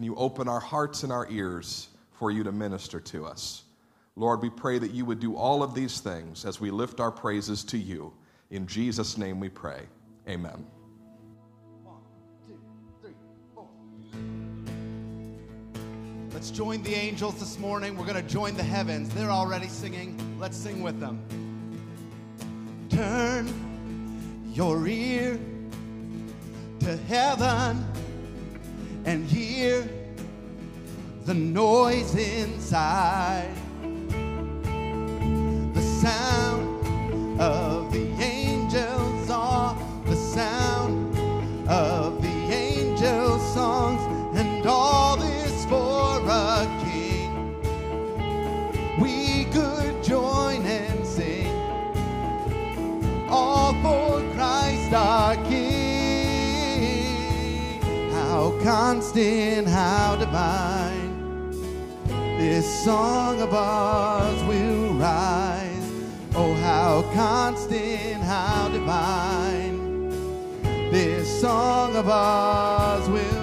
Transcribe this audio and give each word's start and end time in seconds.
and 0.00 0.04
you 0.06 0.14
open 0.14 0.48
our 0.48 0.60
hearts 0.60 1.02
and 1.02 1.12
our 1.12 1.30
ears 1.30 1.88
for 2.12 2.30
you 2.30 2.42
to 2.42 2.50
minister 2.50 2.98
to 3.00 3.26
us. 3.26 3.64
Lord, 4.16 4.40
we 4.40 4.48
pray 4.48 4.78
that 4.78 4.92
you 4.92 5.04
would 5.04 5.20
do 5.20 5.36
all 5.36 5.62
of 5.62 5.74
these 5.74 6.00
things 6.00 6.46
as 6.46 6.58
we 6.58 6.70
lift 6.70 7.00
our 7.00 7.10
praises 7.10 7.62
to 7.64 7.76
you. 7.76 8.10
In 8.50 8.66
Jesus' 8.66 9.18
name 9.18 9.40
we 9.40 9.50
pray. 9.50 9.82
Amen. 10.26 10.64
One, 11.84 11.96
two, 12.48 12.58
three, 13.02 13.12
four. 13.54 13.68
Let's 16.32 16.50
join 16.50 16.82
the 16.82 16.94
angels 16.94 17.38
this 17.38 17.58
morning. 17.58 17.94
We're 17.94 18.06
going 18.06 18.26
to 18.26 18.32
join 18.32 18.56
the 18.56 18.62
heavens. 18.62 19.10
They're 19.10 19.28
already 19.28 19.68
singing. 19.68 20.18
Let's 20.40 20.56
sing 20.56 20.82
with 20.82 20.98
them. 20.98 21.20
Turn 22.88 23.52
your 24.54 24.88
ear 24.88 25.38
to 26.78 26.96
heaven 26.96 27.84
and 29.04 29.24
hear 29.26 29.88
the 31.24 31.34
noise 31.34 32.14
inside, 32.14 33.50
the 35.74 35.82
sound 35.82 37.40
of 37.40 37.79
lost 59.10 59.16
in 59.16 59.66
how 59.66 60.16
divine 60.16 61.50
this 62.38 62.84
song 62.84 63.40
of 63.40 63.52
ours 63.52 64.42
will 64.44 64.94
rise. 64.94 65.92
Oh, 66.34 66.54
how 66.54 67.02
constant, 67.12 68.22
how 68.22 68.68
divine 68.68 70.10
this 70.90 71.40
song 71.40 71.96
of 71.96 72.08
ours 72.08 73.08
will 73.08 73.39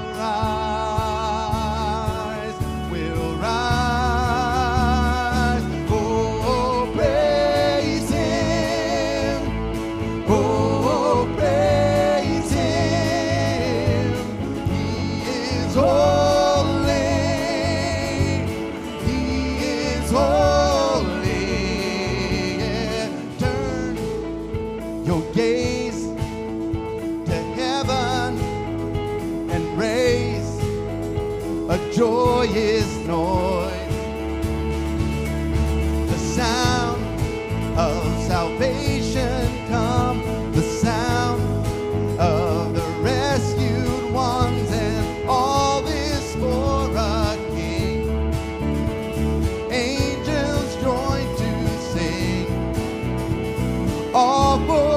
boy. 54.65 54.96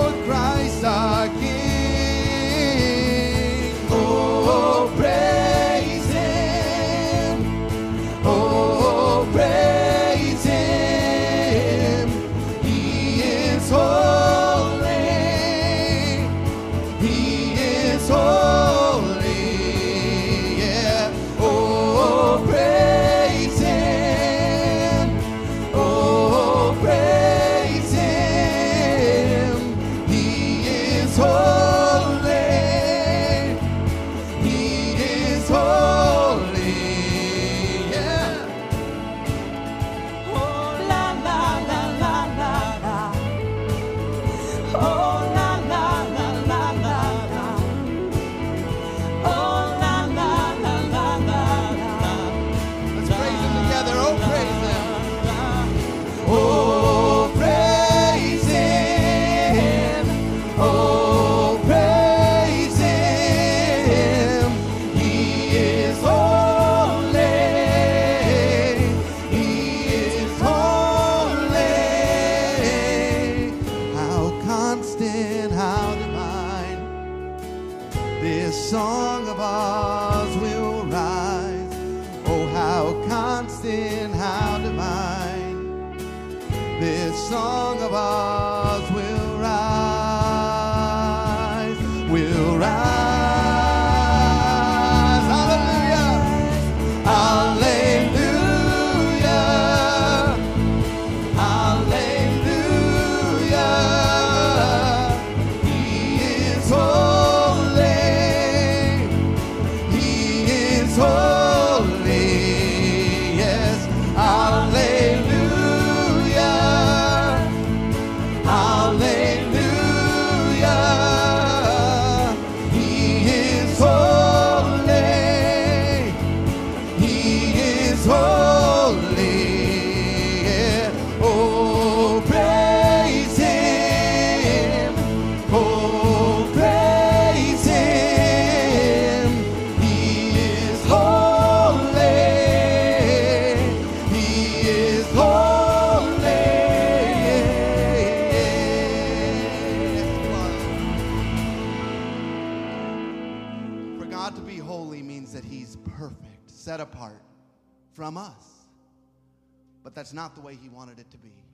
that's 160.00 160.14
not 160.14 160.34
the 160.34 160.40
way 160.40 160.54
he 160.54 160.70
wanted 160.70 160.98
it 160.98 161.10
to 161.10 161.18
be. 161.18 161.44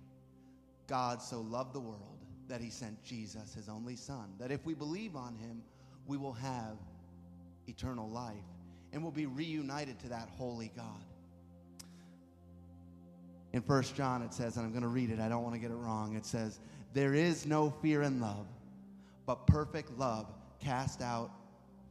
God 0.86 1.20
so 1.20 1.40
loved 1.40 1.72
the 1.72 1.80
world 1.80 2.24
that 2.46 2.60
he 2.60 2.70
sent 2.70 3.02
Jesus, 3.02 3.54
his 3.54 3.68
only 3.68 3.96
son, 3.96 4.34
that 4.38 4.52
if 4.52 4.64
we 4.64 4.72
believe 4.72 5.16
on 5.16 5.34
him, 5.34 5.64
we 6.06 6.16
will 6.16 6.34
have 6.34 6.76
eternal 7.66 8.08
life 8.08 8.36
and 8.92 9.02
will 9.02 9.10
be 9.10 9.26
reunited 9.26 9.98
to 9.98 10.08
that 10.10 10.28
holy 10.38 10.70
God. 10.76 11.04
In 13.52 13.62
First 13.62 13.96
John, 13.96 14.22
it 14.22 14.32
says, 14.32 14.56
and 14.56 14.64
I'm 14.64 14.70
going 14.70 14.82
to 14.82 14.88
read 14.88 15.10
it, 15.10 15.18
I 15.18 15.28
don't 15.28 15.42
want 15.42 15.56
to 15.56 15.60
get 15.60 15.72
it 15.72 15.76
wrong. 15.76 16.14
It 16.14 16.24
says, 16.24 16.60
There 16.94 17.14
is 17.14 17.46
no 17.46 17.70
fear 17.82 18.02
in 18.02 18.20
love, 18.20 18.46
but 19.26 19.48
perfect 19.48 19.90
love 19.98 20.32
cast 20.60 21.02
out 21.02 21.32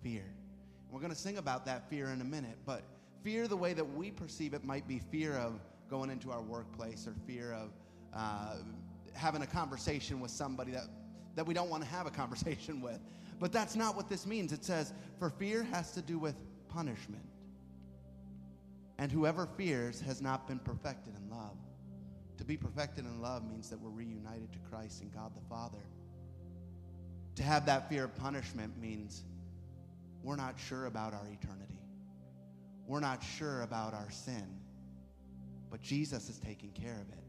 fear. 0.01 0.23
And 0.23 0.93
we're 0.93 1.01
going 1.01 1.11
to 1.11 1.19
sing 1.19 1.37
about 1.37 1.65
that 1.65 1.89
fear 1.89 2.11
in 2.11 2.21
a 2.21 2.25
minute, 2.25 2.55
but 2.65 2.83
fear, 3.25 3.45
the 3.49 3.57
way 3.57 3.73
that 3.73 3.93
we 3.93 4.09
perceive 4.09 4.53
it, 4.53 4.63
might 4.63 4.87
be 4.87 4.99
fear 5.11 5.33
of 5.33 5.59
going 5.89 6.09
into 6.09 6.31
our 6.31 6.41
workplace 6.41 7.07
or 7.07 7.13
fear 7.27 7.53
of 7.53 7.71
uh, 8.13 8.55
having 9.13 9.41
a 9.41 9.47
conversation 9.47 10.19
with 10.19 10.31
somebody 10.31 10.71
that, 10.71 10.85
that 11.35 11.45
we 11.45 11.53
don't 11.53 11.69
want 11.69 11.83
to 11.83 11.89
have 11.89 12.07
a 12.07 12.11
conversation 12.21 12.81
with. 12.81 12.99
But 13.39 13.51
that's 13.51 13.75
not 13.75 13.95
what 13.95 14.09
this 14.09 14.25
means. 14.25 14.53
It 14.53 14.63
says, 14.63 14.93
For 15.19 15.29
fear 15.29 15.63
has 15.63 15.91
to 15.91 16.01
do 16.01 16.17
with 16.17 16.35
punishment. 16.69 17.23
And 18.97 19.11
whoever 19.11 19.45
fears 19.57 19.99
has 20.01 20.21
not 20.21 20.47
been 20.47 20.59
perfected 20.59 21.13
in 21.17 21.29
love. 21.29 21.57
To 22.37 22.45
be 22.45 22.57
perfected 22.57 23.05
in 23.05 23.21
love 23.21 23.47
means 23.47 23.69
that 23.69 23.79
we're 23.79 23.89
reunited 23.89 24.51
to 24.53 24.59
Christ 24.69 25.01
and 25.01 25.13
God 25.13 25.31
the 25.35 25.41
Father. 25.49 25.83
To 27.35 27.43
have 27.43 27.65
that 27.65 27.89
fear 27.89 28.05
of 28.05 28.15
punishment 28.15 28.79
means 28.79 29.23
we're 30.23 30.37
not 30.37 30.55
sure 30.57 30.85
about 30.85 31.13
our 31.13 31.27
eternity. 31.27 31.79
We're 32.87 33.01
not 33.01 33.21
sure 33.23 33.61
about 33.61 33.93
our 33.93 34.09
sin. 34.11 34.59
But 35.75 35.81
Jesus 35.81 36.29
is 36.29 36.39
taking 36.39 36.69
care 36.69 36.93
of 36.93 37.09
it. 37.09 37.23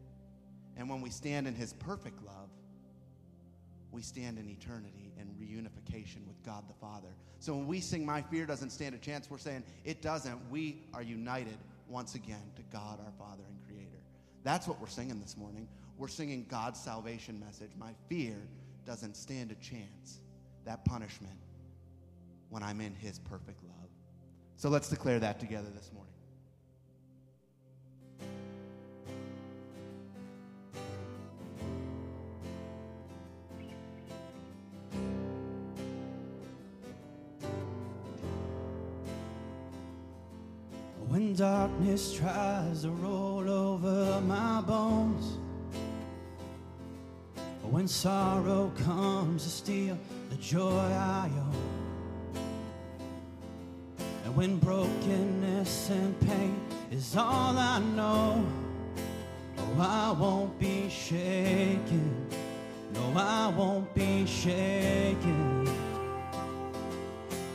And 0.77 0.89
when 0.89 1.01
we 1.01 1.11
stand 1.11 1.49
in 1.49 1.55
his 1.57 1.73
perfect 1.73 2.25
love, 2.25 2.49
we 3.91 4.03
stand 4.03 4.39
in 4.39 4.49
eternity 4.49 5.13
and 5.19 5.29
reunification 5.31 6.25
with 6.29 6.41
God 6.45 6.63
the 6.69 6.75
Father. 6.75 7.09
So 7.41 7.57
when 7.57 7.67
we 7.67 7.81
sing 7.81 8.07
My 8.07 8.23
Fear 8.23 8.47
Doesn't 8.47 8.71
Stand 8.71 8.95
a 8.95 8.99
Chance, 8.99 9.29
we're 9.29 9.39
saying 9.39 9.65
it 9.85 10.01
doesn't. 10.01 10.39
We 10.49 10.85
are 10.95 11.03
united 11.03 11.59
once 11.89 12.15
again 12.15 12.53
to 12.55 12.63
God 12.71 13.01
our 13.05 13.13
Father 13.19 13.43
and 13.49 13.59
Creator. 13.67 13.99
That's 14.45 14.69
what 14.69 14.81
we're 14.81 14.87
singing 14.87 15.21
this 15.21 15.37
morning. 15.37 15.67
We're 15.99 16.07
singing 16.07 16.47
God's 16.49 16.79
salvation 16.79 17.41
message. 17.41 17.73
My 17.77 17.95
fear 18.09 18.37
doesn't 18.87 19.17
stand 19.17 19.51
a 19.51 19.57
chance. 19.57 20.21
That 20.67 20.85
punishment 20.85 21.35
when 22.51 22.63
I'm 22.63 22.81
in 22.81 22.95
his 22.95 23.19
perfect 23.19 23.61
love. 23.65 23.91
So 24.55 24.69
let's 24.69 24.89
declare 24.89 25.19
that 25.19 25.41
together 25.41 25.71
this 25.75 25.91
morning. 25.93 26.06
Darkness 41.37 42.15
tries 42.15 42.83
to 42.83 42.91
roll 42.91 43.49
over 43.49 44.21
my 44.23 44.63
bones, 44.63 45.37
when 47.63 47.87
sorrow 47.87 48.73
comes 48.85 49.43
to 49.43 49.51
steal 49.51 49.99
the 50.31 50.37
joy 50.37 50.79
I 50.79 51.29
own, 51.37 51.53
and 54.25 54.35
when 54.35 54.57
brokenness 54.57 55.91
and 55.91 56.19
pain 56.21 56.59
is 56.91 57.15
all 57.15 57.55
I 57.59 57.81
know, 57.81 58.43
oh, 59.59 59.77
I 59.79 60.13
won't 60.19 60.59
be 60.59 60.89
shaken. 60.89 62.29
No, 62.95 63.13
I 63.15 63.49
won't 63.49 63.95
be 63.95 64.25
shaken. 64.25 65.69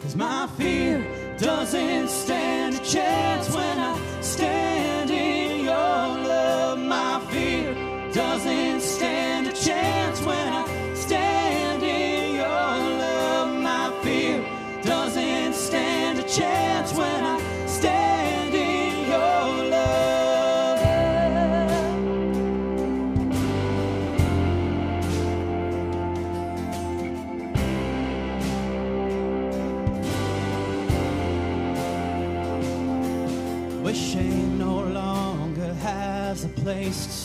Cause 0.03 0.15
my 0.15 0.47
fear 0.57 1.03
doesn't 1.41 2.07
stand 2.07 2.75
a 2.75 2.79
chance 2.79 3.49
when 3.49 3.79
I 3.79 4.21
stand 4.21 4.60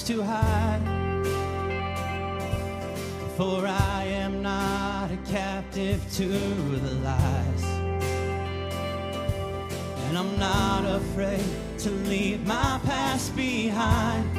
to 0.07 0.23
hide. 0.23 0.81
For 3.37 3.67
I 3.67 4.05
am 4.05 4.41
not 4.41 5.11
a 5.11 5.17
captive 5.29 6.01
to 6.13 6.29
the 6.29 6.95
lies. 7.03 7.65
And 10.07 10.17
I'm 10.17 10.39
not 10.39 10.85
afraid 10.85 11.45
to 11.79 11.91
leave 11.91 12.47
my 12.47 12.81
past 12.85 13.35
behind. 13.35 14.31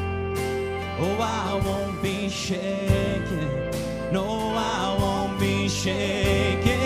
Oh, 1.00 1.18
I 1.20 1.62
won't 1.66 2.02
be 2.02 2.30
shaken. 2.30 3.70
No, 4.14 4.54
I 4.56 4.98
won't 4.98 5.38
be 5.38 5.68
shaken. 5.68 6.77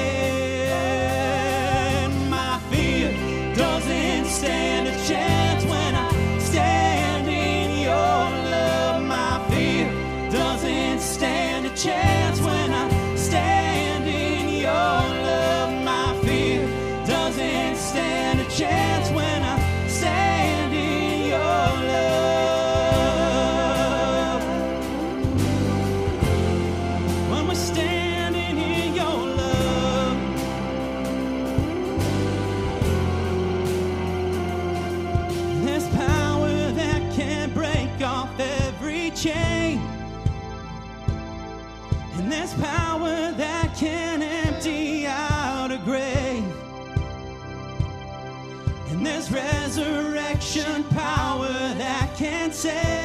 That 52.64 53.01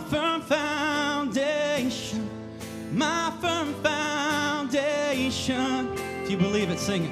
my 0.00 0.08
firm 0.08 0.40
foundation, 0.42 2.28
my 2.92 3.32
firm 3.40 3.74
foundation. 3.82 5.88
If 6.22 6.30
you 6.30 6.36
believe 6.36 6.70
it, 6.70 6.78
sing 6.78 7.04
it. 7.04 7.10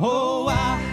Oh, 0.00 0.48
I 0.48 0.91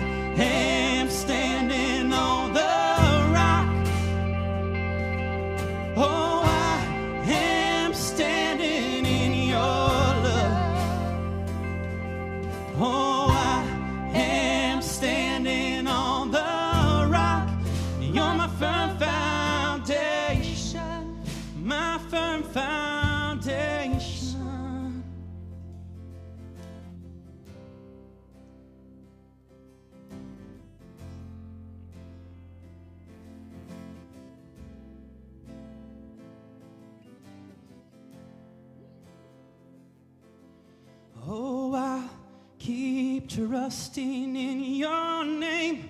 trusting 43.69 44.35
in 44.35 44.63
your 44.63 45.23
name. 45.23 45.87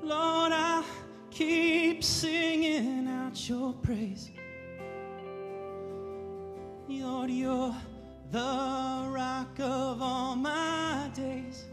Lord, 0.00 0.52
I 0.52 0.84
keep 1.28 2.04
singing 2.04 3.08
out 3.08 3.48
your 3.48 3.72
praise. 3.72 4.30
Lord, 6.88 7.30
you're 7.30 7.74
the 8.30 9.08
rock 9.10 9.58
of 9.58 10.00
all 10.00 10.36
my 10.36 11.10
days, 11.16 11.64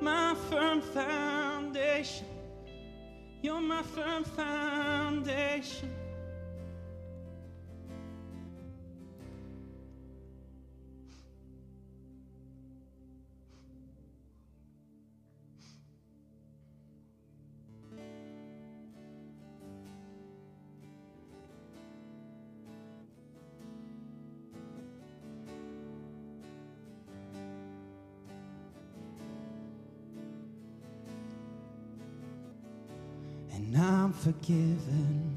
my 0.00 0.34
firm 0.48 0.80
foundation. 0.80 2.26
You're 3.42 3.60
my 3.60 3.82
firm 3.82 4.24
foundation. 4.24 5.90
And 33.56 33.74
I'm 33.74 34.12
forgiven 34.12 35.34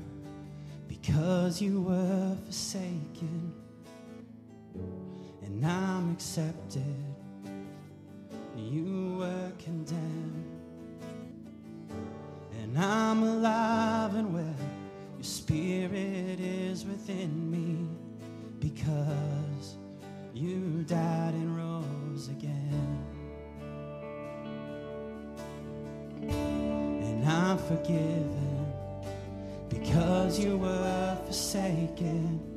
because 0.90 1.62
you 1.62 1.82
were 1.82 2.36
forsaken. 2.46 3.54
And 5.42 5.66
I'm 5.66 6.12
accepted. 6.12 6.84
You 8.58 9.16
were 9.20 9.52
condemned. 9.58 10.44
And 12.62 12.78
I'm 12.78 13.24
alive 13.24 14.16
and 14.16 14.34
well. 14.34 14.68
Your 15.16 15.24
spirit 15.24 16.42
is 16.42 16.84
within 16.86 17.50
me 17.50 17.88
because 18.60 19.78
you 20.34 20.84
died 20.88 21.36
and 21.36 21.56
rose 21.56 22.28
again. 22.28 22.89
Forgiven 27.70 28.66
because 29.70 30.40
you 30.40 30.58
were 30.58 31.16
forsaken, 31.28 32.49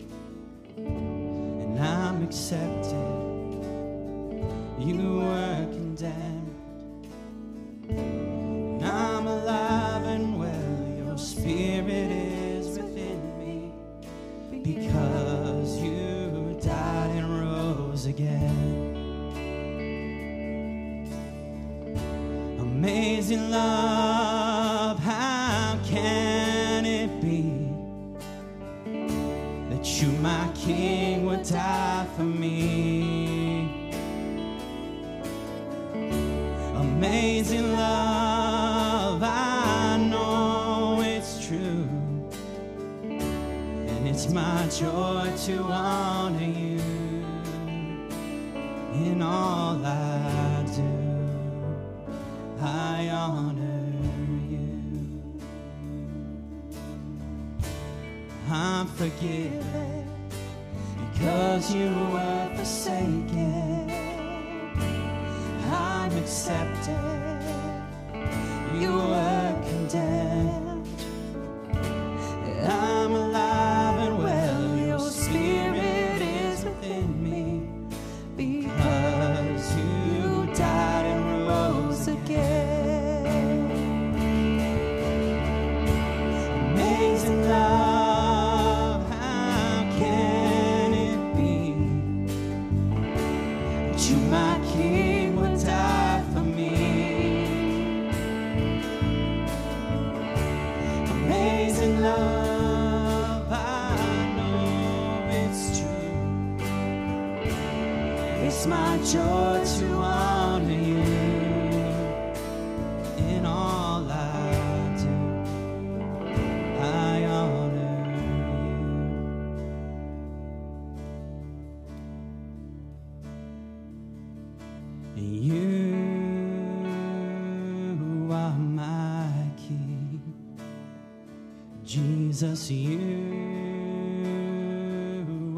Jesus, 132.42 132.72
you 132.72 132.98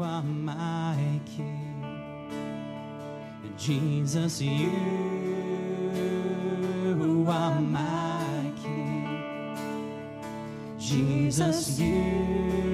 are 0.03 0.21
my 0.21 1.19
King. 1.35 1.83
Jesus, 3.57 4.39
you 4.39 4.69
are 7.27 7.59
my 7.59 8.51
King. 8.61 9.57
Jesus, 10.77 11.79
you 11.79 12.64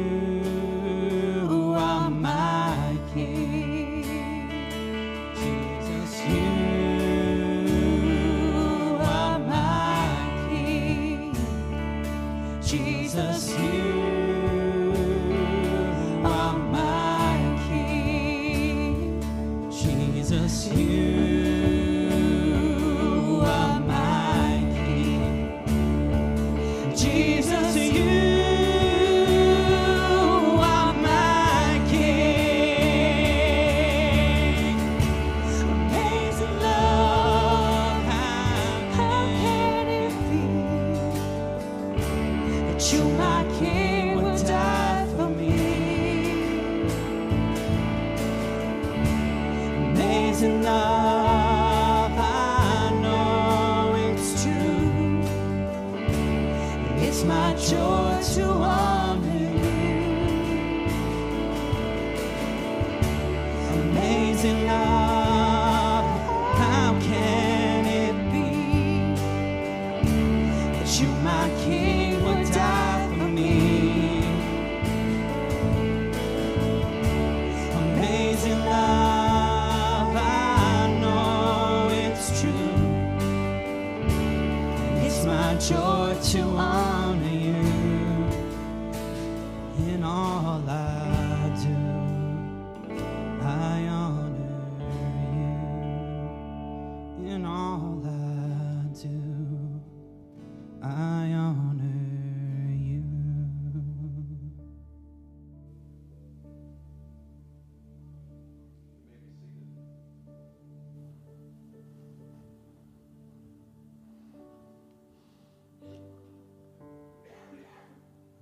you, 71.01 71.07
my 71.23 71.49
King, 71.63 72.23
would 72.23 72.51
die 72.51 72.80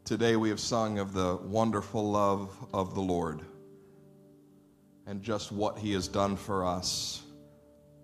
Today 0.09 0.35
we 0.37 0.49
have 0.49 0.59
sung 0.59 0.97
of 0.97 1.13
the 1.13 1.35
wonderful 1.35 2.09
love 2.09 2.49
of 2.73 2.95
the 2.95 2.99
Lord 2.99 3.41
and 5.05 5.21
just 5.21 5.51
what 5.51 5.77
he 5.77 5.93
has 5.93 6.07
done 6.07 6.35
for 6.35 6.65
us 6.65 7.21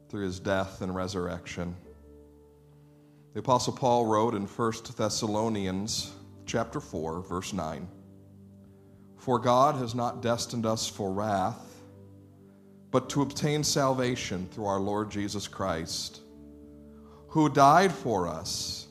through 0.10 0.26
his 0.26 0.40
death 0.40 0.84
and 0.84 0.94
resurrection. 0.94 1.76
The 3.34 3.40
apostle 3.40 3.74
Paul 3.74 4.06
wrote 4.06 4.36
in 4.36 4.46
1 4.46 4.74
Thessalonians 4.96 6.12
chapter 6.46 6.80
4 6.80 7.22
verse 7.22 7.54
9, 7.54 7.88
"For 9.18 9.40
God 9.40 9.74
has 9.74 9.96
not 9.96 10.22
destined 10.22 10.68
us 10.68 10.88
for 10.88 11.12
wrath, 11.12 11.82
but 12.92 13.10
to 13.10 13.24
obtain 13.24 13.64
salvation 13.64 14.48
through 14.52 14.66
our 14.66 14.80
Lord 14.80 15.10
Jesus 15.10 15.48
Christ, 15.48 16.22
who 17.30 17.50
died 17.50 17.92
for 17.92 18.28
us." 18.28 18.85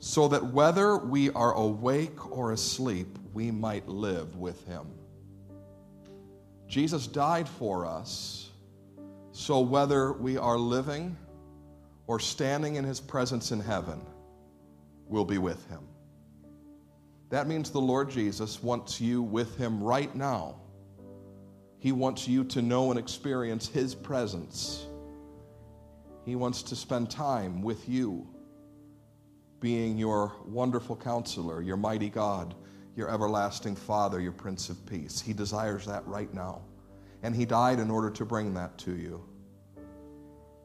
So 0.00 0.28
that 0.28 0.44
whether 0.52 0.96
we 0.96 1.30
are 1.30 1.54
awake 1.54 2.30
or 2.30 2.52
asleep, 2.52 3.18
we 3.32 3.50
might 3.50 3.88
live 3.88 4.36
with 4.36 4.64
him. 4.66 4.86
Jesus 6.68 7.06
died 7.06 7.48
for 7.48 7.86
us, 7.86 8.50
so 9.32 9.60
whether 9.60 10.12
we 10.12 10.36
are 10.36 10.58
living 10.58 11.16
or 12.06 12.20
standing 12.20 12.76
in 12.76 12.84
his 12.84 13.00
presence 13.00 13.50
in 13.50 13.60
heaven, 13.60 14.00
we'll 15.06 15.24
be 15.24 15.38
with 15.38 15.66
him. 15.68 15.80
That 17.30 17.46
means 17.46 17.70
the 17.70 17.80
Lord 17.80 18.10
Jesus 18.10 18.62
wants 18.62 19.00
you 19.00 19.22
with 19.22 19.56
him 19.56 19.82
right 19.82 20.14
now. 20.14 20.60
He 21.78 21.92
wants 21.92 22.26
you 22.26 22.44
to 22.44 22.62
know 22.62 22.90
and 22.90 22.98
experience 22.98 23.68
his 23.68 23.94
presence. 23.94 24.86
He 26.24 26.36
wants 26.36 26.62
to 26.64 26.76
spend 26.76 27.10
time 27.10 27.62
with 27.62 27.88
you 27.88 28.26
being 29.60 29.98
your 29.98 30.32
wonderful 30.46 30.96
counselor, 30.96 31.62
your 31.62 31.76
mighty 31.76 32.08
God, 32.08 32.54
your 32.96 33.10
everlasting 33.10 33.76
Father, 33.76 34.20
your 34.20 34.32
Prince 34.32 34.68
of 34.68 34.84
Peace. 34.86 35.20
He 35.20 35.32
desires 35.32 35.86
that 35.86 36.06
right 36.06 36.32
now. 36.32 36.62
And 37.22 37.34
He 37.34 37.44
died 37.44 37.80
in 37.80 37.90
order 37.90 38.10
to 38.10 38.24
bring 38.24 38.54
that 38.54 38.76
to 38.78 38.96
you. 38.96 39.24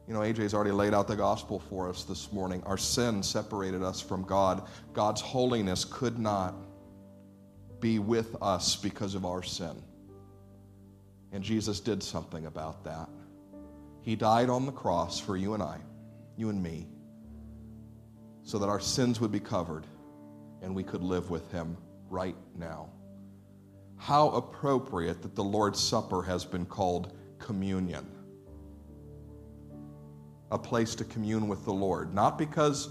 You 0.06 0.12
know, 0.12 0.20
AJ's 0.20 0.52
already 0.52 0.70
laid 0.70 0.92
out 0.92 1.08
the 1.08 1.16
gospel 1.16 1.60
for 1.70 1.88
us 1.88 2.04
this 2.04 2.30
morning. 2.32 2.62
Our 2.66 2.76
sin 2.76 3.22
separated 3.22 3.82
us 3.82 4.00
from 4.00 4.22
God. 4.22 4.68
God's 4.92 5.20
holiness 5.20 5.84
could 5.84 6.18
not 6.18 6.54
be 7.80 7.98
with 7.98 8.36
us 8.42 8.76
because 8.76 9.14
of 9.14 9.24
our 9.24 9.42
sin. 9.42 9.82
And 11.32 11.42
Jesus 11.42 11.80
did 11.80 12.02
something 12.02 12.46
about 12.46 12.84
that. 12.84 13.08
He 14.02 14.14
died 14.14 14.50
on 14.50 14.66
the 14.66 14.72
cross 14.72 15.18
for 15.18 15.36
you 15.36 15.54
and 15.54 15.62
I, 15.62 15.78
you 16.36 16.50
and 16.50 16.62
me 16.62 16.86
so 18.44 18.58
that 18.58 18.68
our 18.68 18.80
sins 18.80 19.20
would 19.20 19.32
be 19.32 19.40
covered 19.40 19.86
and 20.62 20.74
we 20.74 20.82
could 20.82 21.02
live 21.02 21.30
with 21.30 21.50
him 21.50 21.76
right 22.08 22.36
now. 22.56 22.88
How 23.96 24.30
appropriate 24.30 25.22
that 25.22 25.34
the 25.34 25.44
Lord's 25.44 25.80
Supper 25.80 26.22
has 26.22 26.44
been 26.44 26.66
called 26.66 27.12
communion. 27.38 28.06
A 30.50 30.58
place 30.58 30.94
to 30.96 31.04
commune 31.04 31.48
with 31.48 31.64
the 31.64 31.72
Lord. 31.72 32.14
Not 32.14 32.38
because 32.38 32.90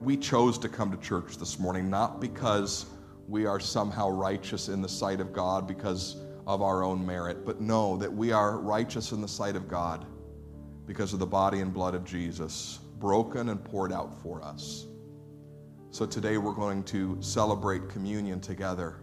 we 0.00 0.16
chose 0.16 0.58
to 0.58 0.68
come 0.68 0.90
to 0.90 0.96
church 0.98 1.36
this 1.36 1.58
morning, 1.58 1.90
not 1.90 2.20
because 2.20 2.86
we 3.28 3.46
are 3.46 3.60
somehow 3.60 4.08
righteous 4.08 4.68
in 4.68 4.82
the 4.82 4.88
sight 4.88 5.20
of 5.20 5.32
God 5.32 5.66
because 5.66 6.16
of 6.46 6.62
our 6.62 6.82
own 6.82 7.04
merit, 7.04 7.44
but 7.44 7.60
know 7.60 7.96
that 7.98 8.12
we 8.12 8.32
are 8.32 8.58
righteous 8.58 9.12
in 9.12 9.20
the 9.20 9.28
sight 9.28 9.54
of 9.54 9.68
God 9.68 10.06
because 10.86 11.12
of 11.12 11.18
the 11.18 11.26
body 11.26 11.60
and 11.60 11.72
blood 11.72 11.94
of 11.94 12.04
Jesus, 12.04 12.80
broken 12.98 13.48
and 13.48 13.62
poured 13.64 13.92
out 13.92 14.20
for 14.22 14.42
us. 14.42 14.86
So 15.92 16.06
today 16.06 16.38
we're 16.38 16.54
going 16.54 16.84
to 16.84 17.18
celebrate 17.20 17.90
communion 17.90 18.40
together 18.40 18.96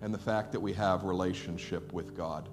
and 0.00 0.12
the 0.12 0.18
fact 0.18 0.50
that 0.50 0.58
we 0.58 0.72
have 0.72 1.04
relationship 1.04 1.92
with 1.92 2.16
God. 2.16 2.48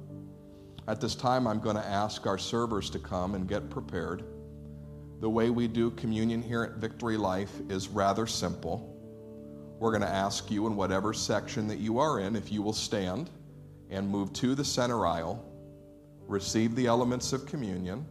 At 0.88 1.02
this 1.02 1.16
time 1.16 1.48
I'm 1.48 1.60
going 1.60 1.76
to 1.76 1.84
ask 1.84 2.28
our 2.28 2.38
servers 2.38 2.92
to 2.92 3.00
come 3.00 3.34
and 3.34 3.50
get 3.50 3.72
prepared. 3.72 4.26
The 5.22 5.30
way 5.30 5.50
we 5.50 5.68
do 5.68 5.90
communion 5.90 6.44
here 6.44 6.62
at 6.62 6.74
Victory 6.74 7.18
Life 7.18 7.52
is 7.68 7.88
rather 7.88 8.28
simple. 8.28 8.96
We're 9.80 9.90
going 9.90 10.04
to 10.04 10.08
ask 10.08 10.52
you 10.52 10.68
in 10.68 10.76
whatever 10.76 11.12
section 11.12 11.68
that 11.68 11.80
you 11.80 11.98
are 11.98 12.20
in 12.20 12.36
if 12.36 12.52
you 12.52 12.62
will 12.62 12.74
stand 12.74 13.32
and 13.90 14.08
move 14.08 14.32
to 14.34 14.54
the 14.54 14.64
center 14.64 15.08
aisle, 15.08 15.44
receive 16.28 16.76
the 16.76 16.86
elements 16.86 17.34
of 17.34 17.48
communion, 17.48 18.06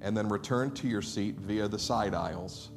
and 0.00 0.16
then 0.16 0.28
return 0.28 0.72
to 0.72 0.88
your 0.88 1.02
seat 1.02 1.36
via 1.36 1.68
the 1.68 1.78
side 1.78 2.14
aisles. 2.14 2.72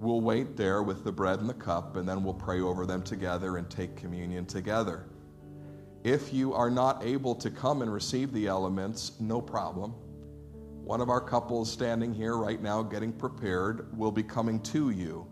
We'll 0.00 0.22
wait 0.22 0.56
there 0.56 0.82
with 0.82 1.04
the 1.04 1.12
bread 1.12 1.40
and 1.40 1.48
the 1.48 1.52
cup, 1.52 1.96
and 1.96 2.08
then 2.08 2.24
we'll 2.24 2.32
pray 2.32 2.62
over 2.62 2.86
them 2.86 3.02
together 3.02 3.58
and 3.58 3.68
take 3.68 3.96
communion 3.96 4.46
together. 4.46 5.04
If 6.04 6.32
you 6.32 6.54
are 6.54 6.70
not 6.70 7.04
able 7.04 7.34
to 7.34 7.50
come 7.50 7.82
and 7.82 7.92
receive 7.92 8.32
the 8.32 8.46
elements, 8.46 9.12
no 9.20 9.42
problem. 9.42 9.90
One 10.82 11.02
of 11.02 11.10
our 11.10 11.20
couples 11.20 11.70
standing 11.70 12.14
here 12.14 12.38
right 12.38 12.62
now 12.62 12.82
getting 12.82 13.12
prepared 13.12 13.94
will 13.94 14.10
be 14.10 14.22
coming 14.22 14.58
to 14.60 14.88
you. 14.88 15.26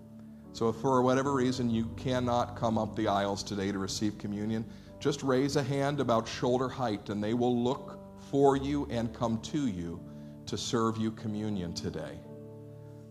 So, 0.52 0.68
if 0.68 0.76
for 0.76 1.00
whatever 1.00 1.32
reason 1.32 1.70
you 1.70 1.86
cannot 1.96 2.54
come 2.54 2.76
up 2.76 2.94
the 2.94 3.08
aisles 3.08 3.42
today 3.42 3.72
to 3.72 3.78
receive 3.78 4.18
communion, 4.18 4.66
just 5.00 5.22
raise 5.22 5.56
a 5.56 5.62
hand 5.62 5.98
about 5.98 6.28
shoulder 6.28 6.68
height 6.68 7.08
and 7.08 7.24
they 7.24 7.32
will 7.32 7.58
look 7.58 7.98
for 8.30 8.54
you 8.54 8.86
and 8.90 9.14
come 9.14 9.40
to 9.40 9.66
you 9.66 9.98
to 10.44 10.58
serve 10.58 10.98
you 10.98 11.10
communion 11.10 11.72
today. 11.72 12.18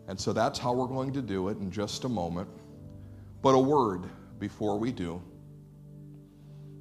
And 0.07 0.19
so 0.19 0.33
that's 0.33 0.57
how 0.57 0.73
we're 0.73 0.87
going 0.87 1.11
to 1.13 1.21
do 1.21 1.49
it 1.49 1.57
in 1.57 1.69
just 1.69 2.05
a 2.05 2.09
moment. 2.09 2.47
But 3.41 3.51
a 3.51 3.59
word 3.59 4.03
before 4.39 4.79
we 4.79 4.91
do. 4.91 5.21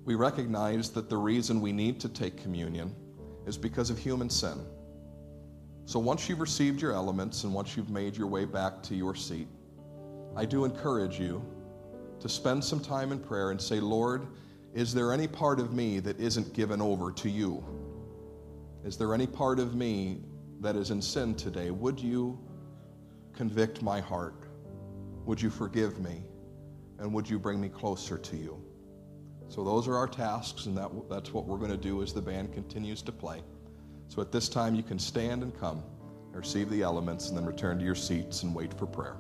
We 0.05 0.15
recognize 0.15 0.91
that 0.91 1.11
the 1.11 1.17
reason 1.17 1.61
we 1.61 1.73
need 1.73 2.01
to 2.01 2.09
take 2.09 2.41
communion 2.41 2.95
is 3.47 3.59
because 3.59 3.91
of 3.91 3.99
human 3.99 4.31
sin. 4.31 4.59
So 5.85 5.99
once 5.99 6.29
you've 6.29 6.41
received 6.41 6.81
your 6.81 6.93
elements 6.93 7.45
and 7.45 7.53
once 7.53 7.77
you've 7.77 7.91
made 7.91 8.17
your 8.17 8.27
way 8.27 8.45
back 8.45 8.83
to 8.85 8.95
your 8.95 9.15
seat, 9.15 9.49
I 10.37 10.45
do 10.45 10.65
encourage 10.65 11.19
you 11.19 11.45
to 12.21 12.29
spend 12.29 12.65
some 12.65 12.81
time 12.81 13.13
in 13.13 13.19
prayer 13.19 13.51
and 13.51 13.61
say, 13.61 13.81
Lord, 13.81 14.27
is 14.75 14.93
there 14.93 15.13
any 15.13 15.27
part 15.27 15.59
of 15.59 15.73
me 15.73 16.01
that 16.01 16.19
isn't 16.21 16.53
given 16.53 16.81
over 16.83 17.11
to 17.13 17.31
you? 17.31 17.65
Is 18.85 18.97
there 18.97 19.15
any 19.15 19.27
part 19.27 19.59
of 19.59 19.75
me 19.75 20.21
that 20.61 20.77
is 20.77 20.91
in 20.91 21.01
sin 21.01 21.35
today? 21.35 21.71
Would 21.71 21.99
you 21.99 22.39
convict 23.37 23.83
my 23.83 24.01
heart? 24.01 24.35
Would 25.27 25.41
you 25.41 25.51
forgive 25.51 26.01
me? 26.01 26.23
And 26.99 27.13
would 27.13 27.29
you 27.29 27.39
bring 27.39 27.61
me 27.61 27.69
closer 27.69 28.17
to 28.17 28.37
you? 28.37 28.63
So, 29.49 29.63
those 29.63 29.87
are 29.87 29.95
our 29.95 30.09
tasks, 30.09 30.67
and 30.67 30.77
that, 30.77 30.91
that's 31.09 31.33
what 31.33 31.47
we're 31.47 31.59
going 31.59 31.71
to 31.71 31.77
do 31.77 32.03
as 32.03 32.13
the 32.13 32.23
band 32.23 32.53
continues 32.53 33.03
to 33.03 33.13
play. 33.13 33.43
So, 34.09 34.21
at 34.21 34.33
this 34.33 34.49
time, 34.49 34.75
you 34.75 34.83
can 34.83 34.99
stand 34.99 35.43
and 35.43 35.59
come, 35.59 35.83
receive 36.33 36.69
the 36.71 36.83
elements, 36.83 37.29
and 37.29 37.39
then 37.39 37.45
return 37.45 37.79
to 37.79 37.85
your 37.85 37.95
seats 37.95 38.43
and 38.43 38.55
wait 38.55 38.75
for 38.75 38.87
prayer. 38.87 39.17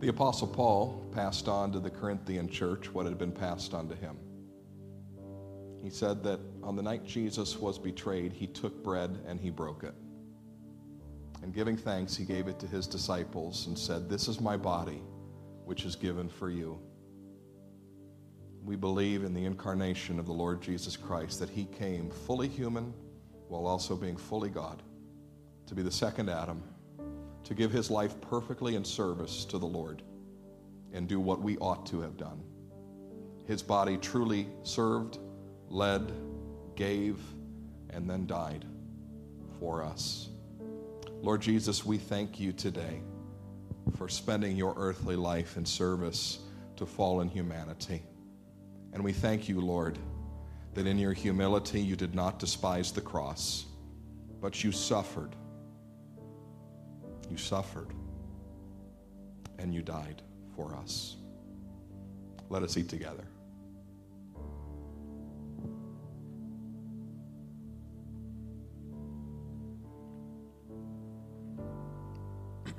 The 0.00 0.08
Apostle 0.08 0.48
Paul 0.48 1.06
passed 1.14 1.46
on 1.46 1.72
to 1.72 1.78
the 1.78 1.90
Corinthian 1.90 2.48
church 2.48 2.90
what 2.90 3.04
had 3.04 3.18
been 3.18 3.32
passed 3.32 3.74
on 3.74 3.86
to 3.90 3.94
him. 3.94 4.16
He 5.82 5.90
said 5.90 6.24
that 6.24 6.40
on 6.62 6.74
the 6.74 6.82
night 6.82 7.04
Jesus 7.04 7.58
was 7.58 7.78
betrayed, 7.78 8.32
he 8.32 8.46
took 8.46 8.82
bread 8.82 9.18
and 9.26 9.38
he 9.38 9.50
broke 9.50 9.84
it. 9.84 9.94
And 11.42 11.52
giving 11.52 11.76
thanks, 11.76 12.16
he 12.16 12.24
gave 12.24 12.48
it 12.48 12.58
to 12.60 12.66
his 12.66 12.86
disciples 12.86 13.66
and 13.66 13.78
said, 13.78 14.08
This 14.08 14.26
is 14.26 14.40
my 14.40 14.56
body, 14.56 15.02
which 15.66 15.84
is 15.84 15.96
given 15.96 16.30
for 16.30 16.48
you. 16.48 16.78
We 18.64 18.76
believe 18.76 19.22
in 19.22 19.34
the 19.34 19.44
incarnation 19.44 20.18
of 20.18 20.24
the 20.24 20.32
Lord 20.32 20.62
Jesus 20.62 20.96
Christ, 20.96 21.40
that 21.40 21.50
he 21.50 21.66
came 21.66 22.10
fully 22.10 22.48
human 22.48 22.94
while 23.48 23.66
also 23.66 23.96
being 23.96 24.16
fully 24.16 24.48
God, 24.48 24.82
to 25.66 25.74
be 25.74 25.82
the 25.82 25.90
second 25.90 26.30
Adam, 26.30 26.62
to 27.44 27.54
give 27.54 27.72
his 27.72 27.90
life 27.90 28.20
perfectly 28.20 28.74
in 28.76 28.84
service 28.84 29.44
to 29.46 29.58
the 29.58 29.66
Lord 29.66 30.02
and 30.92 31.08
do 31.08 31.20
what 31.20 31.40
we 31.40 31.56
ought 31.58 31.86
to 31.86 32.00
have 32.00 32.16
done. 32.16 32.42
His 33.46 33.62
body 33.62 33.96
truly 33.96 34.46
served, 34.62 35.18
led, 35.68 36.12
gave, 36.76 37.18
and 37.90 38.08
then 38.08 38.26
died 38.26 38.64
for 39.58 39.82
us. 39.82 40.28
Lord 41.22 41.42
Jesus, 41.42 41.84
we 41.84 41.98
thank 41.98 42.40
you 42.40 42.52
today 42.52 43.02
for 43.96 44.08
spending 44.08 44.56
your 44.56 44.74
earthly 44.76 45.16
life 45.16 45.56
in 45.56 45.66
service 45.66 46.38
to 46.76 46.86
fallen 46.86 47.28
humanity. 47.28 48.02
And 48.92 49.04
we 49.04 49.12
thank 49.12 49.48
you, 49.48 49.60
Lord, 49.60 49.98
that 50.74 50.86
in 50.86 50.98
your 50.98 51.12
humility 51.12 51.80
you 51.80 51.96
did 51.96 52.14
not 52.14 52.38
despise 52.38 52.92
the 52.92 53.00
cross, 53.00 53.66
but 54.40 54.64
you 54.64 54.72
suffered. 54.72 55.34
You 57.30 57.36
suffered. 57.36 57.88
And 59.58 59.72
you 59.74 59.82
died 59.82 60.22
for 60.56 60.74
us. 60.74 61.16
Let 62.48 62.62
us 62.62 62.76
eat 62.76 62.88
together. 62.88 63.24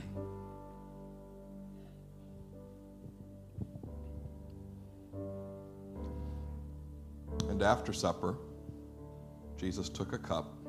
And 7.49 7.61
after 7.61 7.93
supper, 7.93 8.37
Jesus 9.57 9.87
took 9.89 10.13
a 10.13 10.17
cup 10.17 10.60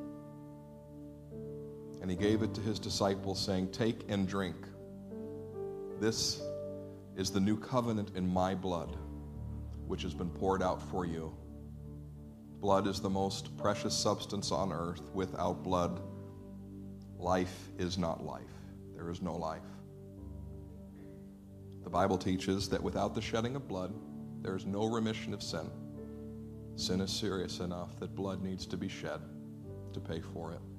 and 2.02 2.10
he 2.10 2.16
gave 2.16 2.42
it 2.42 2.52
to 2.52 2.60
his 2.60 2.80
disciples, 2.80 3.40
saying, 3.40 3.70
Take 3.70 4.00
and 4.08 4.26
drink. 4.26 4.56
This 6.00 6.42
is 7.16 7.30
the 7.30 7.38
new 7.38 7.56
covenant 7.56 8.10
in 8.16 8.28
my 8.28 8.56
blood, 8.56 8.96
which 9.86 10.02
has 10.02 10.12
been 10.12 10.28
poured 10.28 10.64
out 10.64 10.82
for 10.90 11.06
you. 11.06 11.32
Blood 12.60 12.88
is 12.88 13.00
the 13.00 13.08
most 13.08 13.56
precious 13.56 13.96
substance 13.96 14.50
on 14.50 14.72
earth. 14.72 15.10
Without 15.14 15.62
blood, 15.62 16.00
life 17.18 17.68
is 17.78 17.96
not 17.96 18.24
life. 18.24 18.42
There 18.96 19.08
is 19.08 19.22
no 19.22 19.36
life. 19.36 19.62
The 21.84 21.90
Bible 21.90 22.18
teaches 22.18 22.68
that 22.70 22.82
without 22.82 23.14
the 23.14 23.22
shedding 23.22 23.54
of 23.54 23.68
blood, 23.68 23.94
there 24.42 24.56
is 24.56 24.66
no 24.66 24.86
remission 24.86 25.32
of 25.32 25.42
sin. 25.42 25.70
Sin 26.74 27.00
is 27.00 27.12
serious 27.12 27.60
enough 27.60 27.96
that 28.00 28.16
blood 28.16 28.42
needs 28.42 28.66
to 28.66 28.76
be 28.76 28.88
shed 28.88 29.20
to 29.92 30.00
pay 30.00 30.20
for 30.20 30.52
it. 30.52 30.71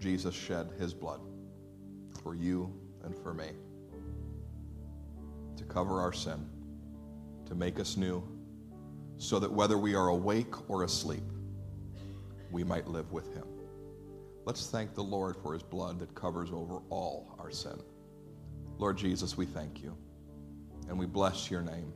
Jesus 0.00 0.34
shed 0.34 0.70
his 0.78 0.94
blood 0.94 1.20
for 2.22 2.34
you 2.34 2.72
and 3.04 3.16
for 3.16 3.34
me 3.34 3.50
to 5.56 5.64
cover 5.64 6.00
our 6.00 6.12
sin, 6.12 6.48
to 7.46 7.54
make 7.54 7.78
us 7.78 7.96
new, 7.96 8.22
so 9.18 9.38
that 9.38 9.52
whether 9.52 9.76
we 9.76 9.94
are 9.94 10.08
awake 10.08 10.70
or 10.70 10.84
asleep, 10.84 11.22
we 12.50 12.64
might 12.64 12.88
live 12.88 13.12
with 13.12 13.32
him. 13.34 13.44
Let's 14.46 14.68
thank 14.70 14.94
the 14.94 15.02
Lord 15.02 15.36
for 15.36 15.52
his 15.52 15.62
blood 15.62 15.98
that 16.00 16.14
covers 16.14 16.50
over 16.50 16.80
all 16.88 17.36
our 17.38 17.50
sin. 17.50 17.78
Lord 18.78 18.96
Jesus, 18.96 19.36
we 19.36 19.44
thank 19.44 19.82
you 19.82 19.94
and 20.88 20.98
we 20.98 21.06
bless 21.06 21.50
your 21.50 21.60
name 21.60 21.92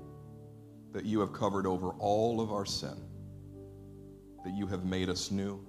that 0.92 1.04
you 1.04 1.18
have 1.20 1.32
covered 1.32 1.66
over 1.66 1.90
all 1.98 2.40
of 2.40 2.52
our 2.52 2.66
sin, 2.66 2.96
that 4.44 4.54
you 4.54 4.66
have 4.66 4.84
made 4.84 5.08
us 5.08 5.30
new, 5.30 5.66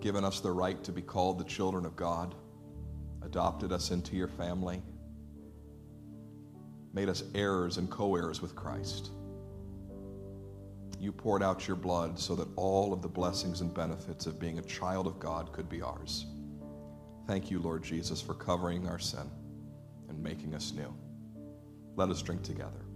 given 0.00 0.24
us 0.24 0.40
the 0.40 0.50
right 0.50 0.82
to 0.84 0.92
be 0.92 1.02
called 1.02 1.38
the 1.38 1.44
children 1.44 1.84
of 1.84 1.96
God, 1.96 2.34
adopted 3.22 3.72
us 3.72 3.90
into 3.90 4.16
your 4.16 4.28
family, 4.28 4.82
made 6.92 7.08
us 7.08 7.22
heirs 7.34 7.78
and 7.78 7.90
co 7.90 8.16
heirs 8.16 8.40
with 8.40 8.54
Christ. 8.54 9.10
You 11.00 11.12
poured 11.12 11.42
out 11.42 11.68
your 11.68 11.76
blood 11.76 12.18
so 12.18 12.34
that 12.34 12.48
all 12.56 12.92
of 12.92 13.02
the 13.02 13.08
blessings 13.08 13.60
and 13.60 13.72
benefits 13.72 14.26
of 14.26 14.40
being 14.40 14.58
a 14.58 14.62
child 14.62 15.06
of 15.06 15.20
God 15.20 15.52
could 15.52 15.68
be 15.68 15.80
ours. 15.80 16.26
Thank 17.26 17.50
you, 17.50 17.60
Lord 17.60 17.84
Jesus, 17.84 18.20
for 18.20 18.34
covering 18.34 18.88
our 18.88 18.98
sin 18.98 19.30
and 20.08 20.20
making 20.20 20.54
us 20.54 20.72
new. 20.72 20.92
Let 21.94 22.08
us 22.08 22.22
drink 22.22 22.42
together. 22.42 22.87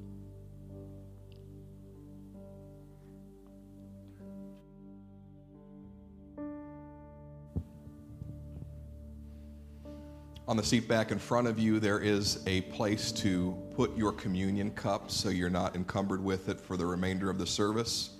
On 10.53 10.57
the 10.59 10.62
seat 10.62 10.87
back 10.87 11.11
in 11.12 11.19
front 11.19 11.47
of 11.49 11.59
you, 11.59 11.81
there 11.81 11.99
is 11.99 12.43
a 12.47 12.61
place 12.61 13.11
to 13.12 13.57
put 13.75 13.97
your 13.97 14.12
communion 14.12 14.71
cup 14.73 15.11
so 15.11 15.31
you're 15.31 15.49
not 15.49 15.75
encumbered 15.75 16.23
with 16.23 16.51
it 16.51 16.61
for 16.61 16.77
the 16.77 16.85
remainder 16.85 17.31
of 17.31 17.38
the 17.38 17.47
service. 17.47 18.11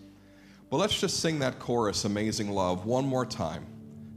But 0.71 0.79
let's 0.79 0.99
just 0.99 1.21
sing 1.21 1.41
that 1.41 1.59
chorus, 1.59 2.07
Amazing 2.07 2.51
Love, 2.51 2.87
one 2.87 3.05
more 3.05 3.27
time 3.27 3.67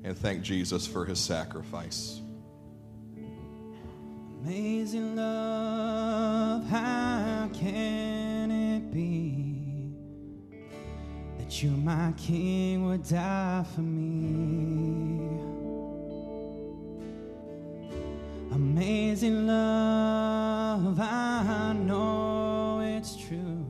and 0.06 0.18
thank 0.18 0.44
Jesus 0.44 0.88
for 0.88 1.04
his 1.04 1.20
sacrifice. 1.20 2.22
Amazing 4.46 5.18
love, 5.18 6.66
how 6.68 7.50
can 7.54 8.50
it 8.50 8.94
be 8.94 9.92
that 11.38 11.62
you, 11.62 11.70
my 11.72 12.14
King, 12.16 12.86
would 12.86 13.06
die 13.06 13.66
for 13.76 13.82
me? 13.82 14.75
Amazing 18.56 19.48
love, 19.48 20.98
I 20.98 21.74
know 21.74 22.80
it's 22.80 23.18
true. 23.18 23.66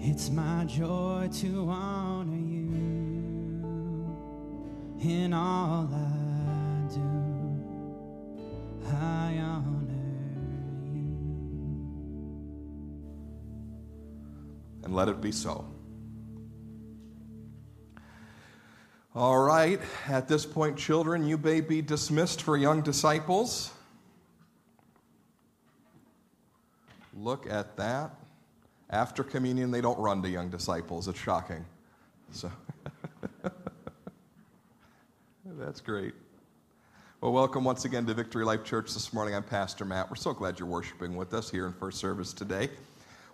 It's 0.00 0.28
my 0.28 0.66
joy 0.66 1.30
to 1.40 1.66
honor 1.70 2.36
you 2.36 2.74
in 5.00 5.32
all 5.32 5.88
I 5.90 6.82
do. 6.92 7.00
I 8.86 9.38
honor 9.38 10.04
you. 10.92 11.08
And 14.82 14.94
let 14.94 15.08
it 15.08 15.22
be 15.22 15.32
so. 15.32 15.73
All 19.16 19.38
right, 19.38 19.80
at 20.08 20.26
this 20.26 20.44
point, 20.44 20.76
children, 20.76 21.24
you 21.24 21.38
may 21.38 21.60
be 21.60 21.80
dismissed 21.80 22.42
for 22.42 22.56
young 22.56 22.82
disciples. 22.82 23.70
Look 27.16 27.48
at 27.48 27.76
that. 27.76 28.10
After 28.90 29.22
communion, 29.22 29.70
they 29.70 29.80
don't 29.80 30.00
run 30.00 30.20
to 30.24 30.28
young 30.28 30.50
disciples. 30.50 31.06
It's 31.06 31.16
shocking. 31.16 31.64
So, 32.32 32.50
that's 35.46 35.80
great. 35.80 36.14
Well, 37.20 37.32
welcome 37.32 37.62
once 37.62 37.84
again 37.84 38.06
to 38.06 38.14
Victory 38.14 38.44
Life 38.44 38.64
Church 38.64 38.92
this 38.94 39.12
morning. 39.12 39.36
I'm 39.36 39.44
Pastor 39.44 39.84
Matt. 39.84 40.10
We're 40.10 40.16
so 40.16 40.32
glad 40.32 40.58
you're 40.58 40.66
worshiping 40.66 41.14
with 41.14 41.34
us 41.34 41.48
here 41.48 41.66
in 41.68 41.72
first 41.72 41.98
service 41.98 42.32
today. 42.32 42.68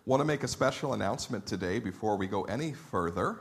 Want 0.05 0.21
to 0.21 0.27
make 0.27 0.43
a 0.43 0.49
special 0.49 0.93
announcement 0.93 1.47
today 1.47 1.79
before 1.79 2.19
we 2.19 2.27
go 2.27 2.43
any 2.45 2.75
further. 2.75 3.39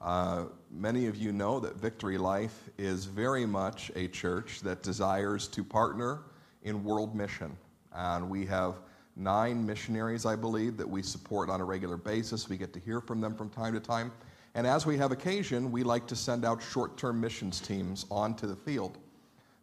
Uh, 0.00 0.46
many 0.70 1.06
of 1.06 1.16
you 1.16 1.30
know 1.30 1.60
that 1.60 1.76
Victory 1.76 2.16
Life 2.16 2.70
is 2.78 3.04
very 3.04 3.44
much 3.44 3.92
a 3.96 4.08
church 4.08 4.60
that 4.62 4.82
desires 4.82 5.46
to 5.48 5.62
partner 5.62 6.22
in 6.62 6.82
world 6.84 7.14
mission. 7.14 7.54
And 7.94 8.30
we 8.30 8.46
have 8.46 8.76
nine 9.14 9.66
missionaries, 9.66 10.24
I 10.24 10.36
believe, 10.36 10.78
that 10.78 10.88
we 10.88 11.02
support 11.02 11.50
on 11.50 11.60
a 11.60 11.64
regular 11.64 11.98
basis. 11.98 12.48
We 12.48 12.56
get 12.56 12.72
to 12.72 12.80
hear 12.80 13.02
from 13.02 13.20
them 13.20 13.34
from 13.34 13.50
time 13.50 13.74
to 13.74 13.80
time. 13.80 14.10
And 14.54 14.66
as 14.66 14.86
we 14.86 14.96
have 14.96 15.12
occasion, 15.12 15.70
we 15.70 15.82
like 15.82 16.06
to 16.06 16.16
send 16.16 16.46
out 16.46 16.62
short 16.62 16.96
term 16.96 17.20
missions 17.20 17.60
teams 17.60 18.06
onto 18.10 18.46
the 18.46 18.56
field. 18.56 18.96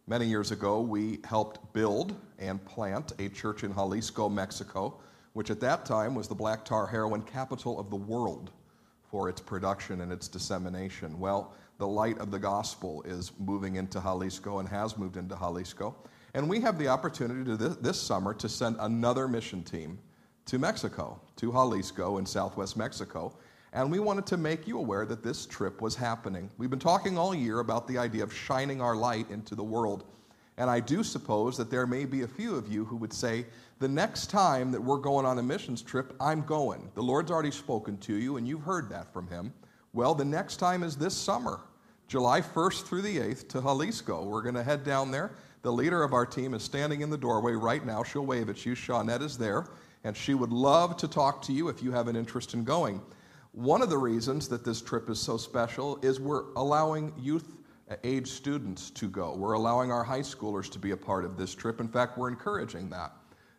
Many 0.06 0.26
years 0.26 0.52
ago, 0.52 0.80
we 0.80 1.18
helped 1.24 1.72
build 1.72 2.14
and 2.38 2.64
plant 2.64 3.12
a 3.18 3.28
church 3.28 3.64
in 3.64 3.74
Jalisco, 3.74 4.28
Mexico, 4.28 5.00
which 5.32 5.50
at 5.50 5.60
that 5.60 5.84
time 5.84 6.14
was 6.14 6.28
the 6.28 6.34
black 6.34 6.64
tar 6.64 6.86
heroin 6.86 7.22
capital 7.22 7.78
of 7.78 7.90
the 7.90 7.96
world 7.96 8.52
for 9.10 9.28
its 9.28 9.40
production 9.40 10.00
and 10.02 10.12
its 10.12 10.28
dissemination. 10.28 11.18
Well, 11.18 11.54
the 11.78 11.86
light 11.86 12.18
of 12.18 12.30
the 12.30 12.38
gospel 12.38 13.02
is 13.02 13.32
moving 13.38 13.76
into 13.76 14.00
Jalisco 14.00 14.58
and 14.58 14.68
has 14.68 14.98
moved 14.98 15.16
into 15.16 15.36
Jalisco. 15.36 15.96
And 16.34 16.48
we 16.48 16.60
have 16.60 16.78
the 16.78 16.88
opportunity 16.88 17.44
to 17.44 17.56
this, 17.56 17.76
this 17.76 18.00
summer 18.00 18.34
to 18.34 18.48
send 18.48 18.76
another 18.80 19.28
mission 19.28 19.62
team 19.62 19.98
to 20.46 20.58
Mexico, 20.58 21.20
to 21.36 21.52
Jalisco 21.52 22.18
in 22.18 22.26
southwest 22.26 22.76
Mexico. 22.76 23.36
And 23.72 23.90
we 23.90 23.98
wanted 23.98 24.26
to 24.26 24.36
make 24.36 24.66
you 24.66 24.78
aware 24.78 25.06
that 25.06 25.22
this 25.22 25.46
trip 25.46 25.80
was 25.80 25.94
happening. 25.94 26.50
We've 26.58 26.70
been 26.70 26.78
talking 26.78 27.16
all 27.16 27.34
year 27.34 27.60
about 27.60 27.86
the 27.86 27.98
idea 27.98 28.22
of 28.22 28.34
shining 28.34 28.80
our 28.80 28.96
light 28.96 29.30
into 29.30 29.54
the 29.54 29.64
world. 29.64 30.04
And 30.58 30.68
I 30.68 30.80
do 30.80 31.04
suppose 31.04 31.56
that 31.56 31.70
there 31.70 31.86
may 31.86 32.04
be 32.04 32.22
a 32.22 32.28
few 32.28 32.56
of 32.56 32.70
you 32.70 32.84
who 32.84 32.96
would 32.96 33.12
say, 33.12 33.46
the 33.78 33.88
next 33.88 34.28
time 34.28 34.72
that 34.72 34.82
we're 34.82 34.98
going 34.98 35.24
on 35.24 35.38
a 35.38 35.42
missions 35.42 35.82
trip, 35.82 36.14
I'm 36.20 36.42
going. 36.42 36.90
The 36.96 37.02
Lord's 37.02 37.30
already 37.30 37.52
spoken 37.52 37.96
to 37.98 38.14
you, 38.14 38.36
and 38.36 38.46
you've 38.46 38.62
heard 38.62 38.90
that 38.90 39.12
from 39.12 39.28
Him. 39.28 39.54
Well, 39.92 40.16
the 40.16 40.24
next 40.24 40.56
time 40.56 40.82
is 40.82 40.96
this 40.96 41.16
summer, 41.16 41.60
July 42.08 42.40
1st 42.40 42.84
through 42.86 43.02
the 43.02 43.18
8th 43.18 43.48
to 43.50 43.60
Jalisco. 43.60 44.24
We're 44.24 44.42
going 44.42 44.56
to 44.56 44.64
head 44.64 44.82
down 44.82 45.12
there. 45.12 45.30
The 45.62 45.72
leader 45.72 46.02
of 46.02 46.12
our 46.12 46.26
team 46.26 46.54
is 46.54 46.64
standing 46.64 47.02
in 47.02 47.10
the 47.10 47.16
doorway 47.16 47.52
right 47.52 47.86
now. 47.86 48.02
She'll 48.02 48.26
wave 48.26 48.48
at 48.48 48.66
you. 48.66 48.74
Shawnette 48.74 49.22
is 49.22 49.38
there, 49.38 49.66
and 50.02 50.16
she 50.16 50.34
would 50.34 50.52
love 50.52 50.96
to 50.96 51.06
talk 51.06 51.40
to 51.42 51.52
you 51.52 51.68
if 51.68 51.84
you 51.84 51.92
have 51.92 52.08
an 52.08 52.16
interest 52.16 52.54
in 52.54 52.64
going. 52.64 53.00
One 53.52 53.80
of 53.80 53.90
the 53.90 53.98
reasons 53.98 54.48
that 54.48 54.64
this 54.64 54.82
trip 54.82 55.08
is 55.08 55.20
so 55.20 55.36
special 55.36 56.00
is 56.02 56.18
we're 56.18 56.52
allowing 56.56 57.12
youth 57.16 57.54
age 58.04 58.28
students 58.28 58.90
to 58.90 59.08
go. 59.08 59.34
We're 59.34 59.54
allowing 59.54 59.90
our 59.90 60.04
high 60.04 60.20
schoolers 60.20 60.70
to 60.72 60.78
be 60.78 60.90
a 60.90 60.96
part 60.96 61.24
of 61.24 61.36
this 61.36 61.54
trip. 61.54 61.80
In 61.80 61.88
fact, 61.88 62.18
we're 62.18 62.28
encouraging 62.28 62.90
that. 62.90 63.12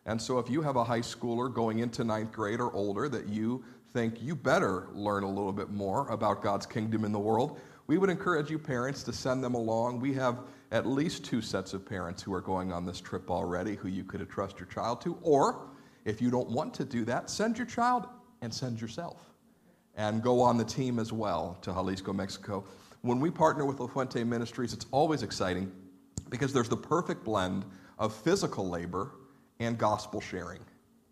And 0.06 0.20
so 0.20 0.38
if 0.38 0.48
you 0.48 0.62
have 0.62 0.76
a 0.76 0.84
high 0.84 1.00
schooler 1.00 1.52
going 1.52 1.80
into 1.80 2.04
ninth 2.04 2.32
grade 2.32 2.60
or 2.60 2.72
older 2.72 3.08
that 3.08 3.28
you 3.28 3.64
think 3.92 4.22
you 4.22 4.34
better 4.34 4.88
learn 4.92 5.24
a 5.24 5.28
little 5.28 5.52
bit 5.52 5.70
more 5.70 6.08
about 6.08 6.42
God's 6.42 6.66
kingdom 6.66 7.04
in 7.04 7.12
the 7.12 7.18
world, 7.18 7.58
we 7.86 7.98
would 7.98 8.10
encourage 8.10 8.50
you 8.50 8.58
parents 8.58 9.02
to 9.04 9.12
send 9.12 9.42
them 9.42 9.54
along. 9.54 10.00
We 10.00 10.12
have 10.14 10.40
at 10.70 10.86
least 10.86 11.24
two 11.24 11.42
sets 11.42 11.74
of 11.74 11.84
parents 11.84 12.22
who 12.22 12.32
are 12.32 12.40
going 12.40 12.72
on 12.72 12.86
this 12.86 13.00
trip 13.00 13.30
already 13.30 13.74
who 13.74 13.88
you 13.88 14.04
could 14.04 14.26
trust 14.30 14.60
your 14.60 14.68
child 14.68 15.00
to. 15.02 15.18
Or 15.22 15.68
if 16.04 16.22
you 16.22 16.30
don't 16.30 16.48
want 16.48 16.72
to 16.74 16.84
do 16.84 17.04
that, 17.06 17.28
send 17.28 17.58
your 17.58 17.66
child 17.66 18.06
and 18.42 18.54
send 18.54 18.80
yourself 18.80 19.30
and 19.96 20.22
go 20.22 20.40
on 20.40 20.56
the 20.56 20.64
team 20.64 20.98
as 20.98 21.12
well 21.12 21.58
to 21.62 21.72
Jalisco, 21.72 22.12
Mexico. 22.12 22.64
When 23.02 23.18
we 23.18 23.30
partner 23.30 23.64
with 23.64 23.80
La 23.80 23.86
Fuente 23.86 24.22
Ministries, 24.24 24.74
it's 24.74 24.86
always 24.90 25.22
exciting 25.22 25.72
because 26.28 26.52
there's 26.52 26.68
the 26.68 26.76
perfect 26.76 27.24
blend 27.24 27.64
of 27.98 28.14
physical 28.14 28.68
labor 28.68 29.12
and 29.58 29.78
gospel 29.78 30.20
sharing. 30.20 30.60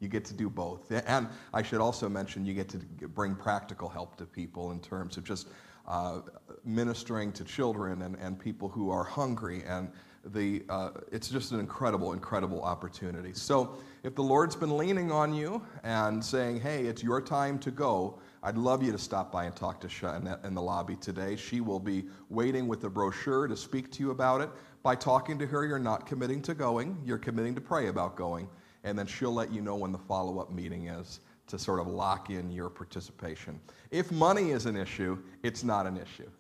You 0.01 0.09
get 0.09 0.24
to 0.27 0.35
do 0.35 0.51
both. 0.51 0.90
And 1.07 1.29
I 1.53 1.62
should 1.62 1.81
also 1.81 2.09
mention 2.09 2.44
you 2.44 2.55
get 2.55 2.68
to 2.70 2.79
bring 3.09 3.35
practical 3.35 3.88
help 3.88 4.16
to 4.16 4.27
people 4.27 4.70
in 4.70 4.81
terms 4.81 5.16
of 5.16 5.24
just 5.24 5.48
uh, 5.87 6.20
ministering 6.64 7.33
to 7.33 7.44
children 7.44 8.03
and, 8.03 8.16
and 8.16 8.38
people 8.38 8.68
who 8.68 8.90
are 8.90 9.03
hungry. 9.03 9.62
And 9.66 9.90
the, 10.24 10.64
uh, 10.68 10.90
it's 11.11 11.29
just 11.29 11.53
an 11.53 11.61
incredible, 11.61 12.12
incredible 12.12 12.62
opportunity. 12.62 13.33
So 13.33 13.79
if 14.03 14.14
the 14.14 14.22
Lord's 14.22 14.55
been 14.55 14.77
leaning 14.77 15.11
on 15.11 15.33
you 15.35 15.62
and 15.83 16.22
saying, 16.22 16.61
hey, 16.61 16.85
it's 16.85 17.03
your 17.03 17.20
time 17.20 17.59
to 17.61 17.70
go, 17.70 18.20
I'd 18.42 18.57
love 18.57 18.83
you 18.83 18.92
to 18.92 18.98
stop 18.98 19.33
by 19.33 19.44
and 19.44 19.57
talk 19.57 19.81
to 19.81 19.88
Shanette 19.88 20.44
in 20.44 20.55
the 20.55 20.62
lobby 20.62 20.96
today. 20.96 21.37
She 21.37 21.61
will 21.61 21.81
be 21.81 22.05
waiting 22.29 22.68
with 22.68 22.81
the 22.81 22.88
brochure 22.88 23.48
to 23.48 23.57
speak 23.57 23.90
to 23.92 24.03
you 24.03 24.11
about 24.11 24.40
it. 24.40 24.51
By 24.83 24.94
talking 24.94 25.38
to 25.38 25.46
her, 25.46 25.66
you're 25.66 25.79
not 25.79 26.07
committing 26.07 26.40
to 26.42 26.55
going, 26.55 26.96
you're 27.05 27.18
committing 27.18 27.55
to 27.57 27.61
pray 27.61 27.88
about 27.88 28.16
going. 28.16 28.48
And 28.85 28.98
then 28.98 29.07
she'll 29.07 29.35
let 29.35 29.53
you 29.53 29.61
know 29.61 29.74
when 29.74 29.90
the 29.90 29.98
follow 29.98 30.38
up 30.38 30.53
meeting 30.53 30.87
is 30.87 31.20
to 31.48 31.59
sort 31.59 31.81
of 31.81 31.88
lock 31.88 32.31
in 32.31 32.51
your 32.51 32.68
participation. 32.68 33.61
If 33.90 34.12
money 34.12 34.51
is 34.51 34.66
an 34.66 34.77
issue, 34.77 35.18
it's 35.42 35.64
not 35.64 35.87
an 35.87 35.96
issue. 35.96 36.31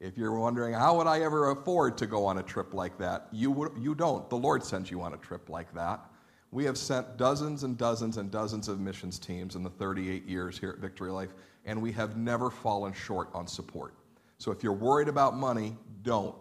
If 0.00 0.16
you're 0.16 0.38
wondering, 0.38 0.74
how 0.74 0.96
would 0.96 1.08
I 1.08 1.20
ever 1.20 1.50
afford 1.50 1.98
to 1.98 2.06
go 2.06 2.24
on 2.24 2.38
a 2.38 2.42
trip 2.42 2.72
like 2.72 2.96
that? 2.98 3.26
You, 3.32 3.50
would, 3.50 3.72
you 3.78 3.94
don't. 3.94 4.30
The 4.30 4.36
Lord 4.36 4.64
sends 4.64 4.90
you 4.90 5.02
on 5.02 5.12
a 5.12 5.16
trip 5.16 5.48
like 5.48 5.74
that. 5.74 6.00
We 6.50 6.64
have 6.64 6.78
sent 6.78 7.16
dozens 7.18 7.62
and 7.62 7.76
dozens 7.76 8.16
and 8.16 8.30
dozens 8.30 8.68
of 8.68 8.80
missions 8.80 9.18
teams 9.18 9.54
in 9.54 9.62
the 9.62 9.70
38 9.70 10.26
years 10.26 10.58
here 10.58 10.70
at 10.70 10.78
Victory 10.78 11.10
Life, 11.10 11.34
and 11.66 11.80
we 11.82 11.92
have 11.92 12.16
never 12.16 12.50
fallen 12.50 12.92
short 12.94 13.28
on 13.34 13.46
support. 13.46 13.94
So 14.38 14.50
if 14.50 14.62
you're 14.62 14.72
worried 14.72 15.08
about 15.08 15.36
money, 15.36 15.76
don't. 16.02 16.34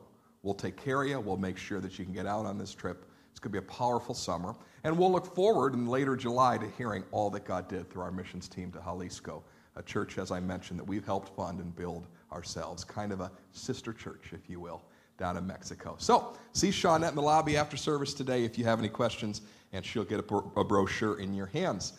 We'll 0.44 0.54
take 0.54 0.78
care 0.78 1.02
of 1.02 1.10
you. 1.10 1.20
We'll 1.20 1.36
make 1.36 1.58
sure 1.58 1.82
that 1.82 2.00
you 2.00 2.06
can 2.06 2.14
get 2.14 2.26
out 2.26 2.46
on 2.46 2.58
this 2.58 2.74
trip. 2.74 3.06
It's 3.32 3.40
going 3.40 3.52
to 3.52 3.62
be 3.62 3.66
a 3.66 3.70
powerful 3.70 4.16
summer. 4.16 4.56
And 4.84 4.98
we'll 4.98 5.12
look 5.12 5.36
forward 5.36 5.74
in 5.74 5.88
later 5.88 6.16
July 6.16 6.58
to 6.58 6.70
hearing 6.78 7.04
all 7.12 7.30
that 7.32 7.44
God 7.44 7.68
did 7.68 7.90
through 7.90 8.04
our 8.04 8.12
missions 8.12 8.48
team 8.48 8.72
to 8.72 8.80
Jalisco, 8.80 9.44
a 9.76 9.84
church, 9.84 10.18
as 10.18 10.32
I 10.32 10.40
mentioned, 10.40 10.80
that 10.80 10.88
we've 10.88 11.06
helped 11.06 11.36
fund 11.36 11.60
and 11.60 11.76
build 11.76 12.08
ourselves, 12.32 12.86
kind 12.86 13.12
of 13.12 13.20
a 13.20 13.32
sister 13.52 13.92
church, 13.92 14.30
if 14.32 14.50
you 14.50 14.60
will, 14.60 14.84
down 15.18 15.38
in 15.38 15.46
Mexico. 15.46 15.96
So 15.98 16.34
see 16.54 16.70
Shawnette 16.70 17.10
in 17.10 17.16
the 17.16 17.22
lobby 17.22 17.58
after 17.58 17.76
service 17.78 18.14
today 18.14 18.44
if 18.44 18.58
you 18.58 18.66
have 18.66 18.80
any 18.80 18.90
questions 18.90 19.42
and 19.74 19.86
she'll 19.86 20.04
get 20.04 20.20
a, 20.20 20.24
bro- 20.24 20.52
a 20.56 20.64
brochure 20.64 21.20
in 21.20 21.34
your 21.34 21.48
hands. 21.48 21.94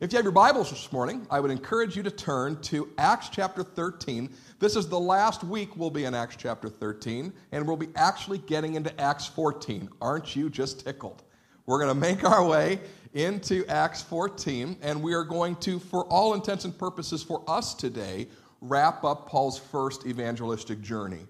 If 0.00 0.12
you 0.12 0.16
have 0.16 0.24
your 0.24 0.32
Bibles 0.32 0.70
this 0.70 0.92
morning, 0.92 1.24
I 1.30 1.38
would 1.38 1.52
encourage 1.52 1.96
you 1.96 2.02
to 2.02 2.10
turn 2.10 2.60
to 2.62 2.90
Acts 2.98 3.28
chapter 3.28 3.62
13. 3.62 4.28
This 4.58 4.74
is 4.74 4.88
the 4.88 4.98
last 4.98 5.44
week 5.44 5.76
we'll 5.76 5.88
be 5.88 6.04
in 6.04 6.14
Acts 6.14 6.36
chapter 6.36 6.68
13, 6.68 7.32
and 7.52 7.66
we'll 7.66 7.76
be 7.76 7.88
actually 7.94 8.38
getting 8.38 8.74
into 8.74 9.00
Acts 9.00 9.26
14. 9.28 9.88
Aren't 10.02 10.34
you 10.34 10.50
just 10.50 10.84
tickled? 10.84 11.22
We're 11.66 11.78
going 11.78 11.94
to 11.94 12.00
make 12.00 12.24
our 12.24 12.44
way 12.44 12.80
into 13.14 13.64
Acts 13.66 14.02
14, 14.02 14.76
and 14.82 15.00
we 15.00 15.14
are 15.14 15.24
going 15.24 15.56
to, 15.56 15.78
for 15.78 16.04
all 16.06 16.34
intents 16.34 16.64
and 16.64 16.76
purposes 16.76 17.22
for 17.22 17.42
us 17.48 17.72
today, 17.72 18.26
wrap 18.60 19.04
up 19.04 19.28
Paul's 19.28 19.58
first 19.58 20.06
evangelistic 20.06 20.82
journey. 20.82 21.20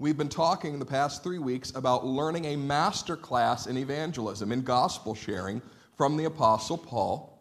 We've 0.00 0.16
been 0.16 0.30
talking 0.30 0.78
the 0.78 0.86
past 0.86 1.22
three 1.22 1.38
weeks 1.38 1.74
about 1.74 2.06
learning 2.06 2.46
a 2.46 2.56
master 2.56 3.18
class 3.18 3.66
in 3.66 3.76
evangelism, 3.76 4.50
in 4.50 4.62
gospel 4.62 5.14
sharing 5.14 5.60
from 5.94 6.16
the 6.16 6.24
Apostle 6.24 6.78
Paul. 6.78 7.38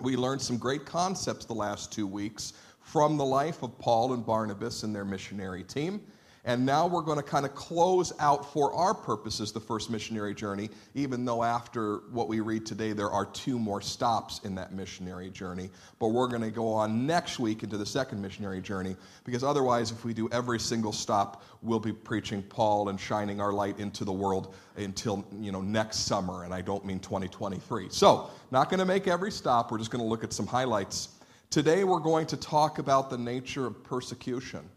We 0.00 0.16
learned 0.16 0.40
some 0.40 0.56
great 0.56 0.86
concepts 0.86 1.44
the 1.44 1.52
last 1.52 1.92
two 1.92 2.06
weeks 2.06 2.54
from 2.80 3.18
the 3.18 3.26
life 3.26 3.62
of 3.62 3.78
Paul 3.78 4.14
and 4.14 4.24
Barnabas 4.24 4.84
and 4.84 4.94
their 4.94 5.04
missionary 5.04 5.62
team. 5.62 6.00
And 6.44 6.64
now 6.64 6.86
we're 6.86 7.02
going 7.02 7.18
to 7.18 7.22
kind 7.22 7.44
of 7.44 7.54
close 7.54 8.12
out 8.20 8.52
for 8.52 8.72
our 8.72 8.94
purposes 8.94 9.52
the 9.52 9.60
first 9.60 9.90
missionary 9.90 10.34
journey, 10.34 10.70
even 10.94 11.24
though 11.24 11.42
after 11.42 11.98
what 12.10 12.28
we 12.28 12.40
read 12.40 12.64
today, 12.64 12.92
there 12.92 13.10
are 13.10 13.26
two 13.26 13.58
more 13.58 13.80
stops 13.80 14.40
in 14.44 14.54
that 14.54 14.72
missionary 14.72 15.30
journey. 15.30 15.70
But 15.98 16.08
we're 16.08 16.28
going 16.28 16.42
to 16.42 16.50
go 16.50 16.72
on 16.72 17.06
next 17.06 17.38
week 17.38 17.64
into 17.64 17.76
the 17.76 17.86
second 17.86 18.22
missionary 18.22 18.60
journey, 18.60 18.96
because 19.24 19.42
otherwise, 19.42 19.90
if 19.90 20.04
we 20.04 20.14
do 20.14 20.28
every 20.30 20.60
single 20.60 20.92
stop, 20.92 21.42
we'll 21.62 21.80
be 21.80 21.92
preaching 21.92 22.42
Paul 22.42 22.88
and 22.88 22.98
shining 22.98 23.40
our 23.40 23.52
light 23.52 23.78
into 23.78 24.04
the 24.04 24.12
world 24.12 24.54
until 24.76 25.26
you 25.40 25.52
know 25.52 25.60
next 25.60 26.06
summer, 26.06 26.44
and 26.44 26.54
I 26.54 26.62
don't 26.62 26.84
mean 26.84 27.00
2023. 27.00 27.88
So, 27.90 28.30
not 28.50 28.70
going 28.70 28.80
to 28.80 28.86
make 28.86 29.08
every 29.08 29.32
stop, 29.32 29.70
we're 29.70 29.78
just 29.78 29.90
going 29.90 30.02
to 30.02 30.08
look 30.08 30.24
at 30.24 30.32
some 30.32 30.46
highlights. 30.46 31.08
Today, 31.50 31.84
we're 31.84 31.98
going 31.98 32.26
to 32.26 32.36
talk 32.36 32.78
about 32.78 33.10
the 33.10 33.18
nature 33.18 33.66
of 33.66 33.82
persecution. 33.82 34.68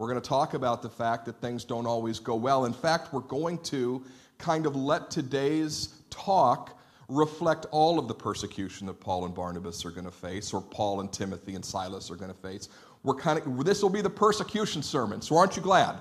We're 0.00 0.08
going 0.08 0.22
to 0.22 0.26
talk 0.26 0.54
about 0.54 0.80
the 0.80 0.88
fact 0.88 1.26
that 1.26 1.42
things 1.42 1.62
don't 1.62 1.84
always 1.84 2.18
go 2.18 2.34
well. 2.34 2.64
In 2.64 2.72
fact, 2.72 3.12
we're 3.12 3.20
going 3.20 3.58
to 3.64 4.02
kind 4.38 4.64
of 4.64 4.74
let 4.74 5.10
today's 5.10 5.90
talk 6.08 6.80
reflect 7.10 7.66
all 7.70 7.98
of 7.98 8.08
the 8.08 8.14
persecution 8.14 8.86
that 8.86 8.98
Paul 8.98 9.26
and 9.26 9.34
Barnabas 9.34 9.84
are 9.84 9.90
going 9.90 10.06
to 10.06 10.10
face, 10.10 10.54
or 10.54 10.62
Paul 10.62 11.00
and 11.00 11.12
Timothy 11.12 11.54
and 11.54 11.62
Silas 11.62 12.10
are 12.10 12.16
going 12.16 12.32
to 12.32 12.38
face. 12.38 12.70
We're 13.02 13.16
kind 13.16 13.40
of 13.40 13.62
this 13.62 13.82
will 13.82 13.90
be 13.90 14.00
the 14.00 14.08
persecution 14.08 14.82
sermon. 14.82 15.20
So 15.20 15.36
aren't 15.36 15.54
you 15.54 15.60
glad? 15.60 15.98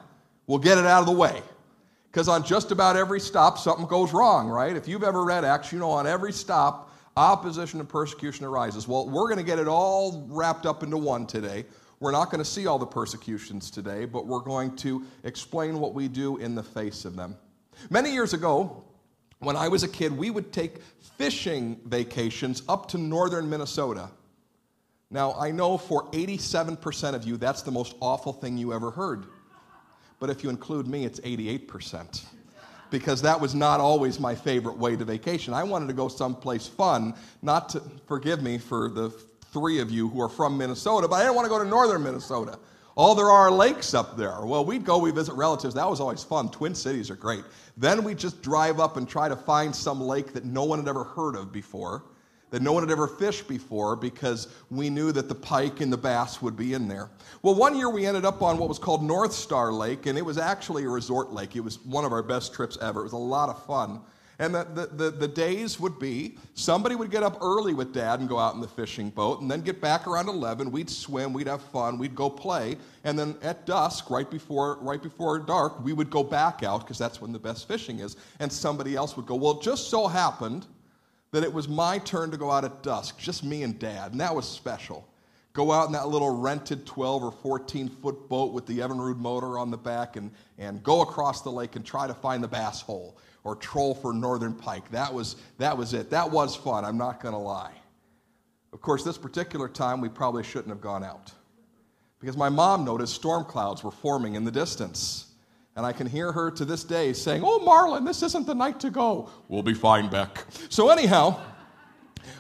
We'll 0.48 0.60
get 0.60 0.78
it 0.78 0.86
out 0.86 1.02
of 1.02 1.06
the 1.06 1.12
way. 1.12 1.42
Because 2.10 2.30
on 2.30 2.46
just 2.46 2.72
about 2.72 2.96
every 2.96 3.20
stop, 3.20 3.58
something 3.58 3.86
goes 3.86 4.14
wrong, 4.14 4.48
right? 4.48 4.78
If 4.78 4.88
you've 4.88 5.04
ever 5.04 5.26
read 5.26 5.44
Acts, 5.44 5.74
you 5.74 5.80
know 5.80 5.92
on 5.92 6.08
every 6.08 6.32
stop, 6.32 6.96
opposition 7.18 7.82
and 7.82 7.90
persecution 7.90 8.46
arises. 8.46 8.88
Well, 8.88 9.10
we're 9.10 9.28
going 9.28 9.40
to 9.40 9.44
get 9.44 9.60
it 9.60 9.68
all 9.68 10.26
wrapped 10.30 10.66
up 10.66 10.84
into 10.84 10.96
one 10.96 11.28
today. 11.28 11.66
We're 12.00 12.12
not 12.12 12.32
going 12.32 12.40
to 12.40 12.50
see 12.50 12.66
all 12.66 12.80
the 12.80 12.86
persecutions 12.86 13.70
today, 13.70 14.06
but 14.06 14.26
we're 14.26 14.40
going 14.40 14.76
to 14.78 15.06
explain 15.24 15.80
what 15.80 15.94
we 15.94 16.08
do 16.08 16.38
in 16.38 16.56
the 16.56 16.64
face 16.64 17.04
of 17.04 17.16
them. 17.16 17.36
Many 17.90 18.12
years 18.12 18.34
ago, 18.34 18.84
when 19.40 19.56
I 19.56 19.68
was 19.68 19.84
a 19.84 19.88
kid, 19.88 20.18
we 20.18 20.30
would 20.30 20.54
take 20.54 20.82
fishing 21.18 21.80
vacations 21.86 22.64
up 22.70 22.88
to 22.90 22.98
northern 22.98 23.50
Minnesota. 23.50 24.10
Now, 25.12 25.34
I 25.34 25.52
know 25.52 25.78
for 25.78 26.10
87% 26.12 27.16
of 27.16 27.26
you, 27.26 27.36
that's 27.36 27.64
the 27.64 27.72
most 27.72 27.96
awful 28.00 28.32
thing 28.32 28.58
you 28.58 28.74
ever 28.74 28.92
heard. 28.92 29.26
But 30.20 30.30
if 30.30 30.44
you 30.44 30.50
include 30.50 30.88
me, 30.88 31.06
it's 31.06 31.20
88%. 31.22 32.24
Because 32.92 33.22
that 33.22 33.40
was 33.40 33.56
not 33.56 33.80
always 33.80 34.20
my 34.20 34.36
favorite 34.36 34.78
way 34.78 34.96
to 34.96 35.06
vacation. 35.06 35.54
I 35.54 35.64
wanted 35.64 35.88
to 35.88 35.94
go 35.94 36.08
someplace 36.08 36.68
fun, 36.68 37.14
not 37.42 37.70
to, 37.70 37.84
forgive 38.08 38.42
me 38.42 38.58
for 38.58 38.90
the 38.90 39.10
three 39.52 39.80
of 39.80 39.90
you 39.90 40.08
who 40.10 40.22
are 40.22 40.30
from 40.30 40.58
Minnesota, 40.58 41.08
but 41.08 41.16
I 41.16 41.20
didn't 41.22 41.36
want 41.36 41.46
to 41.46 41.50
go 41.50 41.60
to 41.60 41.68
northern 41.68 42.04
Minnesota. 42.04 42.60
All 42.96 43.16
there 43.16 43.32
are 43.32 43.50
lakes 43.50 43.94
up 43.94 44.18
there. 44.18 44.42
Well, 44.42 44.66
we'd 44.66 44.84
go, 44.84 44.98
we 44.98 45.12
visit 45.12 45.34
relatives. 45.34 45.74
That 45.74 45.90
was 45.90 46.02
always 46.02 46.24
fun. 46.24 46.50
Twin 46.50 46.76
Cities 46.76 47.10
are 47.10 47.16
great. 47.16 47.44
Then 47.78 48.04
we 48.04 48.14
just 48.14 48.42
drive 48.42 48.80
up 48.80 48.98
and 48.98 49.08
try 49.08 49.30
to 49.30 49.36
find 49.38 49.74
some 49.74 50.02
lake 50.02 50.34
that 50.34 50.44
no 50.44 50.66
one 50.66 50.80
had 50.80 50.88
ever 50.90 51.06
heard 51.06 51.36
of 51.36 51.54
before, 51.54 52.04
that 52.50 52.62
no 52.62 52.74
one 52.74 52.84
had 52.84 52.92
ever 52.92 53.08
fished 53.08 53.48
before, 53.48 53.96
because 53.96 54.50
we 54.70 54.90
knew 54.90 55.14
that 55.14 55.30
the 55.30 55.36
pike 55.36 55.80
and 55.80 55.94
the 55.94 55.98
bass 55.98 56.42
would 56.42 56.58
be 56.58 56.74
in 56.74 56.90
there. 56.90 57.10
Well, 57.42 57.56
one 57.56 57.78
year 57.78 57.90
we 57.90 58.06
ended 58.06 58.26
up 58.26 58.42
on 58.42 58.58
what 58.58 58.68
was 58.68 58.80
called 58.80 59.02
North 59.02 59.32
Star 59.32 59.72
Lake, 59.72 60.06
and 60.06 60.18
it 60.18 60.26
was 60.26 60.38
actually 60.38 60.84
a 60.84 60.90
resort 60.90 61.32
lake. 61.32 61.56
It 61.56 61.62
was 61.62 61.80
one 61.86 62.04
of 62.04 62.12
our 62.12 62.24
best 62.24 62.54
trips 62.54 62.78
ever. 62.82 63.00
It 63.00 63.04
was 63.04 63.14
a 63.14 63.18
lot 63.18 63.48
of 63.48 63.66
fun. 63.66 64.02
And 64.42 64.56
the, 64.56 64.64
the, 64.64 64.86
the, 64.86 65.12
the, 65.12 65.28
days 65.28 65.82
would 65.82 66.00
be 66.00 66.38
somebody 66.54 66.96
would 66.96 67.12
get 67.12 67.24
up 67.24 67.40
early 67.42 67.74
with 67.74 67.94
dad 67.94 68.22
and 68.22 68.30
go 68.30 68.40
out 68.40 68.56
in 68.56 68.62
the 68.62 68.70
fishing 68.70 69.10
boat, 69.10 69.42
and 69.42 69.52
then 69.52 69.60
get 69.60 69.82
back 69.82 70.08
around 70.08 70.30
11. 70.30 70.72
We'd 70.72 70.90
swim, 70.90 71.34
we'd 71.34 71.48
have 71.48 71.62
fun, 71.62 71.98
we'd 71.98 72.16
go 72.16 72.30
play. 72.30 72.78
And 73.04 73.20
then 73.20 73.36
at 73.42 73.66
dusk, 73.66 74.10
right 74.10 74.30
before, 74.32 74.78
right 74.80 75.04
before 75.04 75.40
dark, 75.40 75.84
we 75.84 75.92
would 75.92 76.10
go 76.10 76.24
back 76.24 76.64
out 76.64 76.82
because 76.82 76.98
that's 76.98 77.20
when 77.20 77.34
the 77.34 77.40
best 77.40 77.68
fishing 77.68 78.00
is. 78.00 78.16
And 78.40 78.52
somebody 78.52 78.96
else 78.96 79.18
would 79.18 79.26
go. 79.26 79.36
Well, 79.36 79.60
it 79.60 79.62
just 79.62 79.90
so 79.90 80.08
happened 80.08 80.66
that 81.32 81.44
it 81.44 81.52
was 81.52 81.68
my 81.68 81.98
turn 82.00 82.32
to 82.32 82.38
go 82.38 82.50
out 82.50 82.64
at 82.64 82.82
dusk, 82.82 83.20
just 83.20 83.44
me 83.44 83.64
and 83.64 83.78
dad, 83.78 84.14
and 84.14 84.22
that 84.22 84.34
was 84.34 84.48
special. 84.48 85.06
Go 85.52 85.74
out 85.74 85.88
in 85.88 85.92
that 85.92 86.08
little 86.08 86.38
rented 86.38 86.86
12 86.86 87.24
or 87.24 87.32
14 87.32 87.90
foot 87.90 88.30
boat 88.30 88.54
with 88.54 88.66
the 88.66 88.80
Evinrude 88.80 89.18
motor 89.18 89.58
on 89.58 89.70
the 89.70 89.78
back 89.78 90.16
and, 90.16 90.32
and 90.58 90.82
go 90.82 91.02
across 91.02 91.42
the 91.42 91.52
lake 91.52 91.76
and 91.76 91.86
try 91.86 92.08
to 92.08 92.14
find 92.14 92.42
the 92.42 92.48
bass 92.48 92.82
hole 92.82 93.18
or 93.44 93.56
troll 93.56 93.96
for 93.96 94.14
northern 94.14 94.54
pike. 94.54 94.90
That 94.92 95.14
was, 95.14 95.36
that 95.58 95.78
was 95.78 95.94
it. 95.94 96.10
That 96.10 96.30
was 96.30 96.56
fun, 96.56 96.86
I'm 96.86 96.98
not 96.98 97.22
going 97.22 97.34
to 97.34 97.40
lie. 97.40 97.74
Of 98.72 98.82
course, 98.82 99.04
this 99.04 99.18
particular 99.18 99.68
time 99.68 100.02
we 100.02 100.10
probably 100.10 100.44
shouldn't 100.44 100.70
have 100.70 100.82
gone 100.82 101.04
out 101.04 101.32
because 102.20 102.38
my 102.38 102.50
mom 102.50 102.84
noticed 102.84 103.16
storm 103.16 103.46
clouds 103.46 103.84
were 103.84 103.92
forming 103.92 104.36
in 104.36 104.44
the 104.44 104.52
distance. 104.52 105.26
And 105.76 105.86
I 105.86 105.94
can 105.94 106.08
hear 106.08 106.32
her 106.32 106.52
to 106.52 106.66
this 106.66 106.84
day 106.84 107.14
saying, 107.14 107.42
Oh, 107.46 107.60
Marlin, 107.60 108.04
this 108.04 108.22
isn't 108.22 108.46
the 108.46 108.54
night 108.54 108.80
to 108.82 108.90
go. 108.90 109.30
We'll 109.48 109.64
be 109.64 109.74
fine, 109.74 110.10
Beck. 110.10 110.46
So, 110.68 110.90
anyhow, 110.90 111.40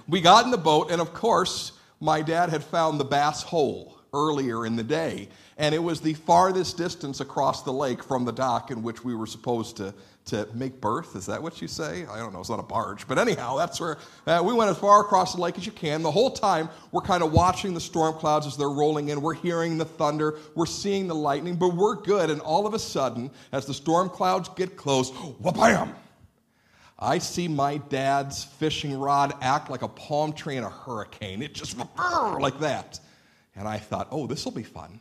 we 0.07 0.19
got 0.19 0.43
in 0.45 0.51
the 0.51 0.57
boat, 0.57 0.91
and 0.91 0.99
of 0.99 1.13
course, 1.13 1.73
my 2.01 2.21
dad 2.21 2.49
had 2.49 2.63
found 2.63 2.99
the 2.99 3.05
bass 3.05 3.43
hole 3.43 3.97
earlier 4.13 4.65
in 4.65 4.75
the 4.75 4.83
day, 4.83 5.29
and 5.57 5.73
it 5.73 5.79
was 5.79 6.01
the 6.01 6.15
farthest 6.15 6.77
distance 6.77 7.21
across 7.21 7.63
the 7.63 7.71
lake 7.71 8.03
from 8.03 8.25
the 8.25 8.31
dock 8.31 8.71
in 8.71 8.81
which 8.83 9.03
we 9.03 9.15
were 9.15 9.27
supposed 9.27 9.77
to, 9.77 9.93
to 10.29 10.47
make 10.53 10.81
berth. 10.81 11.15
Is 11.15 11.25
that 11.27 11.41
what 11.41 11.61
you 11.61 11.67
say? 11.67 12.05
I 12.05 12.17
don't 12.17 12.33
know. 12.33 12.39
It's 12.39 12.49
not 12.49 12.59
a 12.59 12.63
barge. 12.63 13.07
But 13.07 13.17
anyhow, 13.17 13.57
that's 13.57 13.79
where 13.79 13.97
uh, 14.25 14.41
we 14.45 14.53
went 14.53 14.69
as 14.69 14.77
far 14.77 15.01
across 15.01 15.35
the 15.35 15.41
lake 15.41 15.57
as 15.57 15.65
you 15.65 15.71
can. 15.71 16.01
The 16.01 16.11
whole 16.11 16.31
time, 16.31 16.69
we're 16.91 17.01
kind 17.01 17.23
of 17.23 17.31
watching 17.31 17.73
the 17.73 17.81
storm 17.81 18.15
clouds 18.15 18.47
as 18.47 18.57
they're 18.57 18.69
rolling 18.69 19.09
in. 19.09 19.21
We're 19.21 19.33
hearing 19.33 19.77
the 19.77 19.85
thunder. 19.85 20.39
We're 20.55 20.65
seeing 20.65 21.07
the 21.07 21.15
lightning, 21.15 21.55
but 21.55 21.75
we're 21.75 21.95
good. 21.95 22.29
And 22.29 22.41
all 22.41 22.67
of 22.67 22.73
a 22.73 22.79
sudden, 22.79 23.31
as 23.51 23.65
the 23.65 23.73
storm 23.73 24.09
clouds 24.09 24.49
get 24.49 24.75
close, 24.77 25.11
wha-bam! 25.39 25.95
I 27.01 27.19
see 27.19 27.47
my 27.47 27.77
dad's 27.77 28.43
fishing 28.43 28.97
rod 28.99 29.33
act 29.41 29.69
like 29.69 29.83
a 29.83 29.87
palm 29.87 30.33
tree 30.33 30.57
in 30.57 30.63
a 30.63 30.69
hurricane. 30.69 31.41
It 31.41 31.53
just 31.53 31.77
like 32.39 32.59
that. 32.59 32.99
And 33.55 33.67
I 33.67 33.77
thought, 33.77 34.09
oh, 34.11 34.27
this 34.27 34.43
will 34.45 34.51
be 34.51 34.63
fun. 34.63 34.99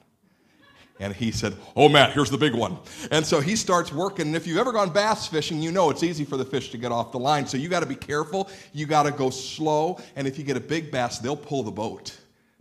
And 1.00 1.14
he 1.14 1.30
said, 1.30 1.56
Oh, 1.76 1.88
Matt, 1.88 2.12
here's 2.12 2.30
the 2.30 2.38
big 2.38 2.54
one. 2.54 2.78
And 3.10 3.24
so 3.24 3.40
he 3.40 3.56
starts 3.56 3.92
working. 3.92 4.26
And 4.28 4.36
if 4.36 4.46
you've 4.46 4.58
ever 4.58 4.72
gone 4.72 4.90
bass 4.90 5.26
fishing, 5.26 5.62
you 5.62 5.70
know 5.70 5.90
it's 5.90 6.02
easy 6.02 6.24
for 6.24 6.36
the 6.36 6.44
fish 6.44 6.70
to 6.70 6.78
get 6.78 6.90
off 6.90 7.12
the 7.12 7.18
line. 7.18 7.46
So 7.46 7.56
you 7.56 7.68
got 7.68 7.80
to 7.80 7.86
be 7.86 7.94
careful. 7.94 8.50
You 8.72 8.86
got 8.86 9.04
to 9.04 9.12
go 9.12 9.30
slow. 9.30 10.00
And 10.16 10.26
if 10.26 10.38
you 10.38 10.44
get 10.44 10.56
a 10.56 10.60
big 10.60 10.90
bass, 10.90 11.18
they'll 11.18 11.36
pull 11.36 11.62
the 11.62 11.70
boat 11.70 12.16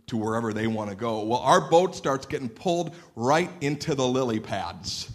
to 0.06 0.16
wherever 0.16 0.52
they 0.52 0.66
want 0.66 0.90
to 0.90 0.96
go. 0.96 1.22
Well, 1.22 1.40
our 1.40 1.60
boat 1.60 1.94
starts 1.94 2.26
getting 2.26 2.48
pulled 2.48 2.94
right 3.14 3.50
into 3.60 3.94
the 3.94 4.06
lily 4.06 4.40
pads. 4.40 5.10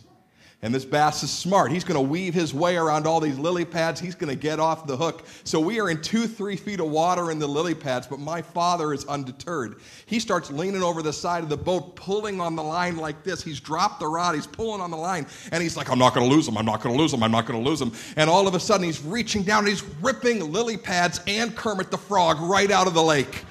And 0.63 0.73
this 0.73 0.85
bass 0.85 1.23
is 1.23 1.29
smart. 1.29 1.73
He's 1.73 1.83
going 1.83 2.01
to 2.01 2.09
weave 2.09 2.33
his 2.33 2.53
way 2.53 2.77
around 2.77 3.05
all 3.05 3.19
these 3.19 3.37
lily 3.37 3.65
pads. 3.65 3.99
He's 3.99 4.15
going 4.15 4.29
to 4.29 4.41
get 4.41 4.61
off 4.61 4.87
the 4.87 4.95
hook. 4.95 5.25
So 5.43 5.59
we 5.59 5.81
are 5.81 5.89
in 5.89 6.01
two, 6.01 6.25
three 6.25 6.55
feet 6.55 6.79
of 6.79 6.89
water 6.89 7.31
in 7.31 7.37
the 7.37 7.47
lily 7.47 7.75
pads, 7.75 8.07
but 8.07 8.17
my 8.17 8.41
father 8.41 8.93
is 8.93 9.03
undeterred. 9.03 9.75
He 10.05 10.21
starts 10.21 10.49
leaning 10.49 10.81
over 10.81 11.01
the 11.01 11.11
side 11.11 11.43
of 11.43 11.49
the 11.49 11.57
boat, 11.57 11.97
pulling 11.97 12.39
on 12.39 12.55
the 12.55 12.63
line 12.63 12.95
like 12.95 13.25
this. 13.25 13.43
He's 13.43 13.59
dropped 13.59 13.99
the 13.99 14.07
rod, 14.07 14.35
he's 14.35 14.47
pulling 14.47 14.79
on 14.79 14.89
the 14.89 14.95
line, 14.95 15.27
and 15.51 15.61
he's 15.61 15.75
like, 15.75 15.89
I'm 15.89 15.99
not 15.99 16.13
going 16.13 16.29
to 16.29 16.33
lose 16.33 16.47
him. 16.47 16.57
I'm 16.57 16.65
not 16.65 16.81
going 16.81 16.95
to 16.95 17.01
lose 17.01 17.13
him. 17.13 17.23
I'm 17.23 17.31
not 17.31 17.45
going 17.45 17.61
to 17.61 17.69
lose 17.69 17.81
him. 17.81 17.91
And 18.15 18.29
all 18.29 18.47
of 18.47 18.55
a 18.55 18.59
sudden, 18.59 18.85
he's 18.85 19.03
reaching 19.03 19.43
down 19.43 19.65
and 19.65 19.67
he's 19.67 19.83
ripping 20.01 20.49
lily 20.49 20.77
pads 20.77 21.19
and 21.27 21.53
Kermit 21.57 21.91
the 21.91 21.97
Frog 21.97 22.39
right 22.39 22.71
out 22.71 22.87
of 22.87 22.93
the 22.93 23.03
lake, 23.03 23.43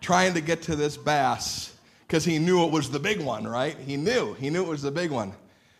trying 0.00 0.34
to 0.34 0.40
get 0.40 0.62
to 0.62 0.76
this 0.76 0.96
bass 0.96 1.74
because 2.06 2.24
he 2.24 2.38
knew 2.38 2.64
it 2.64 2.70
was 2.70 2.92
the 2.92 3.00
big 3.00 3.20
one, 3.20 3.44
right? 3.44 3.76
He 3.76 3.96
knew. 3.96 4.34
He 4.34 4.50
knew 4.50 4.64
it 4.64 4.68
was 4.68 4.82
the 4.82 4.92
big 4.92 5.10
one. 5.10 5.32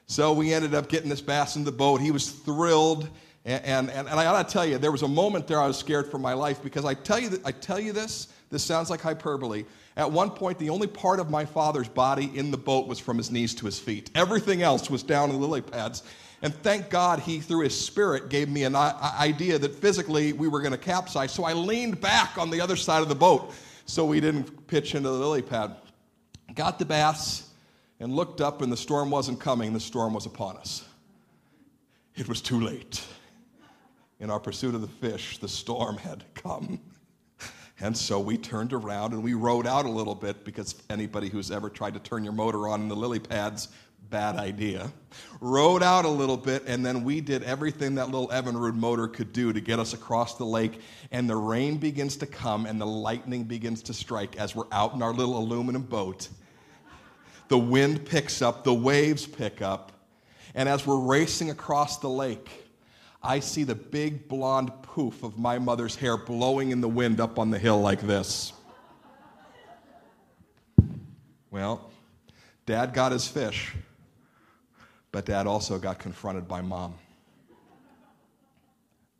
So 0.09 0.33
we 0.33 0.55
ended 0.55 0.75
up 0.75 0.89
getting 0.89 1.11
this 1.11 1.21
bass 1.21 1.57
in 1.57 1.65
the 1.65 1.73
boat. 1.73 2.01
He 2.01 2.11
was 2.11 2.31
thrilled. 2.31 3.09
And, 3.45 3.91
and, 3.91 4.09
and, 4.09 4.09
I 4.09 4.25
gotta 4.25 4.51
tell 4.51 4.67
you, 4.67 4.79
there 4.79 4.91
was 4.91 5.03
a 5.03 5.09
moment 5.09 5.47
there 5.47 5.61
I 5.61 5.67
was 5.67 5.77
scared 5.77 6.11
for 6.11 6.19
my 6.19 6.33
life 6.33 6.63
because 6.63 6.85
I 6.85 6.95
tell 6.95 7.19
you, 7.19 7.41
I 7.45 7.53
tell 7.53 7.79
you 7.79 7.93
this, 7.93 8.29
this 8.51 8.65
sounds 8.65 8.91
like 8.91 9.01
hyperbole. 9.01 9.65
At 9.97 10.11
one 10.11 10.31
point, 10.31 10.59
the 10.59 10.71
only 10.71 10.87
part 10.87 11.21
of 11.21 11.31
my 11.31 11.45
father's 11.45 11.89
body 11.89 12.31
in 12.35 12.51
the 12.51 12.57
boat 12.57 12.87
was 12.87 12.99
from 12.99 13.19
his 13.19 13.31
knees 13.31 13.55
to 13.57 13.67
his 13.67 13.79
feet. 13.79 14.11
Everything 14.15 14.63
else 14.63 14.91
was 14.91 15.03
down 15.03 15.31
in 15.31 15.37
the 15.37 15.41
lily 15.41 15.61
pads. 15.61 16.03
And 16.41 16.55
thank 16.55 16.89
God 16.89 17.21
he, 17.21 17.41
through 17.41 17.65
his 17.65 17.79
spirit, 17.79 18.29
gave 18.29 18.49
me 18.49 18.63
an 18.65 18.77
uh, 18.77 18.97
idea 19.19 19.59
that 19.59 19.75
physically 19.75 20.33
we 20.33 20.49
were 20.49 20.61
going 20.61 20.73
to 20.73 20.79
capsize. 20.79 21.33
So 21.33 21.45
I 21.45 21.53
leaned 21.53 22.01
back 22.01 22.39
on 22.39 22.49
the 22.51 22.61
other 22.61 22.77
side 22.77 23.03
of 23.03 23.09
the 23.09 23.15
boat 23.15 23.53
so 23.87 24.05
we 24.05 24.21
didn't 24.21 24.67
pitch 24.69 24.95
into 24.95 25.09
the 25.09 25.15
lily 25.17 25.43
pad. 25.43 25.75
Got 26.55 26.79
the 26.79 26.85
bass, 26.85 27.48
and 28.01 28.15
looked 28.15 28.41
up, 28.41 28.63
and 28.63 28.71
the 28.71 28.77
storm 28.77 29.11
wasn't 29.11 29.41
coming, 29.41 29.73
the 29.73 29.81
storm 29.81 30.15
was 30.15 30.27
upon 30.27 30.57
us. 30.57 30.85
It 32.17 32.29
was 32.29 32.41
too 32.41 32.61
late. 32.61 33.03
In 34.21 34.31
our 34.31 34.41
pursuit 34.41 34.75
of 34.75 34.81
the 34.81 34.89
fish, 34.89 35.39
the 35.39 35.49
storm 35.49 35.97
had 35.97 36.25
come. 36.35 36.81
And 37.81 37.97
so 37.97 38.19
we 38.19 38.37
turned 38.37 38.73
around 38.73 39.13
and 39.13 39.23
we 39.23 39.35
rowed 39.35 39.67
out 39.67 39.87
a 39.87 39.91
little 39.91 40.17
bit 40.17 40.45
because 40.45 40.75
anybody 40.91 41.29
who's 41.29 41.53
ever 41.53 41.71
tried 41.71 41.95
to 41.95 42.01
turn 42.01 42.25
your 42.25 42.33
motor 42.33 42.67
on 42.67 42.83
in 42.83 42.89
the 42.89 42.97
lily 42.97 43.21
pads, 43.21 43.69
bad 44.11 44.37
idea. 44.37 44.91
Rowed 45.41 45.83
out 45.83 46.05
a 46.05 46.09
little 46.09 46.37
bit, 46.37 46.65
and 46.67 46.85
then 46.85 47.05
we 47.05 47.21
did 47.21 47.45
everything 47.45 47.95
that 47.97 48.07
little 48.07 48.29
Evinrude 48.29 48.75
motor 48.75 49.07
could 49.07 49.33
do 49.33 49.53
to 49.53 49.61
get 49.61 49.79
us 49.79 49.93
across 49.93 50.37
the 50.37 50.45
lake. 50.45 50.81
And 51.13 51.29
the 51.29 51.37
rain 51.37 51.77
begins 51.77 52.17
to 52.17 52.27
come, 52.27 52.67
and 52.67 52.81
the 52.81 52.87
lightning 52.87 53.45
begins 53.45 53.83
to 53.83 53.95
strike 53.95 54.37
as 54.37 54.57
we're 54.57 54.65
out 54.73 54.95
in 54.95 55.03
our 55.03 55.13
little 55.13 55.39
aluminum 55.39 55.83
boat 55.83 56.29
the 57.49 57.59
wind 57.59 58.05
picks 58.05 58.43
up, 58.43 58.65
the 58.65 58.75
waves 58.75 59.27
pick 59.27 59.63
up. 59.63 59.93
And 60.55 60.69
as 60.69 60.87
we're 60.87 61.01
racing 61.01 61.51
across 61.51 61.99
the 61.99 62.09
lake, 62.09 62.69
I 63.23 63.41
see 63.41 63.65
the 63.65 63.75
big 63.75 64.29
blonde 64.29 64.71
poof 64.83 65.23
of 65.23 65.39
my 65.39 65.59
mother's 65.59 65.97
hair 65.97 66.17
blowing 66.17 66.71
in 66.71 66.81
the 66.81 66.89
wind 66.89 67.21
up 67.21 67.39
on 67.39 67.51
the 67.51 67.59
hill 67.59 67.81
like 67.81 68.01
this. 68.01 68.53
Well, 71.51 71.91
dad 72.67 72.93
got 72.93 73.13
his 73.13 73.27
fish, 73.27 73.75
but 75.11 75.25
dad 75.25 75.47
also 75.47 75.79
got 75.79 75.99
confronted 75.99 76.47
by 76.47 76.61
mom. 76.61 76.95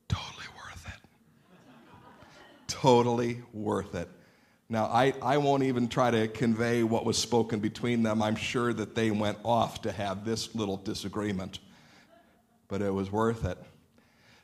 Totally 0.09 0.47
worth 0.57 0.87
it. 0.87 1.01
Totally 2.67 3.43
worth 3.53 3.95
it. 3.95 4.09
Now, 4.71 4.85
I, 4.87 5.15
I 5.23 5.39
won't 5.39 5.63
even 5.63 5.89
try 5.89 6.11
to 6.11 6.29
convey 6.29 6.83
what 6.83 7.07
was 7.07 7.17
spoken 7.17 7.59
between 7.59 8.03
them. 8.03 8.23
I'm 8.23 8.37
sure 8.37 8.75
that 8.75 8.95
they 8.95 9.11
went 9.11 9.39
off 9.43 9.81
to 9.83 9.93
have 9.93 10.27
this 10.27 10.55
little 10.55 10.77
disagreement, 10.77 11.59
but 12.69 12.83
it 12.83 12.93
was 12.93 13.11
worth 13.11 13.47
it. 13.47 13.57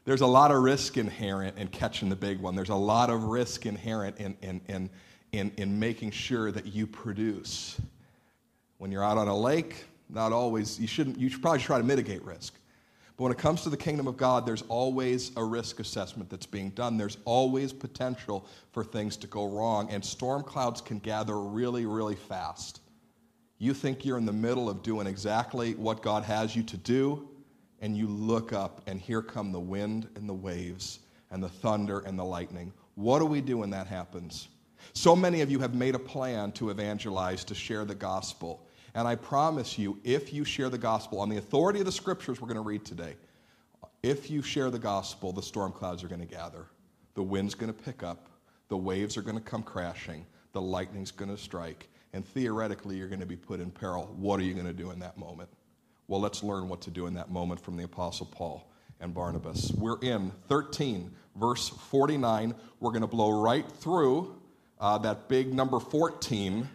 There's 0.06 0.22
a 0.22 0.26
lot 0.26 0.50
of 0.50 0.62
risk 0.62 0.96
inherent 0.96 1.58
in 1.58 1.68
catching 1.68 2.08
the 2.08 2.16
big 2.16 2.40
one. 2.40 2.54
There's 2.54 2.70
a 2.70 2.74
lot 2.74 3.10
of 3.10 3.24
risk 3.24 3.66
inherent 3.66 4.16
in, 4.18 4.34
in, 4.40 4.60
in, 4.68 4.90
in, 5.32 5.52
in 5.58 5.78
making 5.78 6.12
sure 6.12 6.50
that 6.50 6.66
you 6.66 6.86
produce. 6.86 7.78
When 8.78 8.90
you're 8.90 9.04
out 9.04 9.18
on 9.18 9.28
a 9.28 9.36
lake, 9.36 9.84
not 10.08 10.32
always, 10.32 10.80
you 10.80 10.86
shouldn't, 10.86 11.18
you 11.18 11.28
should 11.28 11.42
probably 11.42 11.60
try 11.60 11.76
to 11.78 11.84
mitigate 11.84 12.22
risk. 12.22 12.54
But 13.16 13.24
when 13.24 13.32
it 13.32 13.38
comes 13.38 13.62
to 13.62 13.70
the 13.70 13.76
kingdom 13.76 14.08
of 14.08 14.16
God, 14.16 14.44
there's 14.44 14.62
always 14.62 15.30
a 15.36 15.44
risk 15.44 15.78
assessment 15.78 16.30
that's 16.30 16.46
being 16.46 16.70
done. 16.70 16.96
There's 16.96 17.18
always 17.24 17.72
potential 17.72 18.46
for 18.72 18.82
things 18.82 19.16
to 19.18 19.28
go 19.28 19.48
wrong, 19.48 19.88
and 19.90 20.04
storm 20.04 20.42
clouds 20.42 20.80
can 20.80 20.98
gather 20.98 21.38
really, 21.38 21.86
really 21.86 22.16
fast. 22.16 22.80
You 23.58 23.72
think 23.72 24.04
you're 24.04 24.18
in 24.18 24.26
the 24.26 24.32
middle 24.32 24.68
of 24.68 24.82
doing 24.82 25.06
exactly 25.06 25.74
what 25.74 26.02
God 26.02 26.24
has 26.24 26.56
you 26.56 26.64
to 26.64 26.76
do, 26.76 27.28
and 27.80 27.96
you 27.96 28.08
look 28.08 28.52
up, 28.52 28.82
and 28.88 29.00
here 29.00 29.22
come 29.22 29.52
the 29.52 29.60
wind 29.60 30.08
and 30.16 30.28
the 30.28 30.34
waves, 30.34 30.98
and 31.30 31.40
the 31.42 31.48
thunder 31.48 32.00
and 32.00 32.18
the 32.18 32.24
lightning. 32.24 32.72
What 32.96 33.20
do 33.20 33.26
we 33.26 33.40
do 33.40 33.58
when 33.58 33.70
that 33.70 33.86
happens? 33.86 34.48
So 34.92 35.14
many 35.14 35.40
of 35.40 35.50
you 35.50 35.60
have 35.60 35.74
made 35.74 35.94
a 35.94 36.00
plan 36.00 36.50
to 36.52 36.70
evangelize, 36.70 37.44
to 37.44 37.54
share 37.54 37.84
the 37.84 37.94
gospel. 37.94 38.66
And 38.94 39.08
I 39.08 39.16
promise 39.16 39.76
you, 39.76 39.98
if 40.04 40.32
you 40.32 40.44
share 40.44 40.70
the 40.70 40.78
gospel 40.78 41.20
on 41.20 41.28
the 41.28 41.36
authority 41.36 41.80
of 41.80 41.86
the 41.86 41.92
scriptures 41.92 42.40
we're 42.40 42.46
going 42.46 42.56
to 42.56 42.62
read 42.62 42.84
today, 42.84 43.16
if 44.02 44.30
you 44.30 44.42
share 44.42 44.70
the 44.70 44.78
gospel, 44.78 45.32
the 45.32 45.42
storm 45.42 45.72
clouds 45.72 46.04
are 46.04 46.08
going 46.08 46.20
to 46.20 46.26
gather. 46.26 46.66
The 47.14 47.22
wind's 47.22 47.54
going 47.54 47.72
to 47.72 47.82
pick 47.82 48.02
up. 48.02 48.28
The 48.68 48.76
waves 48.76 49.16
are 49.16 49.22
going 49.22 49.36
to 49.36 49.42
come 49.42 49.62
crashing. 49.62 50.26
The 50.52 50.60
lightning's 50.60 51.10
going 51.10 51.30
to 51.30 51.38
strike. 51.38 51.88
And 52.12 52.24
theoretically, 52.24 52.96
you're 52.96 53.08
going 53.08 53.20
to 53.20 53.26
be 53.26 53.36
put 53.36 53.60
in 53.60 53.70
peril. 53.70 54.14
What 54.16 54.38
are 54.38 54.44
you 54.44 54.54
going 54.54 54.66
to 54.66 54.72
do 54.72 54.90
in 54.92 55.00
that 55.00 55.18
moment? 55.18 55.48
Well, 56.06 56.20
let's 56.20 56.42
learn 56.42 56.68
what 56.68 56.80
to 56.82 56.90
do 56.90 57.06
in 57.06 57.14
that 57.14 57.30
moment 57.30 57.60
from 57.60 57.76
the 57.76 57.84
Apostle 57.84 58.26
Paul 58.26 58.70
and 59.00 59.12
Barnabas. 59.12 59.72
We're 59.72 59.98
in 60.00 60.30
13, 60.48 61.10
verse 61.34 61.68
49. 61.68 62.54
We're 62.78 62.90
going 62.90 63.00
to 63.00 63.08
blow 63.08 63.42
right 63.42 63.68
through 63.68 64.36
uh, 64.78 64.98
that 64.98 65.28
big 65.28 65.52
number 65.52 65.80
14 65.80 66.68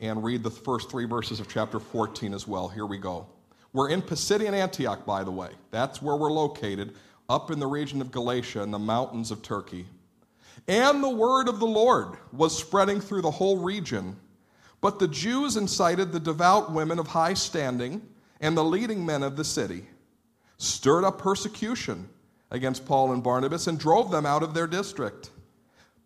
and 0.00 0.22
read 0.22 0.42
the 0.42 0.50
first 0.50 0.90
three 0.90 1.06
verses 1.06 1.40
of 1.40 1.48
chapter 1.48 1.80
14 1.80 2.34
as 2.34 2.46
well. 2.46 2.68
Here 2.68 2.86
we 2.86 2.98
go. 2.98 3.26
We're 3.72 3.90
in 3.90 4.02
Pisidian 4.02 4.52
Antioch, 4.52 5.04
by 5.04 5.24
the 5.24 5.30
way. 5.30 5.50
That's 5.70 6.00
where 6.00 6.16
we're 6.16 6.32
located 6.32 6.94
up 7.28 7.50
in 7.50 7.58
the 7.58 7.66
region 7.66 8.00
of 8.00 8.10
Galatia 8.10 8.62
in 8.62 8.70
the 8.70 8.78
mountains 8.78 9.30
of 9.30 9.42
Turkey. 9.42 9.86
And 10.68 11.02
the 11.02 11.10
word 11.10 11.48
of 11.48 11.60
the 11.60 11.66
Lord 11.66 12.16
was 12.32 12.56
spreading 12.56 13.00
through 13.00 13.22
the 13.22 13.30
whole 13.30 13.58
region. 13.58 14.16
But 14.80 14.98
the 14.98 15.08
Jews 15.08 15.56
incited 15.56 16.12
the 16.12 16.20
devout 16.20 16.72
women 16.72 16.98
of 16.98 17.06
high 17.06 17.34
standing 17.34 18.02
and 18.40 18.56
the 18.56 18.64
leading 18.64 19.04
men 19.04 19.22
of 19.22 19.36
the 19.36 19.44
city, 19.44 19.86
stirred 20.58 21.04
up 21.04 21.18
persecution 21.18 22.08
against 22.50 22.86
Paul 22.86 23.12
and 23.12 23.22
Barnabas, 23.22 23.66
and 23.66 23.78
drove 23.78 24.10
them 24.10 24.26
out 24.26 24.42
of 24.42 24.54
their 24.54 24.66
district. 24.66 25.30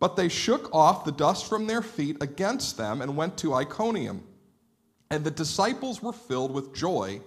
But 0.01 0.15
they 0.15 0.29
shook 0.29 0.73
off 0.73 1.05
the 1.05 1.11
dust 1.11 1.47
from 1.47 1.67
their 1.67 1.83
feet 1.83 2.17
against 2.21 2.75
them 2.75 3.01
and 3.01 3.15
went 3.15 3.37
to 3.37 3.53
Iconium. 3.53 4.23
And 5.11 5.23
the 5.23 5.29
disciples 5.29 6.01
were 6.01 6.11
filled 6.11 6.51
with 6.51 6.73
joy 6.73 7.21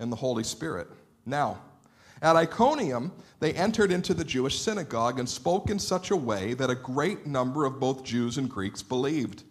in 0.00 0.10
the 0.10 0.16
Holy 0.16 0.42
Spirit. 0.42 0.88
Now, 1.24 1.60
at 2.20 2.34
Iconium, 2.34 3.12
they 3.38 3.52
entered 3.52 3.92
into 3.92 4.12
the 4.12 4.24
Jewish 4.24 4.58
synagogue 4.58 5.20
and 5.20 5.28
spoke 5.28 5.70
in 5.70 5.78
such 5.78 6.10
a 6.10 6.16
way 6.16 6.54
that 6.54 6.68
a 6.68 6.74
great 6.74 7.26
number 7.26 7.64
of 7.64 7.78
both 7.78 8.02
Jews 8.02 8.38
and 8.38 8.50
Greeks 8.50 8.82
believed. 8.82 9.44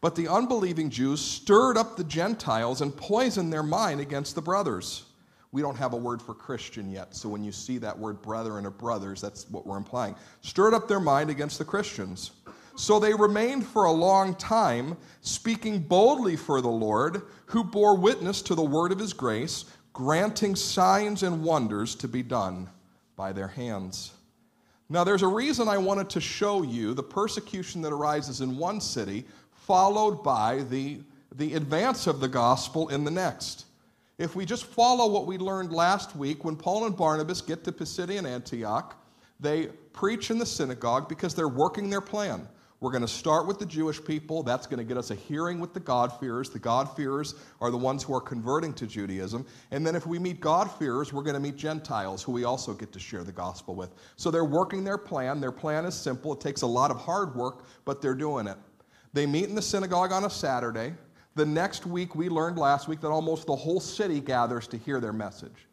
But 0.00 0.14
the 0.14 0.28
unbelieving 0.28 0.88
Jews 0.88 1.20
stirred 1.20 1.76
up 1.76 1.96
the 1.96 2.04
Gentiles 2.04 2.80
and 2.80 2.96
poisoned 2.96 3.52
their 3.52 3.64
mind 3.64 4.00
against 4.00 4.36
the 4.36 4.42
brothers. 4.42 5.04
We 5.52 5.62
don't 5.62 5.76
have 5.76 5.92
a 5.94 5.96
word 5.96 6.22
for 6.22 6.32
Christian 6.32 6.90
yet, 6.90 7.14
so 7.16 7.28
when 7.28 7.42
you 7.42 7.50
see 7.50 7.78
that 7.78 7.98
word 7.98 8.22
brethren 8.22 8.64
or 8.64 8.70
brothers, 8.70 9.20
that's 9.20 9.48
what 9.50 9.66
we're 9.66 9.76
implying. 9.76 10.14
Stirred 10.42 10.74
up 10.74 10.86
their 10.86 11.00
mind 11.00 11.28
against 11.28 11.58
the 11.58 11.64
Christians. 11.64 12.30
So 12.76 13.00
they 13.00 13.12
remained 13.12 13.66
for 13.66 13.84
a 13.84 13.92
long 13.92 14.34
time, 14.36 14.96
speaking 15.22 15.80
boldly 15.80 16.36
for 16.36 16.60
the 16.60 16.68
Lord, 16.68 17.22
who 17.46 17.64
bore 17.64 17.96
witness 17.96 18.42
to 18.42 18.54
the 18.54 18.62
word 18.62 18.92
of 18.92 18.98
his 18.98 19.12
grace, 19.12 19.64
granting 19.92 20.54
signs 20.54 21.24
and 21.24 21.42
wonders 21.42 21.94
to 21.96 22.08
be 22.08 22.22
done 22.22 22.70
by 23.16 23.32
their 23.32 23.48
hands. 23.48 24.12
Now, 24.88 25.04
there's 25.04 25.22
a 25.22 25.28
reason 25.28 25.68
I 25.68 25.78
wanted 25.78 26.10
to 26.10 26.20
show 26.20 26.62
you 26.62 26.94
the 26.94 27.02
persecution 27.02 27.82
that 27.82 27.92
arises 27.92 28.40
in 28.40 28.56
one 28.56 28.80
city 28.80 29.24
followed 29.52 30.22
by 30.22 30.64
the, 30.70 31.00
the 31.36 31.54
advance 31.54 32.06
of 32.06 32.20
the 32.20 32.28
gospel 32.28 32.88
in 32.88 33.04
the 33.04 33.10
next. 33.10 33.66
If 34.20 34.36
we 34.36 34.44
just 34.44 34.66
follow 34.66 35.10
what 35.10 35.26
we 35.26 35.38
learned 35.38 35.72
last 35.72 36.14
week, 36.14 36.44
when 36.44 36.54
Paul 36.54 36.84
and 36.84 36.94
Barnabas 36.94 37.40
get 37.40 37.64
to 37.64 37.72
Pisidian 37.72 38.26
Antioch, 38.28 38.94
they 39.40 39.68
preach 39.94 40.30
in 40.30 40.36
the 40.36 40.44
synagogue 40.44 41.08
because 41.08 41.34
they're 41.34 41.48
working 41.48 41.88
their 41.88 42.02
plan. 42.02 42.46
We're 42.80 42.90
going 42.90 43.00
to 43.00 43.08
start 43.08 43.46
with 43.46 43.58
the 43.58 43.64
Jewish 43.64 44.04
people. 44.04 44.42
That's 44.42 44.66
going 44.66 44.76
to 44.76 44.84
get 44.84 44.98
us 44.98 45.10
a 45.10 45.14
hearing 45.14 45.58
with 45.58 45.72
the 45.72 45.80
God-fearers. 45.80 46.50
The 46.50 46.58
God-fearers 46.58 47.34
are 47.62 47.70
the 47.70 47.78
ones 47.78 48.02
who 48.02 48.14
are 48.14 48.20
converting 48.20 48.74
to 48.74 48.86
Judaism. 48.86 49.46
And 49.70 49.86
then 49.86 49.96
if 49.96 50.06
we 50.06 50.18
meet 50.18 50.38
God-fearers, 50.42 51.14
we're 51.14 51.22
going 51.22 51.32
to 51.32 51.40
meet 51.40 51.56
Gentiles 51.56 52.22
who 52.22 52.32
we 52.32 52.44
also 52.44 52.74
get 52.74 52.92
to 52.92 52.98
share 52.98 53.24
the 53.24 53.32
gospel 53.32 53.74
with. 53.74 53.94
So 54.16 54.30
they're 54.30 54.44
working 54.44 54.84
their 54.84 54.98
plan. 54.98 55.40
Their 55.40 55.50
plan 55.50 55.86
is 55.86 55.94
simple. 55.94 56.34
It 56.34 56.42
takes 56.42 56.60
a 56.60 56.66
lot 56.66 56.90
of 56.90 56.98
hard 56.98 57.34
work, 57.34 57.64
but 57.86 58.02
they're 58.02 58.14
doing 58.14 58.48
it. 58.48 58.58
They 59.14 59.24
meet 59.24 59.44
in 59.44 59.54
the 59.54 59.62
synagogue 59.62 60.12
on 60.12 60.24
a 60.24 60.30
Saturday. 60.30 60.92
The 61.40 61.46
next 61.46 61.86
week, 61.86 62.14
we 62.14 62.28
learned 62.28 62.58
last 62.58 62.86
week 62.86 63.00
that 63.00 63.08
almost 63.08 63.46
the 63.46 63.56
whole 63.56 63.80
city 63.80 64.20
gathers 64.20 64.66
to 64.66 64.76
hear 64.76 65.00
their 65.00 65.14
message. 65.14 65.66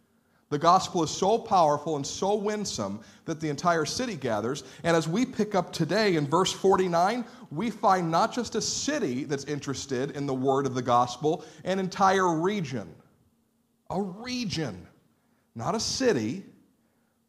The 0.49 0.57
gospel 0.57 1.03
is 1.03 1.11
so 1.11 1.37
powerful 1.37 1.97
and 1.97 2.07
so 2.07 2.35
winsome 2.35 3.01
that 3.25 3.41
the 3.41 3.49
entire 3.49 3.83
city 3.83 4.15
gathers. 4.15 4.63
And 4.85 4.95
as 4.95 5.09
we 5.09 5.25
pick 5.25 5.55
up 5.55 5.73
today 5.73 6.15
in 6.15 6.25
verse 6.25 6.53
49, 6.53 7.25
we 7.51 7.69
find 7.69 8.09
not 8.09 8.33
just 8.33 8.55
a 8.55 8.61
city 8.61 9.25
that's 9.25 9.43
interested 9.43 10.11
in 10.11 10.25
the 10.25 10.33
word 10.33 10.65
of 10.65 10.73
the 10.73 10.81
gospel, 10.81 11.43
an 11.65 11.79
entire 11.79 12.33
region. 12.39 12.87
A 13.89 14.01
region. 14.01 14.87
Not 15.53 15.75
a 15.75 15.81
city, 15.81 16.45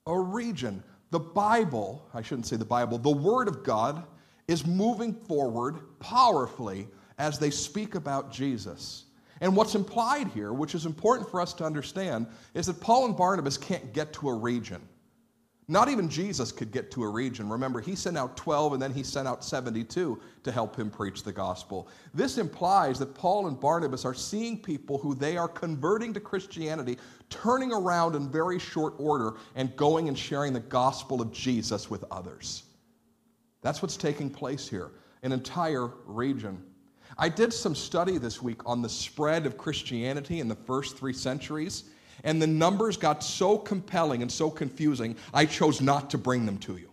a 0.07 0.17
region. 0.17 0.85
The 1.11 1.19
Bible, 1.19 2.07
I 2.15 2.23
shouldn't 2.23 2.47
say 2.47 2.55
the 2.55 2.65
Bible, 2.65 2.99
the 2.99 3.11
Word 3.11 3.49
of 3.49 3.65
God 3.65 4.05
is 4.47 4.65
moving 4.65 5.13
forward 5.13 5.81
powerfully 5.99 6.87
as 7.19 7.39
they 7.39 7.51
speak 7.51 7.95
about 7.95 8.33
Jesus. 8.33 9.05
And 9.41 9.55
what's 9.55 9.75
implied 9.75 10.29
here, 10.29 10.53
which 10.53 10.75
is 10.75 10.87
important 10.87 11.31
for 11.31 11.41
us 11.41 11.53
to 11.55 11.65
understand, 11.65 12.27
is 12.55 12.67
that 12.67 12.81
Paul 12.81 13.07
and 13.07 13.17
Barnabas 13.17 13.57
can't 13.57 13.93
get 13.93 14.13
to 14.15 14.29
a 14.29 14.35
region. 14.35 14.81
Not 15.71 15.91
even 15.91 16.09
Jesus 16.09 16.51
could 16.51 16.73
get 16.73 16.91
to 16.93 17.05
a 17.05 17.09
region. 17.09 17.51
Remember, 17.51 17.79
he 17.79 17.95
sent 17.95 18.17
out 18.17 18.39
12 18.39 18.73
and 18.73 18.83
then 18.83 18.93
he 18.93 19.03
sent 19.03 19.29
out 19.29 19.45
72 19.45 20.19
to 20.43 20.53
help 20.53 20.75
him 20.75 20.89
preach 20.91 21.23
the 21.23 21.33
gospel. 21.33 21.89
This 22.15 22.39
implies 22.39 22.99
that 23.01 23.15
Paul 23.15 23.49
and 23.49 23.61
Barnabas 23.61 24.07
are 24.07 24.15
seeing 24.15 24.63
people 24.63 24.97
who 24.97 25.15
they 25.15 25.37
are 25.37 25.47
converting 25.47 26.15
to 26.15 26.21
Christianity, 26.21 26.97
turning 27.29 27.71
around 27.71 28.17
in 28.17 28.31
very 28.31 28.59
short 28.59 28.95
order 28.97 29.35
and 29.57 29.77
going 29.77 30.09
and 30.09 30.19
sharing 30.19 30.55
the 30.55 30.61
gospel 30.61 31.21
of 31.21 31.33
Jesus 31.33 31.91
with 31.91 32.03
others. 32.11 32.63
That's 33.61 33.83
what's 33.83 33.99
taking 33.99 34.31
place 34.31 34.67
here, 34.71 34.93
an 35.23 35.33
entire 35.33 35.93
region. 36.07 36.63
I 37.19 37.29
did 37.29 37.53
some 37.53 37.75
study 37.75 38.17
this 38.17 38.41
week 38.41 38.61
on 38.65 38.81
the 38.81 38.89
spread 38.89 39.45
of 39.45 39.59
Christianity 39.59 40.39
in 40.39 40.47
the 40.47 40.55
first 40.55 40.97
three 40.97 41.13
centuries, 41.13 41.85
and 42.23 42.41
the 42.41 42.47
numbers 42.47 42.97
got 42.97 43.25
so 43.25 43.59
compelling 43.59 44.23
and 44.23 44.31
so 44.31 44.51
confusing, 44.51 45.17
I 45.35 45.45
chose 45.45 45.81
not 45.81 46.11
to 46.11 46.19
bring 46.19 46.47
them 46.47 46.59
to 46.59 46.77
you. 46.77 46.91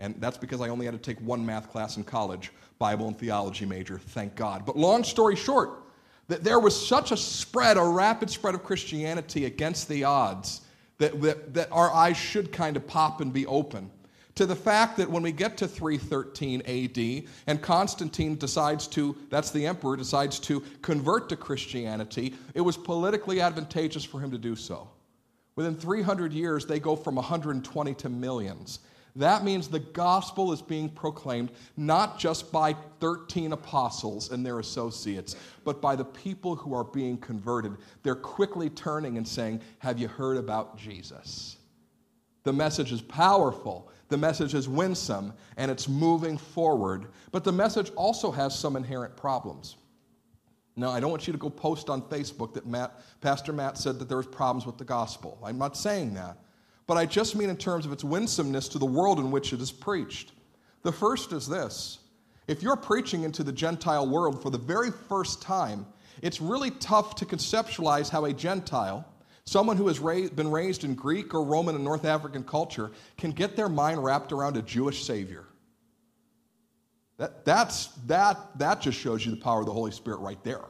And 0.00 0.16
that's 0.18 0.38
because 0.38 0.60
I 0.60 0.68
only 0.68 0.86
had 0.86 0.94
to 0.94 0.98
take 0.98 1.20
one 1.24 1.44
math 1.46 1.70
class 1.70 1.96
in 1.96 2.04
college, 2.04 2.52
Bible 2.80 3.06
and 3.06 3.16
theology 3.16 3.64
major, 3.64 3.98
thank 3.98 4.34
God. 4.34 4.66
But 4.66 4.76
long 4.76 5.04
story 5.04 5.36
short, 5.36 5.84
that 6.26 6.42
there 6.42 6.58
was 6.58 6.88
such 6.88 7.12
a 7.12 7.16
spread, 7.16 7.76
a 7.76 7.82
rapid 7.82 8.30
spread 8.30 8.54
of 8.54 8.64
Christianity 8.64 9.44
against 9.44 9.88
the 9.88 10.04
odds, 10.04 10.62
that, 10.98 11.20
that, 11.22 11.54
that 11.54 11.68
our 11.70 11.92
eyes 11.92 12.16
should 12.16 12.52
kind 12.52 12.76
of 12.76 12.86
pop 12.88 13.20
and 13.20 13.32
be 13.32 13.46
open 13.46 13.90
to 14.38 14.46
the 14.46 14.54
fact 14.54 14.96
that 14.96 15.10
when 15.10 15.24
we 15.24 15.32
get 15.32 15.56
to 15.56 15.66
313 15.66 16.62
AD 16.64 17.28
and 17.48 17.60
Constantine 17.60 18.36
decides 18.36 18.86
to, 18.86 19.16
that's 19.30 19.50
the 19.50 19.66
emperor, 19.66 19.96
decides 19.96 20.38
to 20.38 20.60
convert 20.80 21.28
to 21.30 21.36
Christianity, 21.36 22.32
it 22.54 22.60
was 22.60 22.76
politically 22.76 23.40
advantageous 23.40 24.04
for 24.04 24.20
him 24.20 24.30
to 24.30 24.38
do 24.38 24.54
so. 24.54 24.88
Within 25.56 25.74
300 25.74 26.32
years, 26.32 26.64
they 26.64 26.78
go 26.78 26.94
from 26.94 27.16
120 27.16 27.94
to 27.94 28.08
millions. 28.08 28.78
That 29.16 29.42
means 29.42 29.66
the 29.66 29.80
gospel 29.80 30.52
is 30.52 30.62
being 30.62 30.88
proclaimed 30.88 31.50
not 31.76 32.16
just 32.16 32.52
by 32.52 32.76
13 33.00 33.50
apostles 33.50 34.30
and 34.30 34.46
their 34.46 34.60
associates, 34.60 35.34
but 35.64 35.82
by 35.82 35.96
the 35.96 36.04
people 36.04 36.54
who 36.54 36.74
are 36.74 36.84
being 36.84 37.18
converted. 37.18 37.72
They're 38.04 38.14
quickly 38.14 38.70
turning 38.70 39.16
and 39.16 39.26
saying, 39.26 39.62
Have 39.80 39.98
you 39.98 40.06
heard 40.06 40.36
about 40.36 40.78
Jesus? 40.78 41.56
The 42.44 42.52
message 42.52 42.92
is 42.92 43.02
powerful. 43.02 43.90
The 44.08 44.16
message 44.16 44.54
is 44.54 44.68
winsome 44.68 45.34
and 45.56 45.70
it's 45.70 45.88
moving 45.88 46.38
forward, 46.38 47.06
but 47.30 47.44
the 47.44 47.52
message 47.52 47.90
also 47.96 48.30
has 48.30 48.58
some 48.58 48.76
inherent 48.76 49.16
problems. 49.16 49.76
Now, 50.76 50.90
I 50.90 51.00
don't 51.00 51.10
want 51.10 51.26
you 51.26 51.32
to 51.32 51.38
go 51.38 51.50
post 51.50 51.90
on 51.90 52.02
Facebook 52.02 52.54
that 52.54 52.66
Matt, 52.66 53.00
Pastor 53.20 53.52
Matt 53.52 53.76
said 53.76 53.98
that 53.98 54.08
there 54.08 54.16
was 54.16 54.28
problems 54.28 54.64
with 54.64 54.78
the 54.78 54.84
gospel. 54.84 55.38
I'm 55.42 55.58
not 55.58 55.76
saying 55.76 56.14
that. 56.14 56.38
But 56.86 56.96
I 56.96 57.04
just 57.04 57.36
mean 57.36 57.50
in 57.50 57.56
terms 57.56 57.84
of 57.84 57.92
its 57.92 58.04
winsomeness 58.04 58.68
to 58.68 58.78
the 58.78 58.86
world 58.86 59.18
in 59.18 59.30
which 59.30 59.52
it 59.52 59.60
is 59.60 59.72
preached. 59.72 60.32
The 60.82 60.92
first 60.92 61.32
is 61.32 61.48
this 61.48 61.98
if 62.46 62.62
you're 62.62 62.76
preaching 62.76 63.24
into 63.24 63.42
the 63.42 63.52
Gentile 63.52 64.08
world 64.08 64.42
for 64.42 64.50
the 64.50 64.58
very 64.58 64.90
first 64.90 65.42
time, 65.42 65.84
it's 66.22 66.40
really 66.40 66.70
tough 66.70 67.14
to 67.16 67.26
conceptualize 67.26 68.08
how 68.08 68.24
a 68.24 68.32
Gentile, 68.32 69.04
Someone 69.48 69.78
who 69.78 69.88
has 69.88 69.98
been 69.98 70.50
raised 70.50 70.84
in 70.84 70.94
Greek 70.94 71.32
or 71.32 71.42
Roman 71.42 71.74
and 71.74 71.82
North 71.82 72.04
African 72.04 72.44
culture 72.44 72.90
can 73.16 73.30
get 73.30 73.56
their 73.56 73.70
mind 73.70 74.04
wrapped 74.04 74.30
around 74.30 74.58
a 74.58 74.62
Jewish 74.62 75.04
Savior. 75.04 75.46
That, 77.16 77.46
that's, 77.46 77.86
that, 78.08 78.58
that 78.58 78.82
just 78.82 78.98
shows 78.98 79.24
you 79.24 79.30
the 79.30 79.40
power 79.40 79.60
of 79.60 79.66
the 79.66 79.72
Holy 79.72 79.90
Spirit 79.90 80.18
right 80.18 80.44
there. 80.44 80.66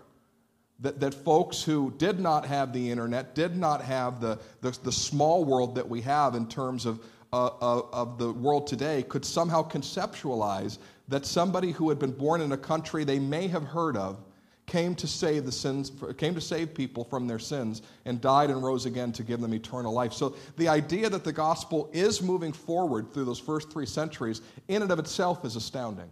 That, 0.79 1.01
that 1.01 1.12
folks 1.12 1.61
who 1.61 1.93
did 1.99 2.20
not 2.20 2.47
have 2.47 2.72
the 2.72 2.89
internet, 2.89 3.35
did 3.35 3.57
not 3.57 3.83
have 3.83 4.20
the, 4.20 4.39
the, 4.61 4.70
the 4.85 4.93
small 4.93 5.45
world 5.45 5.74
that 5.74 5.89
we 5.89 6.01
have 6.03 6.37
in 6.37 6.49
terms 6.49 6.87
of, 6.87 7.01
uh, 7.33 7.51
of, 7.61 7.89
of 7.93 8.16
the 8.16 8.33
world 8.33 8.68
today, 8.68 9.03
could 9.03 9.24
somehow 9.24 9.68
conceptualize 9.68 10.79
that 11.09 11.26
somebody 11.26 11.72
who 11.72 11.89
had 11.89 11.99
been 11.99 12.12
born 12.12 12.41
in 12.41 12.53
a 12.53 12.57
country 12.57 13.03
they 13.03 13.18
may 13.18 13.49
have 13.49 13.64
heard 13.64 13.97
of 13.97 14.22
came 14.68 14.94
to 14.94 15.06
save 15.08 15.44
the 15.44 15.50
sins 15.50 15.90
came 16.18 16.34
to 16.34 16.40
save 16.40 16.74
people 16.74 17.02
from 17.02 17.26
their 17.26 17.38
sins 17.38 17.82
and 18.04 18.20
died 18.20 18.50
and 18.50 18.62
rose 18.62 18.86
again 18.86 19.10
to 19.12 19.24
give 19.24 19.40
them 19.40 19.54
eternal 19.54 19.92
life. 19.92 20.12
So 20.12 20.36
the 20.56 20.68
idea 20.68 21.08
that 21.08 21.24
the 21.24 21.32
gospel 21.32 21.90
is 21.92 22.22
moving 22.22 22.52
forward 22.52 23.12
through 23.12 23.24
those 23.24 23.40
first 23.40 23.72
three 23.72 23.86
centuries 23.86 24.42
in 24.68 24.82
and 24.82 24.92
of 24.92 24.98
itself 24.98 25.44
is 25.44 25.56
astounding. 25.56 26.10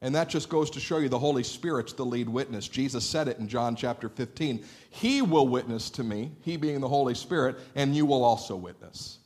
And 0.00 0.14
that 0.14 0.28
just 0.28 0.48
goes 0.48 0.70
to 0.70 0.80
show 0.80 0.98
you 0.98 1.08
the 1.08 1.18
holy 1.18 1.42
spirit's 1.42 1.92
the 1.92 2.04
lead 2.04 2.28
witness. 2.28 2.66
Jesus 2.68 3.04
said 3.04 3.28
it 3.28 3.38
in 3.38 3.48
john 3.48 3.76
chapter 3.76 4.08
15 4.08 4.64
he 4.90 5.20
will 5.20 5.48
witness 5.48 5.90
to 5.90 6.04
me 6.04 6.30
he 6.40 6.56
being 6.56 6.80
the 6.80 6.88
holy 6.88 7.14
spirit 7.14 7.58
and 7.74 7.94
you 7.94 8.06
will 8.06 8.24
also 8.24 8.56
witness. 8.56 9.18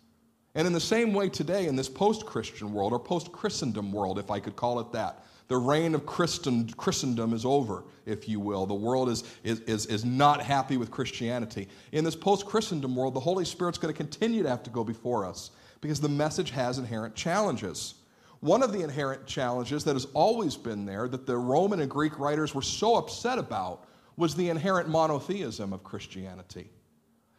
And 0.54 0.66
in 0.66 0.72
the 0.72 0.80
same 0.80 1.12
way 1.12 1.28
today 1.28 1.66
in 1.66 1.76
this 1.76 1.90
post-christian 1.90 2.72
world 2.72 2.94
or 2.94 2.98
post-christendom 2.98 3.92
world 3.92 4.18
if 4.18 4.30
i 4.30 4.40
could 4.40 4.56
call 4.56 4.80
it 4.80 4.92
that 4.92 5.25
the 5.48 5.56
reign 5.56 5.94
of 5.94 6.06
Christen, 6.06 6.68
Christendom 6.70 7.32
is 7.32 7.44
over, 7.44 7.84
if 8.04 8.28
you 8.28 8.40
will. 8.40 8.66
The 8.66 8.74
world 8.74 9.08
is, 9.08 9.22
is, 9.44 9.60
is, 9.60 9.86
is 9.86 10.04
not 10.04 10.42
happy 10.42 10.76
with 10.76 10.90
Christianity. 10.90 11.68
In 11.92 12.04
this 12.04 12.16
post 12.16 12.46
Christendom 12.46 12.96
world, 12.96 13.14
the 13.14 13.20
Holy 13.20 13.44
Spirit's 13.44 13.78
going 13.78 13.94
to 13.94 13.96
continue 13.96 14.42
to 14.42 14.48
have 14.48 14.64
to 14.64 14.70
go 14.70 14.82
before 14.82 15.24
us 15.24 15.52
because 15.80 16.00
the 16.00 16.08
message 16.08 16.50
has 16.50 16.78
inherent 16.78 17.14
challenges. 17.14 17.94
One 18.40 18.62
of 18.62 18.72
the 18.72 18.82
inherent 18.82 19.26
challenges 19.26 19.84
that 19.84 19.94
has 19.94 20.06
always 20.14 20.56
been 20.56 20.84
there, 20.84 21.08
that 21.08 21.26
the 21.26 21.36
Roman 21.36 21.80
and 21.80 21.90
Greek 21.90 22.18
writers 22.18 22.54
were 22.54 22.62
so 22.62 22.96
upset 22.96 23.38
about, 23.38 23.86
was 24.16 24.34
the 24.34 24.48
inherent 24.48 24.88
monotheism 24.88 25.72
of 25.72 25.84
Christianity. 25.84 26.70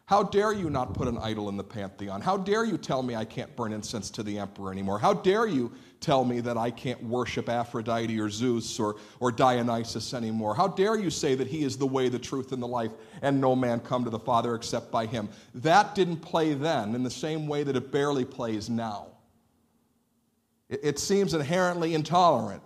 How 0.06 0.24
dare 0.24 0.54
you 0.54 0.70
not 0.70 0.94
put 0.94 1.10
an 1.10 1.18
idol 1.18 1.50
in 1.50 1.58
the 1.58 1.64
pantheon? 1.64 2.22
How 2.22 2.38
dare 2.38 2.64
you 2.64 2.78
tell 2.78 3.04
me 3.04 3.16
I 3.16 3.26
can't 3.26 3.54
burn 3.58 3.74
incense 3.74 4.10
to 4.12 4.24
the 4.24 4.40
emperor 4.40 4.72
anymore? 4.72 5.00
How 5.00 5.14
dare 5.14 5.48
you 5.48 5.74
tell 6.00 6.24
me 6.24 6.40
that 6.42 6.58
I 6.58 6.72
can't 6.72 7.02
worship 7.04 7.50
Aphrodite 7.50 8.20
or 8.20 8.30
Zeus 8.30 8.80
or, 8.80 8.96
or 9.20 9.32
Dionysus 9.32 10.14
anymore? 10.14 10.56
How 10.56 10.68
dare 10.68 10.98
you 10.98 11.10
say 11.10 11.36
that 11.36 11.48
he 11.48 11.64
is 11.64 11.78
the 11.78 11.88
way, 11.88 12.10
the 12.10 12.20
truth, 12.20 12.52
and 12.52 12.62
the 12.62 12.68
life, 12.68 12.92
and 13.22 13.42
no 13.42 13.56
man 13.56 13.80
come 13.80 14.04
to 14.04 14.10
the 14.10 14.20
Father 14.20 14.56
except 14.56 14.92
by 14.92 15.06
him? 15.06 15.30
That 15.56 15.96
didn't 15.96 16.18
play 16.18 16.54
then 16.54 16.96
in 16.96 17.04
the 17.04 17.10
same 17.10 17.48
way 17.48 17.64
that 17.64 17.76
it 17.76 17.92
barely 17.92 18.26
plays 18.26 18.70
now. 18.70 19.08
It, 20.70 20.80
it 20.84 21.00
seems 21.00 21.34
inherently 21.34 21.94
intolerant. 21.94 22.64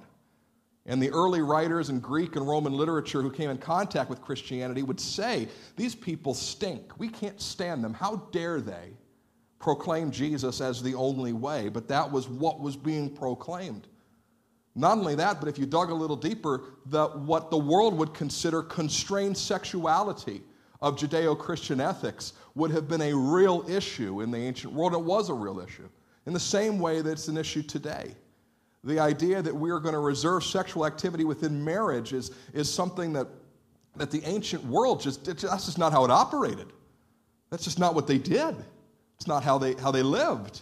And 0.85 1.01
the 1.01 1.11
early 1.11 1.41
writers 1.41 1.89
in 1.89 1.99
Greek 1.99 2.35
and 2.35 2.47
Roman 2.47 2.73
literature 2.73 3.21
who 3.21 3.31
came 3.31 3.49
in 3.49 3.59
contact 3.59 4.09
with 4.09 4.21
Christianity 4.21 4.81
would 4.81 4.99
say, 4.99 5.47
These 5.75 5.93
people 5.93 6.33
stink. 6.33 6.99
We 6.99 7.07
can't 7.07 7.39
stand 7.39 7.83
them. 7.83 7.93
How 7.93 8.27
dare 8.31 8.61
they 8.61 8.93
proclaim 9.61 10.11
Jesus 10.11 10.59
as 10.59 10.81
the 10.81 10.95
only 10.95 11.33
way? 11.33 11.69
But 11.69 11.87
that 11.87 12.11
was 12.11 12.27
what 12.27 12.59
was 12.59 12.75
being 12.75 13.09
proclaimed. 13.15 13.87
Not 14.75 14.97
only 14.97 15.15
that, 15.15 15.39
but 15.39 15.49
if 15.49 15.57
you 15.57 15.65
dug 15.65 15.89
a 15.89 15.93
little 15.93 16.15
deeper, 16.15 16.63
the, 16.85 17.07
what 17.07 17.51
the 17.51 17.57
world 17.57 17.97
would 17.97 18.13
consider 18.13 18.63
constrained 18.63 19.37
sexuality 19.37 20.41
of 20.81 20.95
Judeo 20.95 21.37
Christian 21.37 21.81
ethics 21.81 22.33
would 22.55 22.71
have 22.71 22.87
been 22.87 23.01
a 23.01 23.13
real 23.13 23.65
issue 23.69 24.21
in 24.21 24.31
the 24.31 24.37
ancient 24.37 24.73
world. 24.73 24.93
It 24.93 25.01
was 25.01 25.29
a 25.29 25.33
real 25.33 25.59
issue, 25.59 25.89
in 26.25 26.33
the 26.33 26.39
same 26.39 26.79
way 26.79 27.01
that 27.01 27.11
it's 27.11 27.27
an 27.27 27.37
issue 27.37 27.61
today. 27.61 28.15
The 28.83 28.99
idea 28.99 29.41
that 29.41 29.53
we 29.53 29.69
are 29.69 29.79
going 29.79 29.93
to 29.93 29.99
reserve 29.99 30.43
sexual 30.43 30.85
activity 30.85 31.23
within 31.23 31.63
marriage 31.63 32.13
is, 32.13 32.31
is 32.53 32.73
something 32.73 33.13
that, 33.13 33.27
that 33.97 34.09
the 34.09 34.23
ancient 34.23 34.65
world 34.65 35.01
just, 35.01 35.25
that's 35.25 35.65
just 35.65 35.77
not 35.77 35.91
how 35.91 36.03
it 36.03 36.09
operated. 36.09 36.73
That's 37.51 37.63
just 37.63 37.77
not 37.77 37.93
what 37.93 38.07
they 38.07 38.17
did. 38.17 38.55
It's 39.21 39.27
not 39.27 39.43
how 39.43 39.59
they, 39.59 39.75
how 39.75 39.91
they 39.91 40.01
lived. 40.01 40.61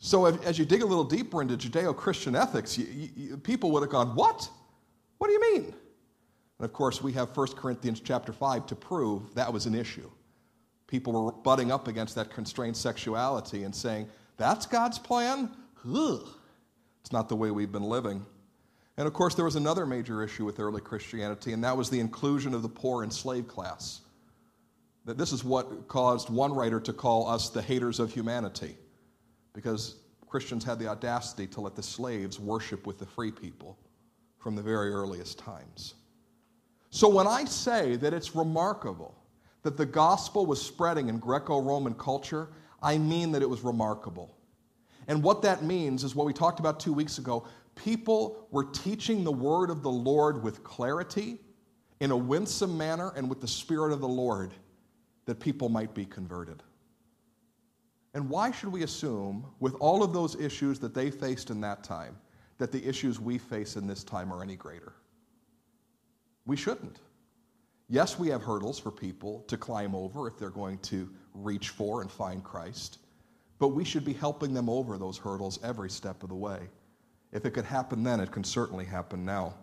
So 0.00 0.26
as 0.26 0.58
you 0.58 0.66
dig 0.66 0.82
a 0.82 0.84
little 0.84 1.02
deeper 1.02 1.40
into 1.40 1.56
Judeo-Christian 1.56 2.36
ethics, 2.36 2.76
you, 2.76 3.08
you, 3.16 3.36
people 3.38 3.70
would 3.70 3.80
have 3.80 3.88
gone, 3.88 4.14
what? 4.14 4.50
What 5.16 5.28
do 5.28 5.32
you 5.32 5.40
mean? 5.54 5.64
And 5.64 6.64
of 6.66 6.74
course, 6.74 7.02
we 7.02 7.10
have 7.14 7.34
1 7.34 7.46
Corinthians 7.52 8.00
chapter 8.00 8.34
5 8.34 8.66
to 8.66 8.76
prove 8.76 9.34
that 9.34 9.50
was 9.50 9.64
an 9.64 9.74
issue. 9.74 10.10
People 10.88 11.24
were 11.24 11.32
butting 11.32 11.72
up 11.72 11.88
against 11.88 12.14
that 12.16 12.30
constrained 12.30 12.76
sexuality 12.76 13.62
and 13.62 13.74
saying, 13.74 14.10
that's 14.36 14.66
God's 14.66 14.98
plan? 14.98 15.48
Ugh. 15.90 16.28
It's 17.00 17.12
not 17.12 17.30
the 17.30 17.36
way 17.36 17.50
we've 17.50 17.72
been 17.72 17.82
living. 17.82 18.26
And 18.98 19.06
of 19.06 19.14
course, 19.14 19.34
there 19.34 19.46
was 19.46 19.56
another 19.56 19.86
major 19.86 20.22
issue 20.22 20.44
with 20.44 20.60
early 20.60 20.82
Christianity, 20.82 21.54
and 21.54 21.64
that 21.64 21.78
was 21.78 21.88
the 21.88 22.00
inclusion 22.00 22.52
of 22.52 22.60
the 22.60 22.68
poor 22.68 23.04
and 23.04 23.10
slave 23.10 23.48
class. 23.48 24.02
That 25.06 25.18
this 25.18 25.32
is 25.32 25.42
what 25.42 25.88
caused 25.88 26.28
one 26.30 26.52
writer 26.52 26.80
to 26.80 26.92
call 26.92 27.28
us 27.28 27.48
the 27.48 27.62
haters 27.62 28.00
of 28.00 28.12
humanity, 28.12 28.76
because 29.54 29.96
Christians 30.28 30.62
had 30.62 30.78
the 30.78 30.86
audacity 30.88 31.46
to 31.48 31.60
let 31.60 31.74
the 31.74 31.82
slaves 31.82 32.38
worship 32.38 32.86
with 32.86 32.98
the 32.98 33.06
free 33.06 33.32
people 33.32 33.78
from 34.38 34.54
the 34.54 34.62
very 34.62 34.90
earliest 34.90 35.38
times. 35.38 35.94
So 36.90 37.08
when 37.08 37.26
I 37.26 37.44
say 37.44 37.96
that 37.96 38.14
it's 38.14 38.34
remarkable 38.34 39.14
that 39.62 39.76
the 39.76 39.86
gospel 39.86 40.46
was 40.46 40.60
spreading 40.60 41.08
in 41.08 41.18
Greco 41.18 41.60
Roman 41.60 41.94
culture, 41.94 42.48
I 42.82 42.96
mean 42.98 43.32
that 43.32 43.42
it 43.42 43.50
was 43.50 43.62
remarkable. 43.62 44.36
And 45.08 45.22
what 45.22 45.42
that 45.42 45.64
means 45.64 46.04
is 46.04 46.14
what 46.14 46.26
we 46.26 46.32
talked 46.32 46.60
about 46.60 46.80
two 46.80 46.92
weeks 46.92 47.18
ago. 47.18 47.46
People 47.74 48.46
were 48.50 48.64
teaching 48.64 49.24
the 49.24 49.32
word 49.32 49.70
of 49.70 49.82
the 49.82 49.90
Lord 49.90 50.42
with 50.42 50.62
clarity, 50.62 51.38
in 52.00 52.10
a 52.10 52.16
winsome 52.16 52.78
manner, 52.78 53.12
and 53.16 53.28
with 53.28 53.40
the 53.40 53.48
Spirit 53.48 53.92
of 53.92 54.00
the 54.00 54.08
Lord, 54.08 54.52
that 55.26 55.40
people 55.40 55.68
might 55.68 55.94
be 55.94 56.04
converted. 56.04 56.62
And 58.14 58.28
why 58.28 58.50
should 58.50 58.72
we 58.72 58.82
assume, 58.82 59.46
with 59.60 59.74
all 59.78 60.02
of 60.02 60.12
those 60.12 60.34
issues 60.34 60.78
that 60.80 60.94
they 60.94 61.10
faced 61.10 61.50
in 61.50 61.60
that 61.60 61.84
time, 61.84 62.16
that 62.58 62.72
the 62.72 62.84
issues 62.86 63.20
we 63.20 63.38
face 63.38 63.76
in 63.76 63.86
this 63.86 64.02
time 64.02 64.32
are 64.32 64.42
any 64.42 64.56
greater? 64.56 64.94
We 66.46 66.56
shouldn't. 66.56 67.00
Yes, 67.88 68.18
we 68.18 68.28
have 68.28 68.42
hurdles 68.42 68.78
for 68.78 68.90
people 68.90 69.44
to 69.48 69.56
climb 69.56 69.94
over 69.94 70.26
if 70.26 70.38
they're 70.38 70.50
going 70.50 70.78
to 70.78 71.08
reach 71.34 71.68
for 71.68 72.02
and 72.02 72.10
find 72.10 72.42
Christ 72.42 72.98
but 73.60 73.68
we 73.68 73.84
should 73.84 74.04
be 74.04 74.14
helping 74.14 74.52
them 74.52 74.68
over 74.68 74.98
those 74.98 75.18
hurdles 75.18 75.60
every 75.62 75.90
step 75.90 76.24
of 76.24 76.30
the 76.30 76.34
way. 76.34 76.68
If 77.30 77.44
it 77.44 77.50
could 77.50 77.66
happen 77.66 78.02
then, 78.02 78.18
it 78.18 78.32
can 78.32 78.42
certainly 78.42 78.86
happen 78.86 79.24
now. 79.24 79.54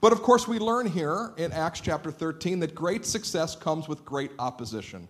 But 0.00 0.12
of 0.12 0.22
course, 0.22 0.48
we 0.48 0.58
learn 0.58 0.86
here 0.86 1.32
in 1.36 1.52
Acts 1.52 1.80
chapter 1.80 2.10
13 2.10 2.60
that 2.60 2.74
great 2.74 3.04
success 3.04 3.54
comes 3.54 3.88
with 3.88 4.04
great 4.04 4.30
opposition. 4.38 5.08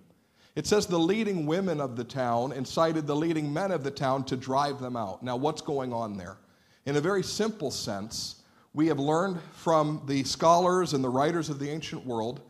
It 0.55 0.67
says 0.67 0.87
the 0.87 0.99
leading 0.99 1.47
women 1.47 1.81
of 1.81 1.97
the 1.97 2.05
town 2.05 2.53
incited 2.53 3.07
the 3.07 3.17
leading 3.17 3.53
men 3.53 3.71
of 3.71 3.85
the 3.85 3.91
town 3.91 4.25
to 4.25 4.37
drive 4.37 4.81
them 4.81 4.97
out. 4.97 5.23
Now, 5.23 5.37
what's 5.37 5.61
going 5.61 5.93
on 5.93 6.17
there? 6.17 6.39
In 6.87 6.97
a 6.97 7.01
very 7.01 7.23
simple 7.23 7.71
sense, 7.71 8.43
we 8.73 8.87
have 8.87 8.99
learned 8.99 9.39
from 9.53 10.03
the 10.07 10.25
scholars 10.25 10.95
and 10.95 11.03
the 11.03 11.09
writers 11.09 11.51
of 11.51 11.59
the 11.59 11.69
ancient 11.69 12.07
world 12.07 12.41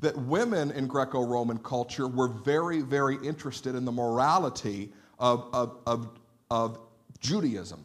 that 0.00 0.16
women 0.16 0.70
in 0.72 0.86
Greco 0.86 1.24
Roman 1.24 1.58
culture 1.58 2.08
were 2.08 2.28
very, 2.28 2.82
very 2.82 3.16
interested 3.24 3.74
in 3.74 3.84
the 3.84 3.92
morality 3.92 4.92
of, 5.18 5.48
of, 5.52 5.78
of, 5.86 6.08
of 6.50 6.78
Judaism. 7.20 7.84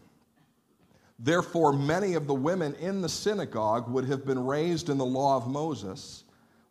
Therefore, 1.19 1.73
many 1.73 2.13
of 2.13 2.27
the 2.27 2.33
women 2.33 2.73
in 2.75 3.01
the 3.01 3.09
synagogue 3.09 3.89
would 3.89 4.05
have 4.05 4.25
been 4.25 4.43
raised 4.43 4.89
in 4.89 4.97
the 4.97 5.05
law 5.05 5.35
of 5.35 5.47
Moses 5.47 6.23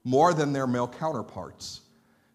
more 0.05 0.33
than 0.33 0.55
their 0.55 0.67
male 0.67 0.89
counterparts. 0.89 1.83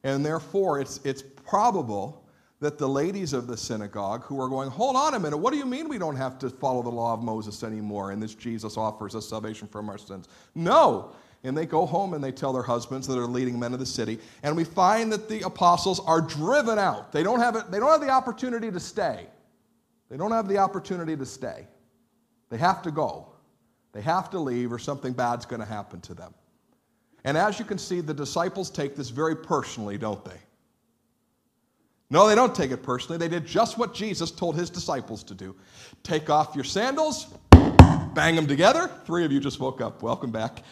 And 0.03 0.23
therefore, 0.23 0.79
it's, 0.79 0.99
it's 1.03 1.23
probable 1.23 2.23
that 2.59 2.77
the 2.77 2.87
ladies 2.87 3.33
of 3.33 3.47
the 3.47 3.57
synagogue 3.57 4.23
who 4.23 4.39
are 4.39 4.47
going, 4.47 4.69
Hold 4.69 4.95
on 4.95 5.15
a 5.15 5.19
minute, 5.19 5.37
what 5.37 5.51
do 5.51 5.57
you 5.57 5.65
mean 5.65 5.89
we 5.89 5.97
don't 5.97 6.15
have 6.15 6.37
to 6.39 6.49
follow 6.49 6.83
the 6.83 6.89
law 6.89 7.13
of 7.13 7.21
Moses 7.21 7.63
anymore 7.63 8.11
and 8.11 8.21
this 8.21 8.35
Jesus 8.35 8.77
offers 8.77 9.15
us 9.15 9.27
salvation 9.27 9.67
from 9.67 9.89
our 9.89 9.97
sins? 9.97 10.27
No, 10.53 11.11
and 11.43 11.57
they 11.57 11.65
go 11.65 11.85
home 11.85 12.13
and 12.13 12.23
they 12.23 12.31
tell 12.31 12.53
their 12.53 12.63
husbands 12.63 13.07
that 13.07 13.17
are 13.17 13.27
leading 13.27 13.59
men 13.59 13.73
of 13.73 13.79
the 13.79 13.85
city. 13.85 14.19
And 14.43 14.55
we 14.55 14.63
find 14.63 15.11
that 15.11 15.27
the 15.27 15.41
apostles 15.41 15.99
are 16.01 16.21
driven 16.21 16.79
out. 16.79 17.11
They 17.11 17.23
don't 17.23 17.39
have, 17.39 17.55
it, 17.55 17.71
they 17.71 17.79
don't 17.79 17.89
have 17.89 18.01
the 18.01 18.09
opportunity 18.09 18.71
to 18.71 18.79
stay. 18.79 19.27
They 20.09 20.15
don't 20.15 20.31
have 20.31 20.47
the 20.47 20.59
opportunity 20.59 21.17
to 21.17 21.25
stay. 21.25 21.67
They 22.49 22.57
have 22.57 22.81
to 22.83 22.91
go. 22.91 23.27
They 23.93 24.01
have 24.01 24.29
to 24.31 24.39
leave, 24.39 24.71
or 24.71 24.79
something 24.79 25.13
bad's 25.13 25.45
going 25.45 25.59
to 25.59 25.67
happen 25.67 26.01
to 26.01 26.13
them. 26.13 26.33
And 27.23 27.37
as 27.37 27.59
you 27.59 27.65
can 27.65 27.77
see, 27.77 28.01
the 28.01 28.13
disciples 28.13 28.69
take 28.69 28.95
this 28.95 29.09
very 29.09 29.35
personally, 29.35 29.97
don't 29.97 30.23
they? 30.25 30.39
No, 32.09 32.27
they 32.27 32.35
don't 32.35 32.53
take 32.53 32.71
it 32.71 32.83
personally. 32.83 33.17
They 33.17 33.27
did 33.27 33.45
just 33.45 33.77
what 33.77 33.93
Jesus 33.93 34.29
told 34.29 34.55
his 34.55 34.69
disciples 34.69 35.23
to 35.23 35.33
do 35.33 35.55
take 36.03 36.29
off 36.29 36.53
your 36.53 36.63
sandals, 36.63 37.27
bang 38.13 38.35
them 38.35 38.45
together. 38.45 38.89
Three 39.05 39.25
of 39.25 39.31
you 39.31 39.39
just 39.39 39.59
woke 39.59 39.81
up. 39.81 40.03
Welcome 40.03 40.31
back 40.31 40.63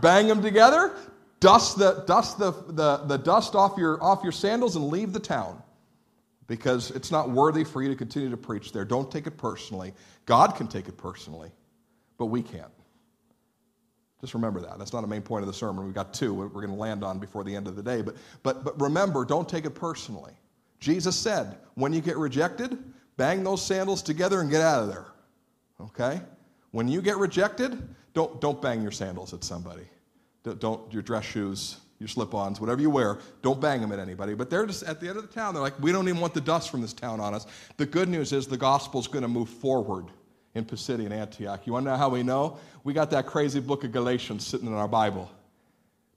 bang 0.00 0.26
them 0.26 0.42
together, 0.42 0.94
dust 1.40 1.78
the, 1.78 2.04
dust 2.06 2.38
the, 2.38 2.52
the, 2.68 2.98
the 3.06 3.16
dust 3.16 3.54
off 3.54 3.76
your, 3.76 4.02
off 4.02 4.22
your 4.22 4.32
sandals, 4.32 4.76
and 4.76 4.88
leave 4.88 5.12
the 5.12 5.20
town 5.20 5.62
because 6.46 6.90
it's 6.90 7.10
not 7.10 7.30
worthy 7.30 7.64
for 7.64 7.82
you 7.82 7.88
to 7.88 7.94
continue 7.94 8.30
to 8.30 8.36
preach 8.36 8.72
there. 8.72 8.84
Don't 8.84 9.10
take 9.10 9.26
it 9.26 9.36
personally. 9.36 9.92
God 10.30 10.54
can 10.54 10.68
take 10.68 10.86
it 10.86 10.96
personally, 10.96 11.50
but 12.16 12.26
we 12.26 12.40
can't. 12.40 12.70
Just 14.20 14.32
remember 14.32 14.60
that. 14.60 14.78
That's 14.78 14.92
not 14.92 15.02
a 15.02 15.06
main 15.08 15.22
point 15.22 15.42
of 15.42 15.48
the 15.48 15.52
sermon. 15.52 15.84
We've 15.84 15.92
got 15.92 16.14
two 16.14 16.32
we're 16.32 16.46
going 16.46 16.68
to 16.68 16.74
land 16.74 17.02
on 17.02 17.18
before 17.18 17.42
the 17.42 17.52
end 17.52 17.66
of 17.66 17.74
the 17.74 17.82
day. 17.82 18.00
But, 18.00 18.14
but, 18.44 18.62
but 18.62 18.80
remember, 18.80 19.24
don't 19.24 19.48
take 19.48 19.64
it 19.64 19.70
personally. 19.70 20.30
Jesus 20.78 21.16
said, 21.16 21.56
when 21.74 21.92
you 21.92 22.00
get 22.00 22.16
rejected, 22.16 22.78
bang 23.16 23.42
those 23.42 23.60
sandals 23.60 24.02
together 24.02 24.40
and 24.40 24.48
get 24.48 24.60
out 24.60 24.84
of 24.84 24.88
there. 24.88 25.06
Okay? 25.80 26.20
When 26.70 26.86
you 26.86 27.02
get 27.02 27.16
rejected, 27.16 27.82
don't, 28.14 28.40
don't 28.40 28.62
bang 28.62 28.82
your 28.82 28.92
sandals 28.92 29.34
at 29.34 29.42
somebody. 29.42 29.88
Don't, 30.44 30.92
your 30.92 31.02
dress 31.02 31.24
shoes, 31.24 31.78
your 31.98 32.06
slip 32.06 32.34
ons, 32.34 32.60
whatever 32.60 32.80
you 32.80 32.88
wear, 32.88 33.18
don't 33.42 33.60
bang 33.60 33.80
them 33.80 33.90
at 33.90 33.98
anybody. 33.98 34.34
But 34.34 34.48
they're 34.48 34.64
just 34.64 34.84
at 34.84 35.00
the 35.00 35.08
end 35.08 35.16
of 35.16 35.26
the 35.26 35.34
town. 35.34 35.54
They're 35.54 35.62
like, 35.62 35.80
we 35.80 35.90
don't 35.90 36.06
even 36.06 36.20
want 36.20 36.34
the 36.34 36.40
dust 36.40 36.70
from 36.70 36.82
this 36.82 36.92
town 36.92 37.18
on 37.18 37.34
us. 37.34 37.48
The 37.78 37.86
good 37.86 38.08
news 38.08 38.32
is 38.32 38.46
the 38.46 38.56
gospel's 38.56 39.08
going 39.08 39.22
to 39.22 39.28
move 39.28 39.48
forward 39.48 40.06
in 40.54 40.64
Pisidian 40.64 41.12
Antioch. 41.12 41.66
You 41.66 41.72
want 41.72 41.86
to 41.86 41.90
know 41.90 41.96
how 41.96 42.08
we 42.08 42.22
know? 42.22 42.58
We 42.84 42.92
got 42.92 43.10
that 43.10 43.26
crazy 43.26 43.60
book 43.60 43.84
of 43.84 43.92
Galatians 43.92 44.46
sitting 44.46 44.66
in 44.66 44.74
our 44.74 44.88
Bible. 44.88 45.30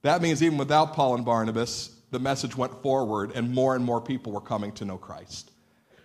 That 0.01 0.21
means 0.21 0.43
even 0.43 0.57
without 0.57 0.93
Paul 0.93 1.15
and 1.15 1.25
Barnabas, 1.25 1.95
the 2.11 2.19
message 2.19 2.55
went 2.55 2.81
forward 2.81 3.31
and 3.35 3.53
more 3.53 3.75
and 3.75 3.83
more 3.83 4.01
people 4.01 4.31
were 4.31 4.41
coming 4.41 4.71
to 4.73 4.85
know 4.85 4.97
Christ 4.97 5.51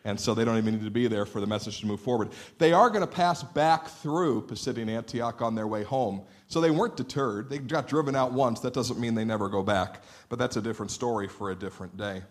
and 0.09 0.19
so 0.19 0.33
they 0.33 0.45
don't 0.45 0.57
even 0.57 0.75
need 0.75 0.85
to 0.85 0.91
be 0.91 1.07
there 1.07 1.27
for 1.27 1.41
the 1.41 1.47
message 1.47 1.81
to 1.81 1.87
move 1.87 2.01
forward. 2.01 2.31
They 2.59 2.73
are 2.73 2.89
going 2.89 3.03
to 3.03 3.07
pass 3.07 3.43
back 3.43 3.89
through 3.89 4.47
Pisidian 4.47 4.89
Antioch 4.89 5.43
on 5.43 5.55
their 5.55 5.67
way 5.67 5.83
home. 5.83 6.23
So 6.47 6.63
they 6.63 6.71
weren't 6.71 6.97
deterred. 6.97 7.51
They 7.51 7.59
got 7.59 7.89
driven 7.89 8.17
out 8.17 8.33
once. 8.33 8.61
That 8.61 8.73
doesn't 8.73 8.99
mean 8.99 9.15
they 9.15 9.27
never 9.27 9.51
go 9.51 9.63
back, 9.63 10.03
but 10.31 10.39
that's 10.39 10.57
a 10.57 10.63
different 10.63 10.91
story 10.91 11.29
for 11.29 11.51
a 11.51 11.55
different 11.55 11.97
day. 11.99 12.23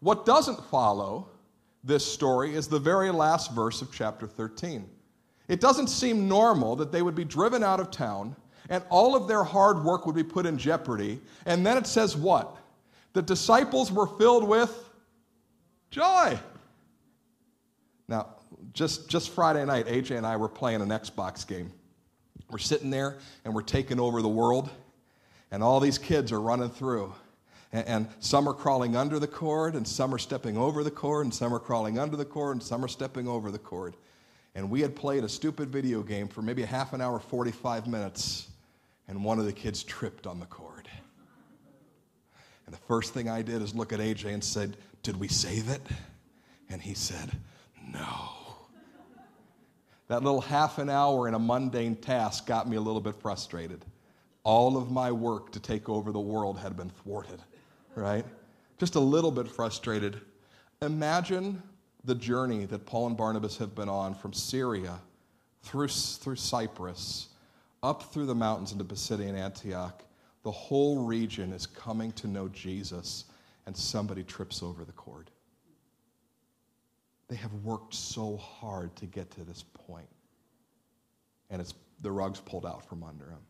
What 0.00 0.26
doesn't 0.26 0.62
follow 0.66 1.30
this 1.82 2.04
story 2.04 2.54
is 2.54 2.68
the 2.68 2.78
very 2.78 3.10
last 3.10 3.52
verse 3.52 3.80
of 3.80 3.90
chapter 3.90 4.26
13. 4.26 4.86
It 5.48 5.60
doesn't 5.60 5.88
seem 5.88 6.28
normal 6.28 6.76
that 6.76 6.90
they 6.90 7.02
would 7.02 7.14
be 7.14 7.24
driven 7.24 7.62
out 7.62 7.80
of 7.80 7.90
town 7.90 8.34
and 8.70 8.82
all 8.88 9.14
of 9.14 9.28
their 9.28 9.44
hard 9.44 9.84
work 9.84 10.06
would 10.06 10.14
be 10.14 10.22
put 10.22 10.46
in 10.46 10.56
jeopardy. 10.56 11.20
And 11.46 11.66
then 11.66 11.76
it 11.76 11.86
says 11.86 12.16
what? 12.16 12.56
The 13.12 13.22
disciples 13.22 13.92
were 13.92 14.06
filled 14.06 14.48
with 14.48 14.90
joy. 15.90 16.38
Now, 18.08 18.28
just, 18.72 19.08
just 19.08 19.30
Friday 19.30 19.64
night, 19.64 19.86
AJ 19.86 20.16
and 20.16 20.26
I 20.26 20.36
were 20.36 20.48
playing 20.48 20.80
an 20.80 20.88
Xbox 20.88 21.46
game. 21.46 21.72
We're 22.50 22.58
sitting 22.58 22.90
there 22.90 23.18
and 23.44 23.54
we're 23.54 23.62
taking 23.62 24.00
over 24.00 24.20
the 24.20 24.28
world, 24.28 24.70
and 25.50 25.62
all 25.62 25.80
these 25.80 25.98
kids 25.98 26.32
are 26.32 26.40
running 26.40 26.70
through. 26.70 27.12
And, 27.72 27.86
and 27.86 28.08
some 28.20 28.48
are 28.48 28.54
crawling 28.54 28.96
under 28.96 29.18
the 29.18 29.26
cord, 29.26 29.74
and 29.74 29.86
some 29.86 30.14
are 30.14 30.18
stepping 30.18 30.56
over 30.56 30.82
the 30.82 30.90
cord, 30.90 31.26
and 31.26 31.34
some 31.34 31.54
are 31.54 31.58
crawling 31.58 31.98
under 31.98 32.16
the 32.16 32.24
cord, 32.24 32.56
and 32.56 32.62
some 32.62 32.84
are 32.84 32.88
stepping 32.88 33.28
over 33.28 33.50
the 33.50 33.58
cord. 33.58 33.96
And 34.54 34.70
we 34.70 34.80
had 34.80 34.94
played 34.94 35.24
a 35.24 35.28
stupid 35.28 35.70
video 35.70 36.02
game 36.02 36.28
for 36.28 36.42
maybe 36.42 36.62
a 36.62 36.66
half 36.66 36.92
an 36.92 37.00
hour, 37.00 37.18
45 37.18 37.86
minutes, 37.86 38.48
and 39.08 39.24
one 39.24 39.38
of 39.38 39.46
the 39.46 39.52
kids 39.52 39.82
tripped 39.82 40.26
on 40.26 40.38
the 40.38 40.46
cord. 40.46 40.88
And 42.66 42.74
the 42.74 42.80
first 42.80 43.12
thing 43.12 43.28
I 43.28 43.42
did 43.42 43.60
is 43.62 43.74
look 43.74 43.92
at 43.92 44.00
AJ 44.00 44.32
and 44.32 44.42
said, 44.42 44.76
Did 45.02 45.18
we 45.18 45.28
save 45.28 45.68
it? 45.68 45.82
And 46.70 46.80
he 46.80 46.94
said, 46.94 47.32
No. 47.92 48.30
That 50.08 50.22
little 50.22 50.40
half 50.40 50.78
an 50.78 50.90
hour 50.90 51.26
in 51.28 51.34
a 51.34 51.38
mundane 51.38 51.96
task 51.96 52.46
got 52.46 52.68
me 52.68 52.76
a 52.76 52.80
little 52.80 53.00
bit 53.00 53.14
frustrated. 53.16 53.84
All 54.44 54.76
of 54.76 54.90
my 54.90 55.10
work 55.10 55.50
to 55.52 55.60
take 55.60 55.88
over 55.88 56.12
the 56.12 56.20
world 56.20 56.58
had 56.58 56.76
been 56.76 56.90
thwarted, 56.90 57.40
right? 57.94 58.24
Just 58.78 58.94
a 58.94 59.00
little 59.00 59.30
bit 59.30 59.48
frustrated. 59.48 60.20
Imagine 60.82 61.62
the 62.04 62.14
journey 62.14 62.66
that 62.66 62.86
Paul 62.86 63.08
and 63.08 63.16
Barnabas 63.16 63.56
have 63.58 63.74
been 63.74 63.88
on 63.88 64.14
from 64.14 64.32
Syria 64.32 65.00
through, 65.62 65.88
through 65.88 66.36
Cyprus, 66.36 67.28
up 67.82 68.12
through 68.12 68.26
the 68.26 68.34
mountains 68.34 68.72
into 68.72 68.84
Pisidian 68.84 69.36
Antioch. 69.36 70.04
The 70.42 70.50
whole 70.50 71.04
region 71.04 71.52
is 71.52 71.66
coming 71.66 72.12
to 72.12 72.26
know 72.26 72.48
Jesus, 72.48 73.24
and 73.66 73.74
somebody 73.74 74.22
trips 74.22 74.62
over 74.62 74.84
the 74.84 74.92
cord. 74.92 75.30
They 77.28 77.36
have 77.36 77.52
worked 77.64 77.94
so 77.94 78.36
hard 78.36 78.94
to 78.96 79.06
get 79.06 79.30
to 79.32 79.44
this 79.44 79.62
point, 79.62 80.08
and 81.48 81.60
it's 81.62 81.72
the 82.02 82.12
rug's 82.12 82.40
pulled 82.40 82.66
out 82.66 82.84
from 82.86 83.02
under 83.02 83.24
them. 83.24 83.40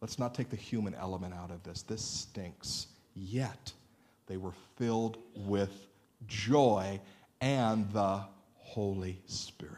Let's 0.00 0.18
not 0.18 0.34
take 0.34 0.50
the 0.50 0.56
human 0.56 0.94
element 0.94 1.34
out 1.34 1.50
of 1.50 1.62
this. 1.64 1.82
This 1.82 2.02
stinks. 2.02 2.86
Yet, 3.14 3.72
they 4.28 4.36
were 4.36 4.52
filled 4.76 5.18
with 5.34 5.88
joy 6.26 7.00
and 7.40 7.90
the 7.92 8.22
Holy 8.54 9.20
Spirit. 9.26 9.76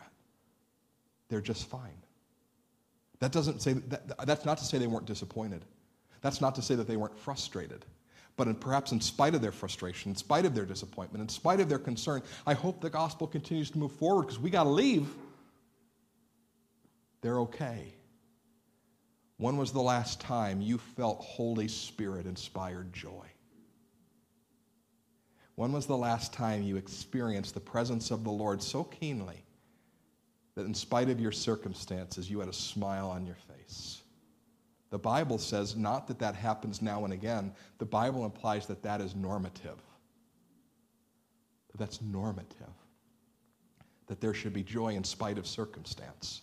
They're 1.29 1.41
just 1.41 1.69
fine. 1.69 2.03
That 3.21 3.33
doesn't 3.33 3.63
say 3.63 3.75
that, 3.75 4.27
that's 4.27 4.45
not 4.45 4.59
to 4.59 4.65
say 4.65 4.79
they 4.79 4.87
weren't 4.87 5.07
disappointed. 5.07 5.65
That's 6.21 6.41
not 6.41 6.55
to 6.57 6.63
say 6.63 6.75
that 6.75 6.87
they 6.87 6.97
weren't 6.97 7.19
frustrated. 7.19 7.85
But 8.37 8.49
in, 8.49 8.55
perhaps 8.55 8.93
in 8.93 9.01
spite 9.01 9.35
of 9.35 9.43
their 9.43 9.53
frustration, 9.53 10.11
in 10.11 10.17
spite 10.17 10.45
of 10.45 10.55
their 10.55 10.65
disappointment, 10.65 11.23
in 11.23 11.29
spite 11.29 11.61
of 11.61 11.69
their 11.69 11.79
concern, 11.79 12.23
I 12.47 12.55
hope 12.55 12.81
the 12.81 12.91
gospel 12.91 13.27
continues 13.27 13.71
to 13.71 13.79
move 13.79 13.93
forward 13.93 14.23
because 14.23 14.39
we 14.39 14.51
got 14.51 14.65
to 14.65 14.71
leave. 14.71 15.07
They're 17.21 17.41
okay. 17.41 17.95
When 19.37 19.57
was 19.57 19.73
the 19.73 19.83
last 19.83 20.21
time 20.21 20.61
you 20.61 20.79
felt 20.79 21.19
Holy 21.19 21.69
Spirit 21.69 22.27
inspired 22.27 22.93
joy? 22.93 23.27
When 25.55 25.73
was 25.73 25.87
the 25.87 25.97
last 25.97 26.33
time 26.33 26.63
you 26.63 26.77
experienced 26.77 27.55
the 27.55 27.61
presence 27.61 28.11
of 28.11 28.25
the 28.25 28.31
Lord 28.31 28.63
so 28.63 28.85
keenly 28.85 29.45
that 30.55 30.67
in 30.67 30.75
spite 30.75 31.11
of 31.11 31.21
your 31.21 31.33
circumstances, 31.33 32.31
you 32.31 32.41
had 32.41 32.49
a 32.49 32.55
smile 32.55 33.11
on 33.11 33.27
your 33.27 33.37
face? 33.37 34.03
The 34.91 34.99
Bible 34.99 35.39
says 35.39 35.77
not 35.77 36.07
that 36.09 36.19
that 36.19 36.35
happens 36.35 36.83
now 36.83 37.05
and 37.05 37.13
again, 37.13 37.53
the 37.79 37.85
Bible 37.85 38.25
implies 38.25 38.67
that 38.67 38.83
that 38.83 39.01
is 39.01 39.15
normative. 39.15 39.79
That's 41.79 42.03
normative. 42.03 42.69
That 44.07 44.21
there 44.21 44.35
should 44.35 44.53
be 44.53 44.63
joy 44.63 44.89
in 44.89 45.05
spite 45.05 45.39
of 45.39 45.47
circumstance. 45.47 46.43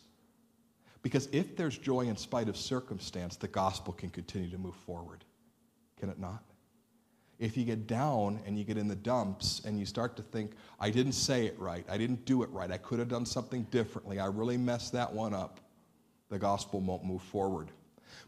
Because 1.02 1.30
if 1.32 1.56
there's 1.56 1.78
joy 1.78 2.02
in 2.02 2.18
spite 2.18 2.50
of 2.50 2.58
circumstance, 2.58 3.36
the 3.36 3.48
gospel 3.48 3.94
can 3.94 4.10
continue 4.10 4.50
to 4.50 4.58
move 4.58 4.76
forward. 4.76 5.24
Can 6.00 6.10
it 6.10 6.20
not? 6.20 6.44
If 7.40 7.56
you 7.56 7.64
get 7.64 7.88
down 7.88 8.42
and 8.46 8.58
you 8.58 8.66
get 8.66 8.78
in 8.78 8.88
the 8.88 8.96
dumps 8.96 9.62
and 9.66 9.80
you 9.80 9.86
start 9.86 10.18
to 10.18 10.22
think, 10.22 10.52
I 10.80 10.90
didn't 10.90 11.14
say 11.14 11.46
it 11.46 11.58
right, 11.58 11.86
I 11.90 11.98
didn't 11.98 12.26
do 12.26 12.44
it 12.44 12.50
right, 12.50 12.70
I 12.70 12.78
could 12.78 13.00
have 13.00 13.08
done 13.08 13.26
something 13.26 13.64
differently, 13.72 14.20
I 14.20 14.26
really 14.26 14.58
messed 14.58 14.92
that 14.94 15.12
one 15.12 15.34
up, 15.34 15.62
the 16.30 16.38
gospel 16.38 16.82
won't 16.82 17.06
move 17.06 17.22
forward. 17.22 17.72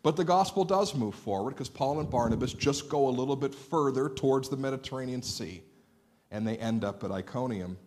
But 0.01 0.15
the 0.15 0.23
gospel 0.23 0.63
does 0.63 0.95
move 0.95 1.13
forward 1.13 1.51
because 1.51 1.69
Paul 1.69 1.99
and 1.99 2.09
Barnabas 2.09 2.53
just 2.53 2.89
go 2.89 3.07
a 3.07 3.11
little 3.11 3.35
bit 3.35 3.53
further 3.53 4.09
towards 4.09 4.49
the 4.49 4.57
Mediterranean 4.57 5.21
Sea 5.21 5.61
and 6.31 6.47
they 6.47 6.57
end 6.57 6.83
up 6.83 7.03
at 7.03 7.11
Iconium. 7.11 7.77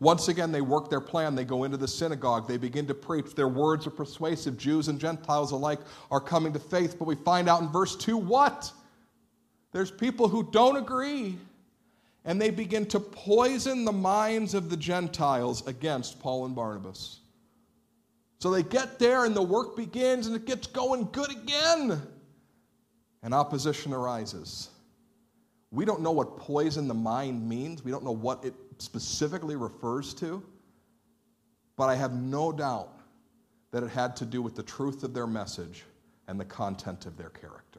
Once 0.00 0.28
again, 0.28 0.50
they 0.50 0.62
work 0.62 0.88
their 0.88 1.00
plan. 1.00 1.34
They 1.34 1.44
go 1.44 1.64
into 1.64 1.76
the 1.76 1.86
synagogue. 1.86 2.48
They 2.48 2.56
begin 2.56 2.86
to 2.86 2.94
preach. 2.94 3.34
Their 3.34 3.48
words 3.48 3.86
are 3.86 3.90
persuasive. 3.90 4.56
Jews 4.56 4.88
and 4.88 4.98
Gentiles 4.98 5.52
alike 5.52 5.80
are 6.10 6.20
coming 6.20 6.54
to 6.54 6.58
faith. 6.58 6.98
But 6.98 7.04
we 7.04 7.16
find 7.16 7.50
out 7.50 7.60
in 7.60 7.68
verse 7.68 7.96
2 7.96 8.16
what? 8.16 8.72
There's 9.72 9.90
people 9.90 10.28
who 10.28 10.48
don't 10.50 10.76
agree. 10.76 11.38
And 12.24 12.40
they 12.40 12.50
begin 12.50 12.84
to 12.86 13.00
poison 13.00 13.84
the 13.84 13.92
minds 13.92 14.52
of 14.54 14.68
the 14.68 14.76
Gentiles 14.76 15.66
against 15.66 16.20
Paul 16.20 16.44
and 16.44 16.54
Barnabas. 16.54 17.20
So 18.40 18.50
they 18.50 18.62
get 18.62 18.98
there 18.98 19.24
and 19.24 19.34
the 19.34 19.42
work 19.42 19.76
begins 19.76 20.26
and 20.26 20.36
it 20.36 20.44
gets 20.44 20.66
going 20.66 21.08
good 21.12 21.30
again. 21.30 22.02
And 23.22 23.34
opposition 23.34 23.92
arises. 23.92 24.68
We 25.70 25.84
don't 25.84 26.00
know 26.00 26.10
what 26.10 26.36
poison 26.36 26.88
the 26.88 26.94
mind 26.94 27.48
means, 27.48 27.84
we 27.84 27.90
don't 27.90 28.04
know 28.04 28.10
what 28.10 28.44
it 28.44 28.54
specifically 28.78 29.56
refers 29.56 30.14
to, 30.14 30.42
but 31.76 31.88
I 31.88 31.94
have 31.94 32.12
no 32.12 32.50
doubt 32.50 32.98
that 33.70 33.82
it 33.82 33.90
had 33.90 34.16
to 34.16 34.24
do 34.24 34.42
with 34.42 34.56
the 34.56 34.62
truth 34.62 35.04
of 35.04 35.14
their 35.14 35.28
message 35.28 35.84
and 36.26 36.40
the 36.40 36.44
content 36.44 37.06
of 37.06 37.16
their 37.16 37.28
character. 37.28 37.69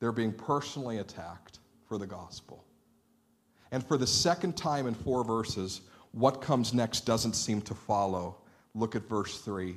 They're 0.00 0.12
being 0.12 0.32
personally 0.32 0.98
attacked 0.98 1.58
for 1.88 1.98
the 1.98 2.06
gospel. 2.06 2.64
And 3.72 3.86
for 3.86 3.96
the 3.96 4.06
second 4.06 4.56
time 4.56 4.86
in 4.86 4.94
four 4.94 5.24
verses, 5.24 5.80
what 6.12 6.40
comes 6.40 6.72
next 6.72 7.00
doesn't 7.00 7.34
seem 7.34 7.60
to 7.62 7.74
follow 7.74 8.36
Look 8.76 8.94
at 8.94 9.08
verse 9.08 9.40
3. 9.40 9.74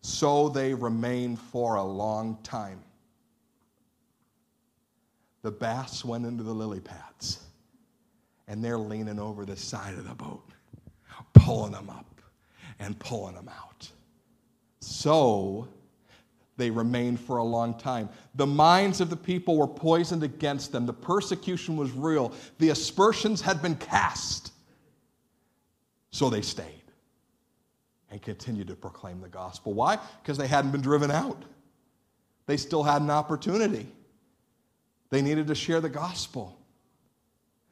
So 0.00 0.48
they 0.48 0.72
remained 0.72 1.40
for 1.40 1.74
a 1.74 1.82
long 1.82 2.38
time. 2.44 2.80
The 5.42 5.50
bass 5.50 6.04
went 6.04 6.24
into 6.24 6.44
the 6.44 6.52
lily 6.52 6.78
pads, 6.78 7.40
and 8.46 8.64
they're 8.64 8.78
leaning 8.78 9.18
over 9.18 9.44
the 9.44 9.56
side 9.56 9.94
of 9.94 10.08
the 10.08 10.14
boat, 10.14 10.48
pulling 11.32 11.72
them 11.72 11.90
up 11.90 12.20
and 12.78 12.96
pulling 13.00 13.34
them 13.34 13.48
out. 13.48 13.90
So 14.80 15.66
they 16.56 16.70
remained 16.70 17.20
for 17.20 17.36
a 17.36 17.44
long 17.44 17.78
time. 17.78 18.08
The 18.34 18.46
minds 18.46 19.00
of 19.00 19.10
the 19.10 19.16
people 19.16 19.56
were 19.56 19.66
poisoned 19.66 20.22
against 20.22 20.72
them. 20.72 20.86
The 20.86 20.92
persecution 20.92 21.76
was 21.76 21.92
real. 21.92 22.32
The 22.58 22.70
aspersions 22.70 23.40
had 23.40 23.60
been 23.60 23.76
cast. 23.76 24.52
So 26.10 26.30
they 26.30 26.42
stayed 26.42 26.72
and 28.10 28.22
continued 28.22 28.68
to 28.68 28.74
proclaim 28.74 29.20
the 29.20 29.28
gospel. 29.28 29.74
Why? 29.74 29.98
Because 30.22 30.38
they 30.38 30.46
hadn't 30.46 30.70
been 30.70 30.80
driven 30.80 31.10
out. 31.10 31.42
They 32.46 32.56
still 32.56 32.82
had 32.82 33.02
an 33.02 33.10
opportunity. 33.10 33.88
They 35.10 35.20
needed 35.20 35.48
to 35.48 35.54
share 35.54 35.80
the 35.80 35.88
gospel. 35.88 36.58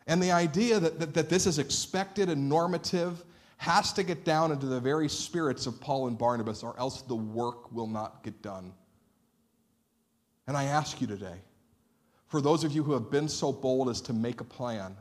And 0.06 0.22
the 0.22 0.32
idea 0.32 0.78
that, 0.78 1.00
that, 1.00 1.14
that, 1.14 1.28
this 1.28 1.46
is 1.46 1.58
expected 1.58 2.28
and 2.28 2.48
normative 2.48 3.24
has 3.56 3.92
to 3.94 4.02
get 4.02 4.24
down 4.24 4.52
into 4.52 4.66
the 4.66 4.80
very 4.80 5.08
spirits 5.08 5.66
of 5.66 5.80
Paul 5.80 6.08
and 6.08 6.18
Barnabas, 6.18 6.62
or 6.62 6.78
else 6.78 7.02
the 7.02 7.16
work 7.16 7.72
will 7.72 7.86
not 7.86 8.22
get 8.22 8.42
done. 8.42 8.72
And 10.46 10.56
I 10.56 10.64
ask 10.64 11.00
you 11.00 11.06
today, 11.06 11.40
for 12.26 12.40
those 12.40 12.64
of 12.64 12.72
you 12.72 12.82
who 12.82 12.92
have 12.92 13.10
been 13.10 13.28
so 13.28 13.52
bold 13.52 13.88
as 13.88 14.00
to 14.02 14.12
make 14.12 14.40
a 14.40 14.44
plan, 14.44 14.96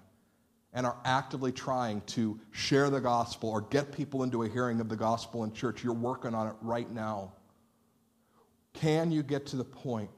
and 0.74 0.86
are 0.86 0.98
actively 1.06 1.52
trying 1.52 2.02
to 2.02 2.40
share 2.52 2.90
the 2.90 3.00
gospel 3.00 3.50
or 3.50 3.62
get 3.62 3.92
people 3.92 4.24
into 4.24 4.44
a 4.44 4.50
hearing 4.50 4.80
of 4.82 4.90
the 4.90 4.96
gospel 4.96 5.44
in 5.44 5.54
church, 5.54 5.84
you're 5.84 5.94
working 5.94 6.34
on 6.34 6.48
it 6.48 6.56
right 6.62 6.90
now. 6.92 7.32
Can 8.74 9.12
you 9.12 9.22
get 9.22 9.46
to 9.48 9.56
the 9.56 9.64
point 9.64 10.10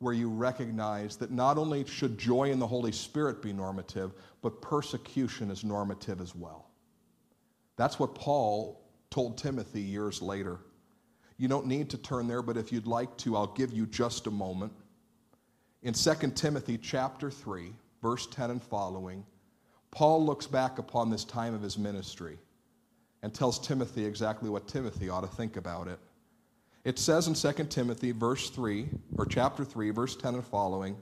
where 0.00 0.12
you 0.12 0.28
recognize 0.28 1.16
that 1.16 1.30
not 1.30 1.56
only 1.56 1.86
should 1.86 2.18
joy 2.18 2.50
in 2.50 2.58
the 2.58 2.66
Holy 2.66 2.92
Spirit 2.92 3.40
be 3.40 3.52
normative, 3.52 4.12
but 4.42 4.60
persecution 4.60 5.50
is 5.50 5.64
normative 5.64 6.20
as 6.20 6.34
well? 6.34 6.68
That's 7.76 7.98
what 7.98 8.14
Paul 8.14 8.80
told 9.10 9.38
Timothy 9.38 9.80
years 9.80 10.22
later. 10.22 10.58
You 11.36 11.48
don't 11.48 11.66
need 11.66 11.90
to 11.90 11.98
turn 11.98 12.28
there, 12.28 12.42
but 12.42 12.56
if 12.56 12.72
you'd 12.72 12.86
like 12.86 13.16
to, 13.18 13.36
I'll 13.36 13.48
give 13.48 13.72
you 13.72 13.86
just 13.86 14.26
a 14.26 14.30
moment. 14.30 14.72
In 15.82 15.92
2 15.92 16.14
Timothy 16.34 16.78
chapter 16.78 17.30
3, 17.30 17.72
verse 18.00 18.26
10 18.26 18.50
and 18.50 18.62
following, 18.62 19.24
Paul 19.90 20.24
looks 20.24 20.46
back 20.46 20.78
upon 20.78 21.10
this 21.10 21.24
time 21.24 21.54
of 21.54 21.62
his 21.62 21.76
ministry 21.76 22.38
and 23.22 23.32
tells 23.32 23.58
Timothy 23.58 24.04
exactly 24.04 24.50
what 24.50 24.68
Timothy 24.68 25.08
ought 25.08 25.22
to 25.22 25.26
think 25.26 25.56
about 25.56 25.88
it. 25.88 25.98
It 26.84 26.98
says 26.98 27.28
in 27.28 27.34
2 27.34 27.64
Timothy 27.64 28.12
verse 28.12 28.50
3 28.50 28.88
or 29.16 29.24
chapter 29.24 29.64
3 29.64 29.90
verse 29.90 30.16
10 30.16 30.34
and 30.34 30.44
following, 30.44 30.96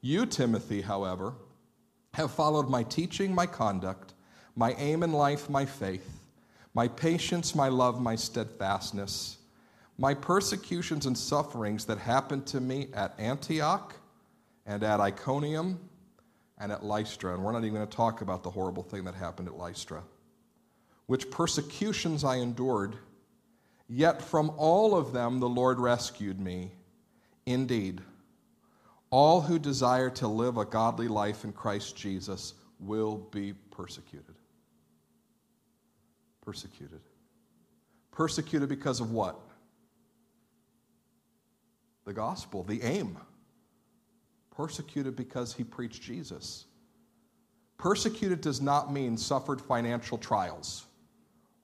"You 0.00 0.26
Timothy, 0.26 0.80
however, 0.82 1.34
have 2.14 2.30
followed 2.30 2.68
my 2.68 2.82
teaching, 2.82 3.34
my 3.34 3.46
conduct, 3.46 4.14
my 4.56 4.72
aim 4.74 5.02
in 5.02 5.12
life, 5.12 5.48
my 5.48 5.64
faith, 5.64 6.17
my 6.74 6.88
patience, 6.88 7.54
my 7.54 7.68
love, 7.68 8.00
my 8.00 8.14
steadfastness, 8.14 9.38
my 9.98 10.14
persecutions 10.14 11.06
and 11.06 11.16
sufferings 11.16 11.84
that 11.86 11.98
happened 11.98 12.46
to 12.46 12.60
me 12.60 12.88
at 12.94 13.18
Antioch 13.18 13.94
and 14.66 14.82
at 14.82 15.00
Iconium 15.00 15.80
and 16.58 16.70
at 16.70 16.84
Lystra. 16.84 17.34
And 17.34 17.42
we're 17.42 17.52
not 17.52 17.64
even 17.64 17.74
going 17.74 17.86
to 17.86 17.96
talk 17.96 18.20
about 18.20 18.42
the 18.42 18.50
horrible 18.50 18.82
thing 18.82 19.04
that 19.04 19.14
happened 19.14 19.48
at 19.48 19.56
Lystra. 19.56 20.02
Which 21.06 21.30
persecutions 21.30 22.22
I 22.22 22.36
endured, 22.36 22.96
yet 23.88 24.20
from 24.22 24.52
all 24.56 24.94
of 24.94 25.12
them 25.12 25.40
the 25.40 25.48
Lord 25.48 25.80
rescued 25.80 26.38
me. 26.38 26.70
Indeed, 27.46 28.02
all 29.10 29.40
who 29.40 29.58
desire 29.58 30.10
to 30.10 30.28
live 30.28 30.58
a 30.58 30.66
godly 30.66 31.08
life 31.08 31.44
in 31.44 31.52
Christ 31.52 31.96
Jesus 31.96 32.52
will 32.78 33.16
be 33.16 33.54
persecuted 33.70 34.37
persecuted. 36.48 37.02
Persecuted 38.10 38.70
because 38.70 39.00
of 39.00 39.10
what? 39.10 39.38
The 42.06 42.14
gospel, 42.14 42.62
the 42.62 42.80
aim. 42.82 43.18
Persecuted 44.56 45.14
because 45.14 45.52
he 45.52 45.62
preached 45.62 46.00
Jesus. 46.00 46.64
Persecuted 47.76 48.40
does 48.40 48.62
not 48.62 48.90
mean 48.90 49.18
suffered 49.18 49.60
financial 49.60 50.16
trials 50.16 50.86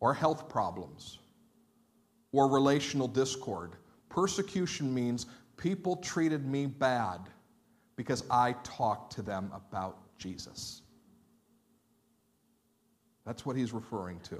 or 0.01 0.12
health 0.12 0.51
problems 0.51 1.18
or 2.32 2.47
relational 2.47 3.09
discord. 3.09 3.76
Persecution 4.11 4.93
means 4.93 5.24
people 5.57 5.97
treated 5.97 6.45
me 6.45 6.66
bad 6.66 7.20
because 7.97 8.22
I 8.30 8.55
talked 8.64 9.14
to 9.14 9.22
them 9.22 9.51
about 9.55 9.97
Jesus. 10.18 10.82
That's 13.24 13.47
what 13.47 13.57
he's 13.57 13.72
referring 13.72 14.20
to. 14.24 14.39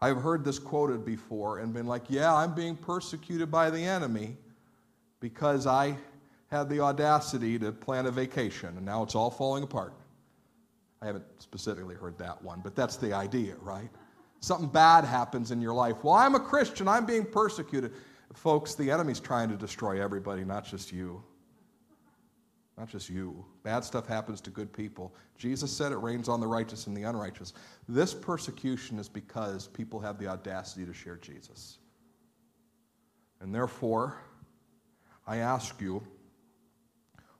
I've 0.00 0.20
heard 0.20 0.44
this 0.44 0.58
quoted 0.58 1.04
before 1.04 1.60
and 1.60 1.72
been 1.72 1.86
like, 1.86 2.04
yeah, 2.08 2.34
I'm 2.34 2.54
being 2.54 2.76
persecuted 2.76 3.50
by 3.50 3.70
the 3.70 3.80
enemy 3.80 4.36
because 5.20 5.66
I 5.66 5.96
had 6.48 6.68
the 6.68 6.80
audacity 6.80 7.58
to 7.58 7.72
plan 7.72 8.06
a 8.06 8.10
vacation 8.10 8.76
and 8.76 8.84
now 8.84 9.02
it's 9.02 9.14
all 9.14 9.30
falling 9.30 9.64
apart. 9.64 9.94
I 11.00 11.06
haven't 11.06 11.24
specifically 11.38 11.94
heard 11.94 12.18
that 12.18 12.42
one, 12.42 12.60
but 12.62 12.76
that's 12.76 12.96
the 12.96 13.12
idea, 13.12 13.54
right? 13.60 13.88
Something 14.40 14.68
bad 14.68 15.04
happens 15.04 15.50
in 15.50 15.60
your 15.60 15.74
life. 15.74 15.96
Well, 16.02 16.14
I'm 16.14 16.34
a 16.34 16.40
Christian, 16.40 16.88
I'm 16.88 17.06
being 17.06 17.24
persecuted. 17.24 17.92
Folks, 18.34 18.74
the 18.74 18.90
enemy's 18.90 19.20
trying 19.20 19.48
to 19.48 19.56
destroy 19.56 20.02
everybody, 20.02 20.44
not 20.44 20.64
just 20.64 20.92
you. 20.92 21.22
Not 22.76 22.88
just 22.88 23.08
you. 23.08 23.44
Bad 23.62 23.84
stuff 23.84 24.06
happens 24.06 24.40
to 24.42 24.50
good 24.50 24.72
people. 24.72 25.14
Jesus 25.38 25.72
said 25.72 25.92
it 25.92 25.96
rains 25.96 26.28
on 26.28 26.40
the 26.40 26.46
righteous 26.46 26.86
and 26.86 26.96
the 26.96 27.04
unrighteous. 27.04 27.54
This 27.88 28.12
persecution 28.12 28.98
is 28.98 29.08
because 29.08 29.66
people 29.68 29.98
have 30.00 30.18
the 30.18 30.26
audacity 30.26 30.84
to 30.84 30.92
share 30.92 31.16
Jesus. 31.16 31.78
And 33.40 33.54
therefore, 33.54 34.18
I 35.26 35.38
ask 35.38 35.80
you, 35.80 36.02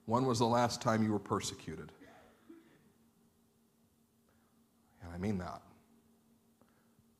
when 0.06 0.24
was 0.24 0.38
the 0.38 0.46
last 0.46 0.80
time 0.80 1.02
you 1.02 1.12
were 1.12 1.18
persecuted? 1.18 1.92
And 5.02 5.12
I 5.14 5.18
mean 5.18 5.36
that. 5.38 5.60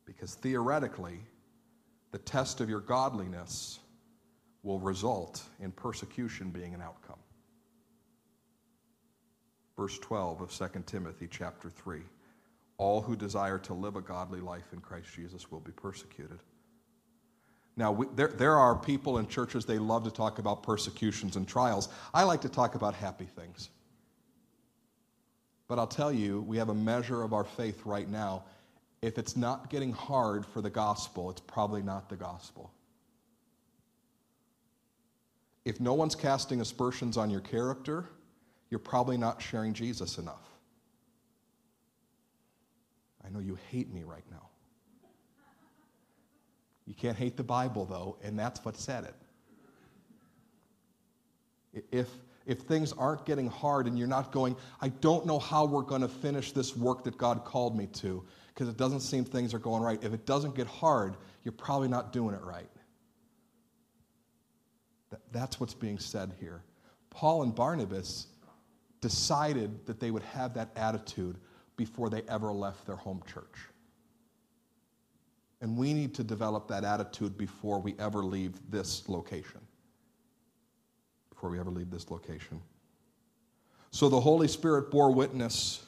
Because 0.07 0.35
theoretically, 0.37 1.19
the 2.13 2.19
test 2.19 2.61
of 2.61 2.71
your 2.71 2.81
godliness 2.81 3.81
will 4.63 4.81
result 4.81 5.43
in 5.61 5.71
persecution 5.71 6.51
being 6.51 6.73
an 6.75 6.81
outcome 6.81 7.19
verse 9.77 9.99
12 9.99 10.41
of 10.41 10.51
2 10.51 10.83
Timothy 10.87 11.29
chapter 11.31 11.71
3. 11.71 12.01
All 12.79 13.01
who 13.01 13.17
desire 13.17 13.59
to 13.61 13.75
live 13.75 13.97
a 13.97 14.01
godly 14.01 14.41
life 14.41 14.73
in 14.73 14.81
Christ 14.81 15.09
Jesus 15.15 15.51
will 15.51 15.61
be 15.61 15.73
persecuted. 15.73 16.39
Now, 17.77 17.93
we, 17.93 18.07
there, 18.15 18.29
there 18.29 18.57
are 18.57 18.75
people 18.75 19.19
in 19.19 19.29
churches, 19.29 19.67
they 19.67 19.79
love 19.79 20.05
to 20.05 20.11
talk 20.11 20.39
about 20.39 20.63
persecutions 20.63 21.37
and 21.37 21.47
trials. 21.47 21.91
I 22.15 22.25
like 22.25 22.41
to 22.43 22.49
talk 22.49 22.75
about 22.75 22.95
happy 22.95 23.27
things. 23.27 23.69
But 25.69 25.79
I'll 25.79 25.87
tell 25.87 26.13
you, 26.13 26.43
we 26.43 26.57
have 26.57 26.71
a 26.71 26.75
measure 26.75 27.23
of 27.23 27.33
our 27.33 27.45
faith 27.45 27.85
right 27.85 28.09
now. 28.09 28.45
If 29.03 29.19
it's 29.19 29.37
not 29.37 29.69
getting 29.69 29.93
hard 29.93 30.47
for 30.47 30.63
the 30.63 30.71
gospel, 30.71 31.29
it's 31.31 31.41
probably 31.41 31.83
not 31.83 32.09
the 32.09 32.17
gospel. 32.17 32.73
If 35.65 35.81
no 35.81 35.95
one's 35.95 36.15
casting 36.15 36.61
aspersions 36.61 37.17
on 37.17 37.29
your 37.29 37.41
character, 37.41 38.09
you're 38.71 38.79
probably 38.79 39.17
not 39.17 39.41
sharing 39.41 39.73
Jesus 39.73 40.19
enough. 40.19 40.43
I 43.25 43.29
know 43.31 43.41
you 43.41 43.59
hate 43.71 43.93
me 43.93 44.05
right 44.05 44.25
now. 44.31 44.49
You 46.87 46.95
can't 46.95 47.17
hate 47.17 47.37
the 47.37 47.43
Bible, 47.43 47.85
though, 47.85 48.17
and 48.23 48.39
that's 48.39 48.65
what 48.65 48.77
said 48.77 49.05
it. 51.73 51.85
If, 51.91 52.09
if 52.47 52.61
things 52.61 52.93
aren't 52.93 53.27
getting 53.27 53.49
hard 53.49 53.87
and 53.87 53.99
you're 53.99 54.07
not 54.07 54.31
going, 54.31 54.57
I 54.81 54.89
don't 54.89 55.27
know 55.27 55.41
how 55.41 55.65
we're 55.65 55.83
going 55.83 56.03
to 56.03 56.09
finish 56.09 56.53
this 56.53 56.77
work 56.77 57.03
that 57.05 57.19
God 57.19 57.45
called 57.45 57.77
me 57.77 57.89
to, 57.95 58.25
because 58.55 58.69
it 58.69 58.77
doesn't 58.77 59.01
seem 59.01 59.25
things 59.25 59.53
are 59.53 59.59
going 59.59 59.83
right. 59.83 60.03
If 60.03 60.15
it 60.15 60.27
doesn't 60.27 60.55
get 60.55 60.69
hard, 60.69 61.17
you're 61.43 61.53
probably 61.53 61.89
not 61.89 62.13
doing 62.13 62.35
it 62.35 62.43
right. 62.43 62.71
That's 65.33 65.59
what's 65.61 65.75
being 65.75 65.99
said 65.99 66.33
here. 66.39 66.63
Paul 67.11 67.43
and 67.43 67.55
Barnabas 67.55 68.29
decided 69.07 69.87
that 69.87 70.01
they 70.01 70.11
would 70.11 70.25
have 70.25 70.53
that 70.53 70.69
attitude 70.75 71.37
before 71.77 72.11
they 72.11 72.23
ever 72.29 72.51
left 72.51 72.85
their 72.87 72.97
home 72.97 73.23
church. 73.25 73.57
And 75.61 75.77
we 75.77 75.95
need 75.95 76.13
to 76.17 76.25
develop 76.25 76.67
that 76.67 76.83
attitude 76.83 77.39
before 77.39 77.81
we 77.81 77.95
ever 78.01 78.25
leave 78.25 78.55
this 78.69 79.09
location. 79.09 79.61
Before 81.31 81.51
we 81.51 81.61
ever 81.61 81.71
leave 81.71 81.89
this 81.89 82.11
location. 82.11 82.61
So 83.93 84.09
the 84.09 84.19
Holy 84.19 84.49
Spirit 84.49 84.91
bore 84.91 85.13
witness 85.13 85.87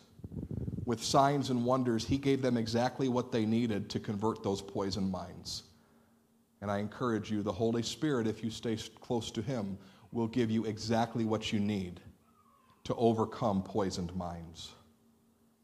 with 0.85 1.03
signs 1.03 1.51
and 1.51 1.65
wonders. 1.65 2.07
He 2.07 2.19
gave 2.19 2.41
them 2.41 2.57
exactly 2.57 3.09
what 3.09 3.33
they 3.33 3.45
needed 3.45 3.91
to 3.91 3.99
convert 3.99 4.45
those 4.45 4.63
poisoned 4.63 5.11
minds. 5.11 5.65
And 6.61 6.71
I 6.71 6.79
encourage 6.79 7.33
you, 7.33 7.43
the 7.43 7.53
Holy 7.53 7.83
Spirit, 7.83 8.29
if 8.29 8.45
you 8.45 8.51
stay 8.51 8.79
close 9.01 9.33
to 9.33 9.43
Him, 9.43 9.77
will 10.13 10.29
give 10.29 10.53
you 10.53 10.67
exactly 10.67 11.25
what 11.25 11.53
you 11.53 11.59
need 11.59 12.01
to 12.89 12.95
overcome 12.95 13.63
poisoned 13.63 14.17
minds, 14.17 14.73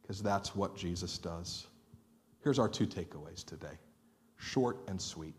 because 0.03 0.23
that's 0.23 0.55
what 0.55 0.77
Jesus 0.77 1.17
does. 1.17 1.67
Here's 2.43 2.59
our 2.59 2.69
two 2.69 2.87
takeaways 2.87 3.43
today 3.43 3.79
short 4.37 4.77
and 4.89 5.01
sweet. 5.01 5.35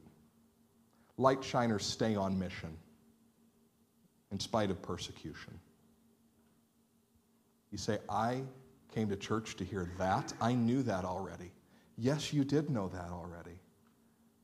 Light 1.17 1.43
shiners 1.43 1.85
stay 1.85 2.15
on 2.15 2.39
mission 2.39 2.75
in 4.31 4.39
spite 4.39 4.71
of 4.71 4.81
persecution. 4.81 5.59
You 7.69 7.77
say, 7.77 7.99
I 8.09 8.41
came 8.91 9.07
to 9.09 9.15
church 9.15 9.55
to 9.57 9.63
hear 9.63 9.87
that. 9.99 10.33
I 10.41 10.55
knew 10.55 10.81
that 10.81 11.05
already. 11.05 11.51
Yes, 11.99 12.33
you 12.33 12.43
did 12.43 12.71
know 12.71 12.87
that 12.87 13.11
already. 13.11 13.59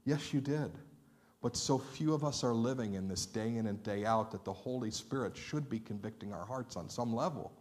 Yes, 0.05 0.31
you 0.31 0.41
did. 0.41 0.71
But 1.41 1.57
so 1.57 1.79
few 1.79 2.13
of 2.13 2.23
us 2.23 2.43
are 2.43 2.53
living 2.53 2.93
in 2.93 3.07
this 3.07 3.25
day 3.25 3.55
in 3.55 3.67
and 3.67 3.81
day 3.81 4.05
out 4.05 4.31
that 4.31 4.45
the 4.45 4.53
Holy 4.53 4.91
Spirit 4.91 5.35
should 5.35 5.69
be 5.69 5.79
convicting 5.79 6.33
our 6.33 6.45
hearts 6.45 6.75
on 6.75 6.87
some 6.87 7.13
level. 7.13 7.51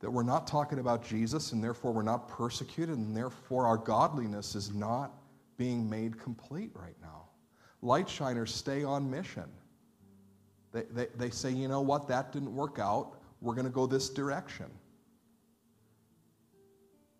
That 0.00 0.10
we're 0.10 0.22
not 0.22 0.46
talking 0.46 0.78
about 0.78 1.02
Jesus 1.02 1.52
and 1.52 1.64
therefore 1.64 1.92
we're 1.92 2.02
not 2.02 2.28
persecuted 2.28 2.98
and 2.98 3.16
therefore 3.16 3.66
our 3.66 3.78
godliness 3.78 4.54
is 4.54 4.74
not 4.74 5.12
being 5.56 5.88
made 5.88 6.20
complete 6.20 6.70
right 6.74 6.96
now. 7.00 7.22
Light 7.80 8.08
shiners 8.08 8.54
stay 8.54 8.84
on 8.84 9.10
mission. 9.10 9.48
They, 10.72 10.82
they, 10.92 11.06
they 11.16 11.30
say, 11.30 11.50
you 11.50 11.68
know 11.68 11.80
what, 11.80 12.08
that 12.08 12.30
didn't 12.30 12.54
work 12.54 12.78
out. 12.78 13.14
We're 13.40 13.54
going 13.54 13.66
to 13.66 13.72
go 13.72 13.86
this 13.86 14.10
direction. 14.10 14.66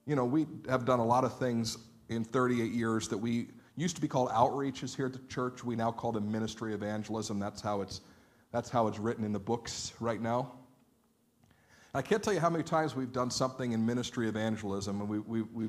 You 0.07 0.17
know, 0.17 0.27
we 0.27 0.47
have 0.69 0.85
done 0.85 1.01
a 1.01 1.05
lot 1.05 1.25
of 1.25 1.39
things 1.39 1.79
in 2.11 2.25
38 2.25 2.73
years 2.73 3.09
that 3.09 3.19
we 3.19 3.49
used 3.77 3.95
to 3.97 4.03
be 4.03 4.09
called 4.09 4.31
outreaches 4.31 4.97
here 4.97 5.07
at 5.07 5.13
the 5.13 5.21
church. 5.29 5.63
We 5.65 5.77
now 5.77 5.93
call 5.93 6.13
them 6.13 6.31
ministry 6.31 6.75
evangelism. 6.75 7.39
That's 7.39 7.61
how 7.61 7.83
it's, 7.83 8.01
that's 8.53 8.71
how 8.71 8.87
it's 8.87 8.99
written 8.99 9.25
in 9.25 9.33
the 9.33 9.39
books 9.39 9.93
right 10.01 10.21
now. 10.21 10.53
I 11.95 12.03
can't 12.03 12.23
tell 12.23 12.33
you 12.33 12.41
how 12.41 12.51
many 12.51 12.65
times 12.65 12.95
we've 12.95 13.13
done 13.13 13.31
something 13.31 13.73
in 13.73 13.85
ministry 13.85 14.29
evangelism 14.29 15.01
and 15.01 15.09
we, 15.09 15.19
we, 15.21 15.43
we 15.43 15.69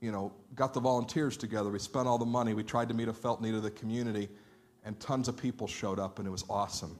you 0.00 0.10
know, 0.10 0.32
got 0.56 0.74
the 0.74 0.80
volunteers 0.80 1.36
together. 1.36 1.70
We 1.70 1.78
spent 1.78 2.08
all 2.08 2.18
the 2.18 2.26
money. 2.26 2.54
We 2.54 2.64
tried 2.64 2.88
to 2.88 2.94
meet 2.94 3.08
a 3.08 3.12
felt 3.12 3.40
need 3.40 3.54
of 3.54 3.62
the 3.62 3.70
community, 3.70 4.28
and 4.84 4.98
tons 4.98 5.28
of 5.28 5.36
people 5.36 5.68
showed 5.68 6.00
up, 6.00 6.18
and 6.18 6.26
it 6.26 6.30
was 6.30 6.44
awesome. 6.50 6.98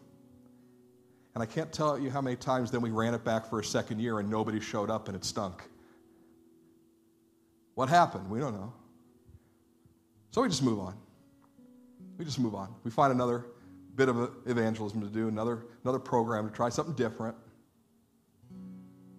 And 1.34 1.42
I 1.42 1.46
can't 1.46 1.72
tell 1.72 1.98
you 1.98 2.10
how 2.10 2.20
many 2.20 2.36
times 2.36 2.70
then 2.70 2.80
we 2.80 2.90
ran 2.90 3.14
it 3.14 3.24
back 3.24 3.48
for 3.48 3.60
a 3.60 3.64
second 3.64 4.00
year 4.00 4.18
and 4.18 4.28
nobody 4.28 4.60
showed 4.60 4.90
up 4.90 5.08
and 5.08 5.16
it 5.16 5.24
stunk. 5.24 5.62
What 7.74 7.88
happened? 7.88 8.28
We 8.28 8.38
don't 8.38 8.54
know. 8.54 8.72
So 10.32 10.40
we 10.40 10.48
just 10.48 10.62
move 10.62 10.80
on. 10.80 10.96
We 12.16 12.24
just 12.24 12.38
move 12.38 12.54
on. 12.54 12.74
We 12.84 12.90
find 12.90 13.12
another 13.12 13.44
bit 13.96 14.08
of 14.08 14.30
evangelism 14.46 15.02
to 15.02 15.08
do, 15.08 15.28
another, 15.28 15.66
another 15.84 15.98
program 15.98 16.48
to 16.48 16.54
try, 16.54 16.70
something 16.70 16.94
different. 16.94 17.36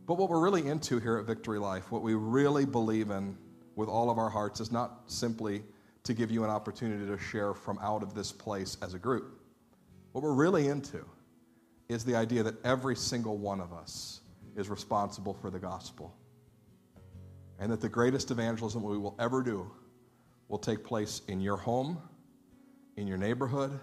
But 0.08 0.16
what 0.16 0.28
we're 0.28 0.42
really 0.42 0.68
into 0.68 0.98
here 0.98 1.18
at 1.18 1.26
Victory 1.26 1.60
Life, 1.60 1.92
what 1.92 2.02
we 2.02 2.16
really 2.16 2.66
believe 2.66 3.12
in 3.12 3.38
with 3.76 3.90
all 3.90 4.10
of 4.10 4.18
our 4.18 4.30
hearts, 4.30 4.60
is 4.60 4.72
not 4.72 5.04
simply 5.06 5.62
to 6.04 6.16
give 6.16 6.32
you 6.32 6.44
an 6.44 6.50
opportunity 6.50 7.06
to 7.06 7.20
share 7.20 7.54
from 7.54 7.78
out 7.78 8.02
of 8.02 8.16
this 8.16 8.32
place 8.32 8.78
as 8.82 8.96
a 8.96 9.00
group. 9.00 9.40
What 10.14 10.24
we're 10.24 10.34
really 10.34 10.68
into 10.68 11.06
is 11.90 12.04
the 12.04 12.16
idea 12.16 12.42
that 12.42 12.56
every 12.66 12.96
single 12.96 13.38
one 13.38 13.62
of 13.62 13.72
us 13.72 14.22
is 14.56 14.68
responsible 14.68 15.36
for 15.36 15.52
the 15.52 15.60
gospel. 15.60 16.16
And 17.60 17.72
that 17.72 17.82
the 17.82 17.90
greatest 17.90 18.32
evangelism 18.32 18.82
we 18.82 18.98
will 18.98 19.16
ever 19.20 19.44
do 19.44 19.70
will 20.48 20.60
take 20.60 20.84
place 20.84 21.22
in 21.28 21.40
your 21.40 21.58
home, 21.58 21.98
in 22.98 23.08
your 23.08 23.18
neighborhood, 23.18 23.80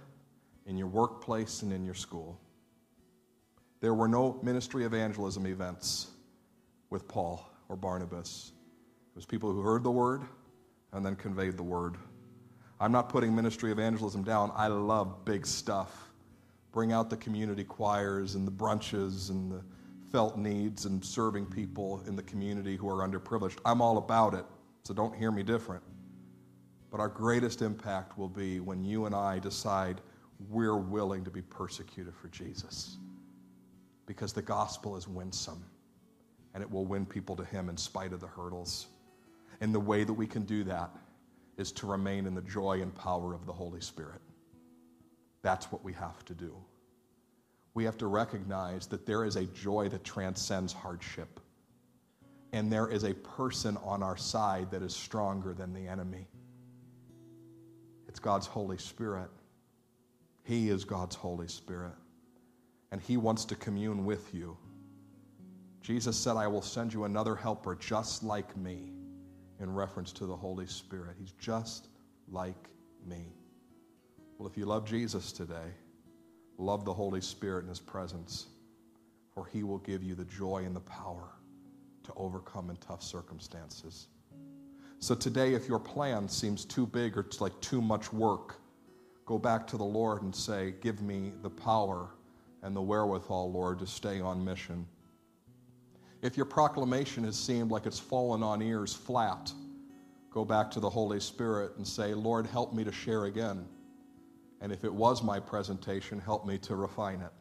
in 0.66 0.76
your 0.76 0.86
workplace, 0.86 1.62
and 1.62 1.72
in 1.72 1.84
your 1.84 1.94
school. 1.94 2.38
There 3.80 3.94
were 3.94 4.08
no 4.08 4.38
ministry 4.42 4.84
evangelism 4.84 5.46
events 5.46 6.08
with 6.90 7.08
Paul 7.08 7.50
or 7.68 7.76
Barnabas. 7.76 8.52
It 9.12 9.16
was 9.16 9.26
people 9.26 9.52
who 9.52 9.62
heard 9.62 9.82
the 9.82 9.90
word 9.90 10.22
and 10.92 11.04
then 11.04 11.16
conveyed 11.16 11.56
the 11.56 11.62
word. 11.62 11.96
I'm 12.78 12.92
not 12.92 13.08
putting 13.08 13.34
ministry 13.34 13.72
evangelism 13.72 14.22
down. 14.22 14.52
I 14.54 14.66
love 14.68 15.24
big 15.24 15.46
stuff. 15.46 16.10
Bring 16.72 16.92
out 16.92 17.10
the 17.10 17.16
community 17.16 17.64
choirs 17.64 18.34
and 18.34 18.46
the 18.46 18.52
brunches 18.52 19.30
and 19.30 19.50
the 19.50 19.62
felt 20.10 20.36
needs 20.36 20.86
and 20.86 21.04
serving 21.04 21.46
people 21.46 22.02
in 22.06 22.16
the 22.16 22.22
community 22.22 22.76
who 22.76 22.88
are 22.88 23.06
underprivileged. 23.06 23.58
I'm 23.64 23.80
all 23.80 23.98
about 23.98 24.34
it, 24.34 24.44
so 24.84 24.92
don't 24.92 25.14
hear 25.14 25.30
me 25.30 25.42
different. 25.42 25.82
But 26.90 27.00
our 27.00 27.08
greatest 27.08 27.62
impact 27.62 28.18
will 28.18 28.28
be 28.28 28.60
when 28.60 28.84
you 28.84 29.06
and 29.06 29.14
I 29.14 29.38
decide 29.38 30.00
we're 30.48 30.76
willing 30.76 31.24
to 31.24 31.30
be 31.30 31.42
persecuted 31.42 32.14
for 32.14 32.28
Jesus 32.28 32.96
because 34.06 34.32
the 34.32 34.42
gospel 34.42 34.96
is 34.96 35.06
winsome 35.06 35.64
and 36.54 36.62
it 36.62 36.70
will 36.70 36.86
win 36.86 37.06
people 37.06 37.36
to 37.36 37.44
Him 37.44 37.68
in 37.68 37.76
spite 37.76 38.12
of 38.12 38.20
the 38.20 38.26
hurdles. 38.26 38.88
And 39.60 39.74
the 39.74 39.80
way 39.80 40.04
that 40.04 40.12
we 40.12 40.26
can 40.26 40.42
do 40.42 40.64
that 40.64 40.90
is 41.56 41.70
to 41.72 41.86
remain 41.86 42.26
in 42.26 42.34
the 42.34 42.42
joy 42.42 42.80
and 42.80 42.94
power 42.94 43.34
of 43.34 43.46
the 43.46 43.52
Holy 43.52 43.80
Spirit. 43.80 44.20
That's 45.42 45.70
what 45.70 45.84
we 45.84 45.92
have 45.92 46.24
to 46.24 46.34
do. 46.34 46.56
We 47.74 47.84
have 47.84 47.98
to 47.98 48.06
recognize 48.06 48.86
that 48.88 49.06
there 49.06 49.24
is 49.24 49.36
a 49.36 49.44
joy 49.44 49.88
that 49.90 50.02
transcends 50.02 50.72
hardship. 50.72 51.38
And 52.52 52.72
there 52.72 52.88
is 52.88 53.04
a 53.04 53.14
person 53.14 53.76
on 53.84 54.02
our 54.02 54.16
side 54.16 54.70
that 54.72 54.82
is 54.82 54.94
stronger 54.94 55.54
than 55.54 55.72
the 55.72 55.86
enemy. 55.86 56.26
God's 58.20 58.46
Holy 58.46 58.78
Spirit. 58.78 59.30
He 60.42 60.68
is 60.68 60.84
God's 60.84 61.16
Holy 61.16 61.48
Spirit. 61.48 61.94
And 62.92 63.00
He 63.00 63.16
wants 63.16 63.44
to 63.46 63.54
commune 63.54 64.04
with 64.04 64.34
you. 64.34 64.56
Jesus 65.82 66.16
said, 66.16 66.36
I 66.36 66.46
will 66.46 66.62
send 66.62 66.92
you 66.92 67.04
another 67.04 67.34
helper 67.34 67.74
just 67.74 68.22
like 68.22 68.56
me, 68.56 68.92
in 69.60 69.72
reference 69.72 70.12
to 70.12 70.26
the 70.26 70.36
Holy 70.36 70.66
Spirit. 70.66 71.16
He's 71.18 71.32
just 71.32 71.88
like 72.28 72.68
me. 73.06 73.32
Well, 74.38 74.48
if 74.48 74.56
you 74.56 74.66
love 74.66 74.84
Jesus 74.84 75.32
today, 75.32 75.74
love 76.58 76.84
the 76.84 76.92
Holy 76.92 77.20
Spirit 77.20 77.62
in 77.62 77.68
His 77.68 77.80
presence, 77.80 78.46
for 79.34 79.46
He 79.46 79.62
will 79.62 79.78
give 79.78 80.02
you 80.02 80.14
the 80.14 80.24
joy 80.24 80.64
and 80.64 80.74
the 80.74 80.80
power 80.80 81.28
to 82.04 82.12
overcome 82.16 82.70
in 82.70 82.76
tough 82.76 83.02
circumstances. 83.02 84.08
So 85.02 85.14
today, 85.14 85.54
if 85.54 85.66
your 85.66 85.78
plan 85.78 86.28
seems 86.28 86.66
too 86.66 86.86
big 86.86 87.16
or 87.16 87.20
it's 87.20 87.40
like 87.40 87.58
too 87.62 87.80
much 87.80 88.12
work, 88.12 88.56
go 89.24 89.38
back 89.38 89.66
to 89.68 89.78
the 89.78 89.84
Lord 89.84 90.22
and 90.22 90.36
say, 90.36 90.74
Give 90.82 91.00
me 91.00 91.32
the 91.42 91.48
power 91.48 92.10
and 92.62 92.76
the 92.76 92.82
wherewithal, 92.82 93.50
Lord, 93.50 93.78
to 93.78 93.86
stay 93.86 94.20
on 94.20 94.44
mission. 94.44 94.86
If 96.20 96.36
your 96.36 96.44
proclamation 96.44 97.24
has 97.24 97.38
seemed 97.38 97.70
like 97.70 97.86
it's 97.86 97.98
fallen 97.98 98.42
on 98.42 98.60
ears 98.60 98.92
flat, 98.92 99.50
go 100.30 100.44
back 100.44 100.70
to 100.72 100.80
the 100.80 100.90
Holy 100.90 101.18
Spirit 101.18 101.72
and 101.78 101.86
say, 101.86 102.12
Lord, 102.12 102.46
help 102.46 102.74
me 102.74 102.84
to 102.84 102.92
share 102.92 103.24
again. 103.24 103.66
And 104.60 104.70
if 104.70 104.84
it 104.84 104.92
was 104.92 105.22
my 105.22 105.40
presentation, 105.40 106.20
help 106.20 106.46
me 106.46 106.58
to 106.58 106.76
refine 106.76 107.22
it. 107.22 107.32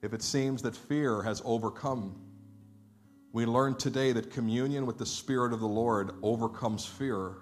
If 0.00 0.12
it 0.12 0.22
seems 0.22 0.62
that 0.62 0.76
fear 0.76 1.22
has 1.22 1.42
overcome, 1.44 2.14
we 3.38 3.46
learned 3.46 3.78
today 3.78 4.10
that 4.10 4.32
communion 4.32 4.84
with 4.84 4.98
the 4.98 5.06
Spirit 5.06 5.52
of 5.52 5.60
the 5.60 5.68
Lord 5.68 6.10
overcomes 6.24 6.84
fear 6.84 7.36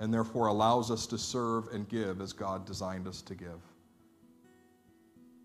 and 0.00 0.12
therefore 0.12 0.46
allows 0.46 0.90
us 0.90 1.06
to 1.08 1.18
serve 1.18 1.68
and 1.68 1.86
give 1.86 2.22
as 2.22 2.32
God 2.32 2.64
designed 2.64 3.06
us 3.06 3.20
to 3.20 3.34
give. 3.34 3.60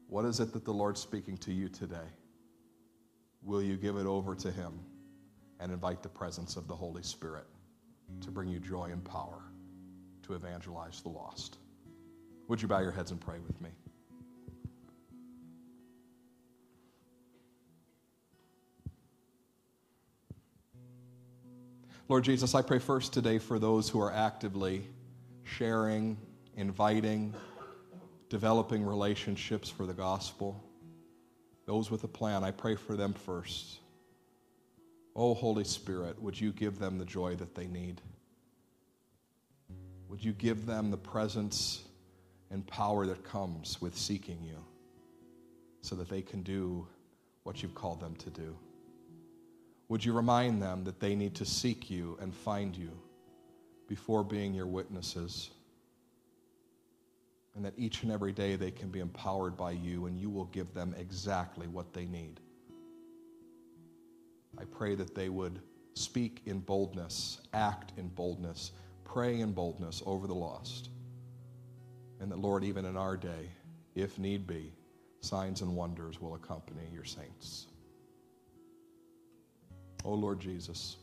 What 0.07 0.23
is 0.23 0.39
it 0.39 0.53
that 0.53 0.63
the 0.63 0.71
Lord's 0.71 1.01
speaking 1.01 1.35
to 1.39 1.51
you 1.51 1.67
today? 1.67 2.07
will 3.41 3.61
you 3.61 3.75
give 3.75 3.97
it 3.97 4.05
over 4.05 4.35
to 4.35 4.49
Him 4.49 4.79
and 5.59 5.69
invite 5.69 6.01
the 6.01 6.07
presence 6.07 6.55
of 6.55 6.65
the 6.65 6.75
Holy 6.75 7.03
Spirit 7.03 7.45
to 8.21 8.31
bring 8.31 8.47
you 8.47 8.59
joy 8.59 8.85
and 8.85 9.03
power 9.03 9.41
to 10.21 10.33
evangelize 10.33 11.01
the 11.01 11.09
lost? 11.09 11.57
Would 12.47 12.61
you 12.61 12.69
bow 12.69 12.79
your 12.79 12.91
heads 12.93 13.11
and 13.11 13.19
pray 13.19 13.39
with 13.45 13.59
me? 13.59 13.71
Lord 22.09 22.23
Jesus, 22.23 22.53
I 22.53 22.61
pray 22.61 22.79
first 22.79 23.13
today 23.13 23.39
for 23.39 23.59
those 23.59 23.89
who 23.89 23.99
are 24.01 24.11
actively 24.11 24.87
sharing, 25.43 26.17
inviting, 26.55 27.33
developing 28.29 28.83
relationships 28.85 29.69
for 29.69 29.85
the 29.85 29.93
gospel 29.93 30.63
those 31.65 31.89
with 31.89 32.03
a 32.03 32.07
plan, 32.07 32.43
I 32.43 32.51
pray 32.51 32.75
for 32.75 32.95
them 32.95 33.13
first. 33.13 33.79
Oh, 35.15 35.33
Holy 35.33 35.63
Spirit, 35.63 36.21
would 36.21 36.39
you 36.39 36.51
give 36.51 36.79
them 36.79 36.97
the 36.97 37.05
joy 37.05 37.35
that 37.35 37.55
they 37.55 37.67
need? 37.67 38.01
Would 40.09 40.23
you 40.23 40.33
give 40.33 40.65
them 40.65 40.91
the 40.91 40.97
presence 40.97 41.83
and 42.51 42.65
power 42.67 43.05
that 43.05 43.23
comes 43.23 43.81
with 43.81 43.97
seeking 43.97 44.43
you 44.43 44.57
so 45.81 45.95
that 45.95 46.09
they 46.09 46.21
can 46.21 46.43
do 46.43 46.87
what 47.43 47.63
you've 47.63 47.75
called 47.75 48.01
them 48.01 48.15
to 48.17 48.29
do? 48.29 48.55
Would 49.93 50.03
you 50.03 50.13
remind 50.13 50.59
them 50.59 50.83
that 50.85 50.99
they 50.99 51.13
need 51.13 51.35
to 51.35 51.45
seek 51.45 51.91
you 51.91 52.17
and 52.19 52.33
find 52.33 52.75
you 52.75 52.89
before 53.87 54.23
being 54.23 54.51
your 54.55 54.65
witnesses? 54.65 55.51
and 57.55 57.63
that 57.63 57.75
each 57.77 58.01
and 58.01 58.11
every 58.11 58.31
day 58.31 58.55
they 58.55 58.71
can 58.71 58.89
be 58.89 58.99
empowered 58.99 59.55
by 59.55 59.69
you 59.69 60.07
and 60.07 60.19
you 60.19 60.31
will 60.31 60.45
give 60.45 60.73
them 60.73 60.95
exactly 60.97 61.67
what 61.67 61.93
they 61.93 62.05
need. 62.05 62.39
I 64.57 64.63
pray 64.63 64.95
that 64.95 65.13
they 65.13 65.29
would 65.29 65.59
speak 65.93 66.41
in 66.47 66.61
boldness, 66.61 67.41
act 67.53 67.93
in 67.95 68.07
boldness, 68.07 68.71
pray 69.03 69.41
in 69.41 69.53
boldness 69.53 70.01
over 70.07 70.25
the 70.25 70.33
lost. 70.33 70.89
And 72.19 72.31
that, 72.31 72.39
Lord, 72.39 72.63
even 72.63 72.85
in 72.85 72.97
our 72.97 73.15
day, 73.15 73.51
if 73.93 74.17
need 74.17 74.47
be, 74.47 74.73
signs 75.21 75.61
and 75.61 75.75
wonders 75.75 76.19
will 76.19 76.33
accompany 76.33 76.81
your 76.91 77.05
saints. 77.05 77.67
Oh, 80.05 80.13
Lord 80.15 80.39
Jesus, 80.39 80.97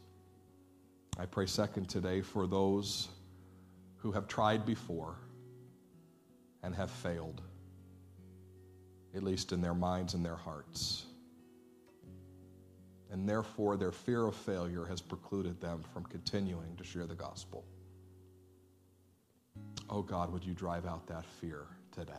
I 1.18 1.24
pray 1.24 1.46
second 1.46 1.88
today 1.88 2.20
for 2.20 2.46
those 2.46 3.08
who 3.96 4.12
have 4.12 4.28
tried 4.28 4.66
before 4.66 5.16
and 6.62 6.74
have 6.74 6.90
failed, 6.90 7.40
at 9.14 9.22
least 9.22 9.52
in 9.52 9.62
their 9.62 9.74
minds 9.74 10.12
and 10.12 10.24
their 10.24 10.36
hearts. 10.36 11.06
And 13.10 13.26
therefore, 13.26 13.78
their 13.78 13.90
fear 13.90 14.26
of 14.26 14.36
failure 14.36 14.84
has 14.84 15.00
precluded 15.00 15.60
them 15.62 15.82
from 15.94 16.04
continuing 16.04 16.76
to 16.76 16.84
share 16.84 17.06
the 17.06 17.14
gospel. 17.14 17.64
Oh 19.88 20.02
God, 20.02 20.30
would 20.30 20.44
you 20.44 20.52
drive 20.52 20.86
out 20.86 21.06
that 21.06 21.24
fear 21.24 21.64
today? 21.90 22.12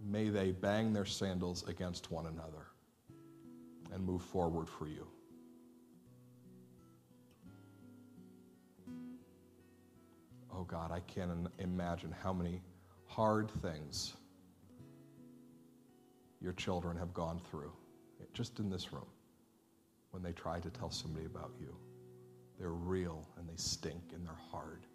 May 0.00 0.28
they 0.28 0.52
bang 0.52 0.92
their 0.92 1.04
sandals 1.04 1.66
against 1.68 2.12
one 2.12 2.26
another 2.26 2.68
and 3.92 4.04
move 4.04 4.22
forward 4.22 4.68
for 4.68 4.86
you. 4.86 5.06
oh 10.56 10.64
God, 10.64 10.90
I 10.90 11.00
can't 11.00 11.30
imagine 11.58 12.14
how 12.22 12.32
many 12.32 12.62
hard 13.04 13.50
things 13.62 14.14
your 16.40 16.54
children 16.54 16.96
have 16.96 17.12
gone 17.12 17.40
through 17.50 17.72
just 18.32 18.58
in 18.58 18.70
this 18.70 18.92
room 18.92 19.06
when 20.10 20.22
they 20.22 20.32
try 20.32 20.58
to 20.60 20.70
tell 20.70 20.90
somebody 20.90 21.26
about 21.26 21.52
you. 21.60 21.74
They're 22.58 22.70
real 22.70 23.28
and 23.38 23.48
they 23.48 23.56
stink 23.56 24.02
and 24.14 24.24
they're 24.26 24.34
hard. 24.50 24.86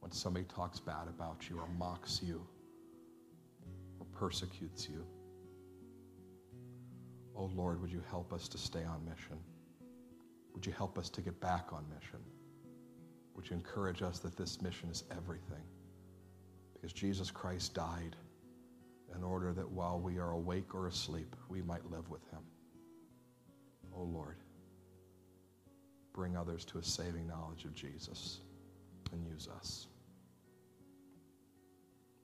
When 0.00 0.12
somebody 0.12 0.44
talks 0.44 0.78
bad 0.78 1.08
about 1.08 1.48
you 1.48 1.58
or 1.58 1.68
mocks 1.78 2.20
you 2.22 2.46
or 3.98 4.06
persecutes 4.12 4.88
you. 4.88 5.04
Oh 7.36 7.50
Lord, 7.54 7.80
would 7.80 7.92
you 7.92 8.02
help 8.08 8.32
us 8.32 8.48
to 8.48 8.58
stay 8.58 8.84
on 8.84 9.04
mission? 9.04 9.38
Would 10.54 10.64
you 10.64 10.72
help 10.72 10.98
us 10.98 11.10
to 11.10 11.20
get 11.20 11.38
back 11.40 11.72
on 11.72 11.84
mission? 11.94 12.20
Would 13.34 13.50
you 13.50 13.56
encourage 13.56 14.00
us 14.00 14.18
that 14.20 14.36
this 14.36 14.62
mission 14.62 14.88
is 14.88 15.04
everything? 15.10 15.62
Because 16.72 16.94
Jesus 16.94 17.30
Christ 17.30 17.74
died 17.74 18.16
in 19.14 19.22
order 19.22 19.52
that 19.52 19.70
while 19.70 20.00
we 20.00 20.18
are 20.18 20.30
awake 20.30 20.74
or 20.74 20.86
asleep, 20.86 21.36
we 21.48 21.60
might 21.60 21.90
live 21.90 22.08
with 22.08 22.22
him. 22.30 22.40
Oh 23.94 24.04
Lord, 24.04 24.36
bring 26.14 26.36
others 26.36 26.64
to 26.66 26.78
a 26.78 26.82
saving 26.82 27.26
knowledge 27.26 27.64
of 27.64 27.74
Jesus 27.74 28.40
and 29.12 29.22
use 29.24 29.48
us. 29.54 29.86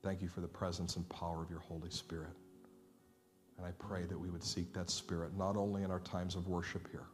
Thank 0.03 0.23
you 0.23 0.29
for 0.29 0.41
the 0.41 0.49
presence 0.49 0.97
and 0.97 1.09
power 1.09 1.43
of 1.43 1.51
your 1.51 1.61
Holy 1.61 1.91
Spirit. 1.91 2.33
And 3.59 3.67
I 3.67 3.71
pray 3.79 4.05
that 4.05 4.19
we 4.19 4.31
would 4.31 4.43
seek 4.43 4.73
that 4.73 4.91
Spirit 4.91 5.37
not 5.37 5.57
only 5.57 5.83
in 5.83 5.91
our 5.91 6.01
times 6.01 6.35
of 6.35 6.49
worship 6.49 6.89
here, 6.91 7.07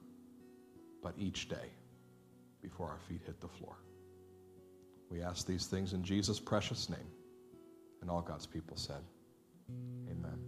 but 1.03 1.15
each 1.19 1.49
day 1.49 1.71
before 2.63 2.89
our 2.89 2.99
feet 3.09 3.21
hit 3.27 3.41
the 3.41 3.49
floor. 3.49 3.77
We 5.11 5.23
ask 5.23 5.47
these 5.47 5.67
things 5.67 5.93
in 5.93 6.03
Jesus' 6.03 6.41
precious 6.41 6.89
name. 6.89 7.07
And 8.01 8.11
all 8.11 8.23
God's 8.23 8.47
people 8.47 8.77
said, 8.77 9.03
Amen. 10.11 10.39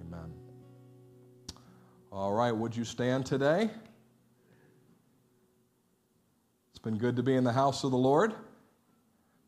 Amen. 0.00 0.32
All 2.12 2.32
right, 2.32 2.52
would 2.52 2.76
you 2.76 2.84
stand 2.84 3.26
today? 3.26 3.70
It's 6.70 6.78
been 6.78 6.98
good 6.98 7.16
to 7.16 7.22
be 7.22 7.34
in 7.34 7.44
the 7.44 7.52
house 7.52 7.84
of 7.84 7.90
the 7.90 7.96
Lord. 7.96 8.34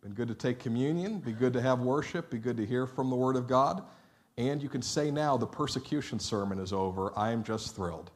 Been 0.03 0.15
good 0.15 0.29
to 0.29 0.35
take 0.35 0.59
communion, 0.59 1.19
be 1.19 1.33
good 1.33 1.53
to 1.53 1.61
have 1.61 1.81
worship, 1.81 2.31
be 2.31 2.39
good 2.39 2.57
to 2.57 2.65
hear 2.65 2.87
from 2.87 3.11
the 3.11 3.17
Word 3.17 3.37
of 3.37 3.49
God. 3.49 3.83
And 4.39 4.63
you 4.63 4.69
can 4.69 4.83
say 4.83 5.11
now 5.11 5.37
the 5.37 5.47
persecution 5.47 6.21
sermon 6.21 6.61
is 6.61 6.73
over. 6.73 7.13
I 7.19 7.33
am 7.33 7.43
just 7.43 7.75
thrilled. 7.75 8.13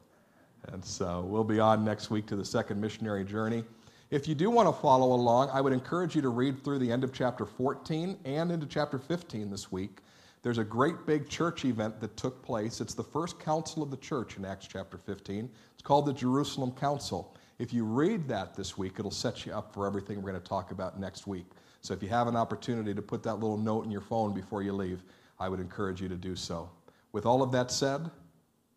And 0.69 0.83
so 0.83 1.21
we'll 1.27 1.43
be 1.43 1.59
on 1.59 1.83
next 1.83 2.09
week 2.09 2.25
to 2.27 2.37
the 2.37 2.45
second 2.45 2.79
missionary 2.79 3.25
journey. 3.25 3.65
If 4.09 4.25
you 4.25 4.33
do 4.33 4.49
want 4.49 4.73
to 4.73 4.81
follow 4.81 5.11
along, 5.13 5.49
I 5.51 5.59
would 5.59 5.73
encourage 5.73 6.15
you 6.15 6.21
to 6.21 6.29
read 6.29 6.63
through 6.63 6.79
the 6.79 6.89
end 6.89 7.03
of 7.03 7.11
chapter 7.11 7.45
14 7.45 8.17
and 8.23 8.51
into 8.51 8.65
chapter 8.65 8.97
15 8.97 9.49
this 9.51 9.69
week. 9.69 9.97
There's 10.43 10.59
a 10.59 10.63
great 10.63 11.05
big 11.05 11.27
church 11.27 11.65
event 11.65 11.99
that 11.99 12.15
took 12.15 12.41
place. 12.41 12.79
It's 12.79 12.93
the 12.93 13.03
first 13.03 13.37
council 13.37 13.83
of 13.83 13.91
the 13.91 13.97
church 13.97 14.37
in 14.37 14.45
Acts 14.45 14.67
chapter 14.67 14.97
15. 14.97 15.49
It's 15.73 15.83
called 15.83 16.05
the 16.05 16.13
Jerusalem 16.13 16.71
Council. 16.71 17.35
If 17.59 17.73
you 17.73 17.83
read 17.83 18.29
that 18.29 18.55
this 18.55 18.77
week, 18.77 18.93
it'll 18.97 19.11
set 19.11 19.45
you 19.45 19.51
up 19.51 19.73
for 19.73 19.85
everything 19.85 20.21
we're 20.21 20.31
going 20.31 20.41
to 20.41 20.47
talk 20.47 20.71
about 20.71 20.97
next 20.97 21.27
week. 21.27 21.47
So 21.81 21.93
if 21.93 22.01
you 22.01 22.07
have 22.09 22.27
an 22.27 22.37
opportunity 22.37 22.93
to 22.93 23.01
put 23.01 23.23
that 23.23 23.35
little 23.35 23.57
note 23.57 23.83
in 23.83 23.91
your 23.91 24.01
phone 24.01 24.33
before 24.33 24.63
you 24.63 24.71
leave, 24.71 25.03
I 25.39 25.49
would 25.49 25.59
encourage 25.59 26.01
you 26.01 26.09
to 26.09 26.15
do 26.15 26.35
so. 26.35 26.69
With 27.11 27.25
all 27.25 27.41
of 27.41 27.51
that 27.51 27.71
said, 27.71 28.09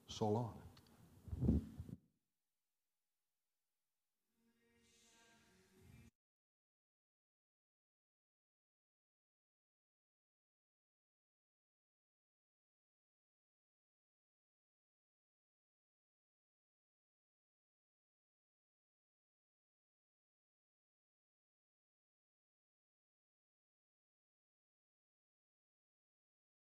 so 0.08 0.28
long. 0.28 0.52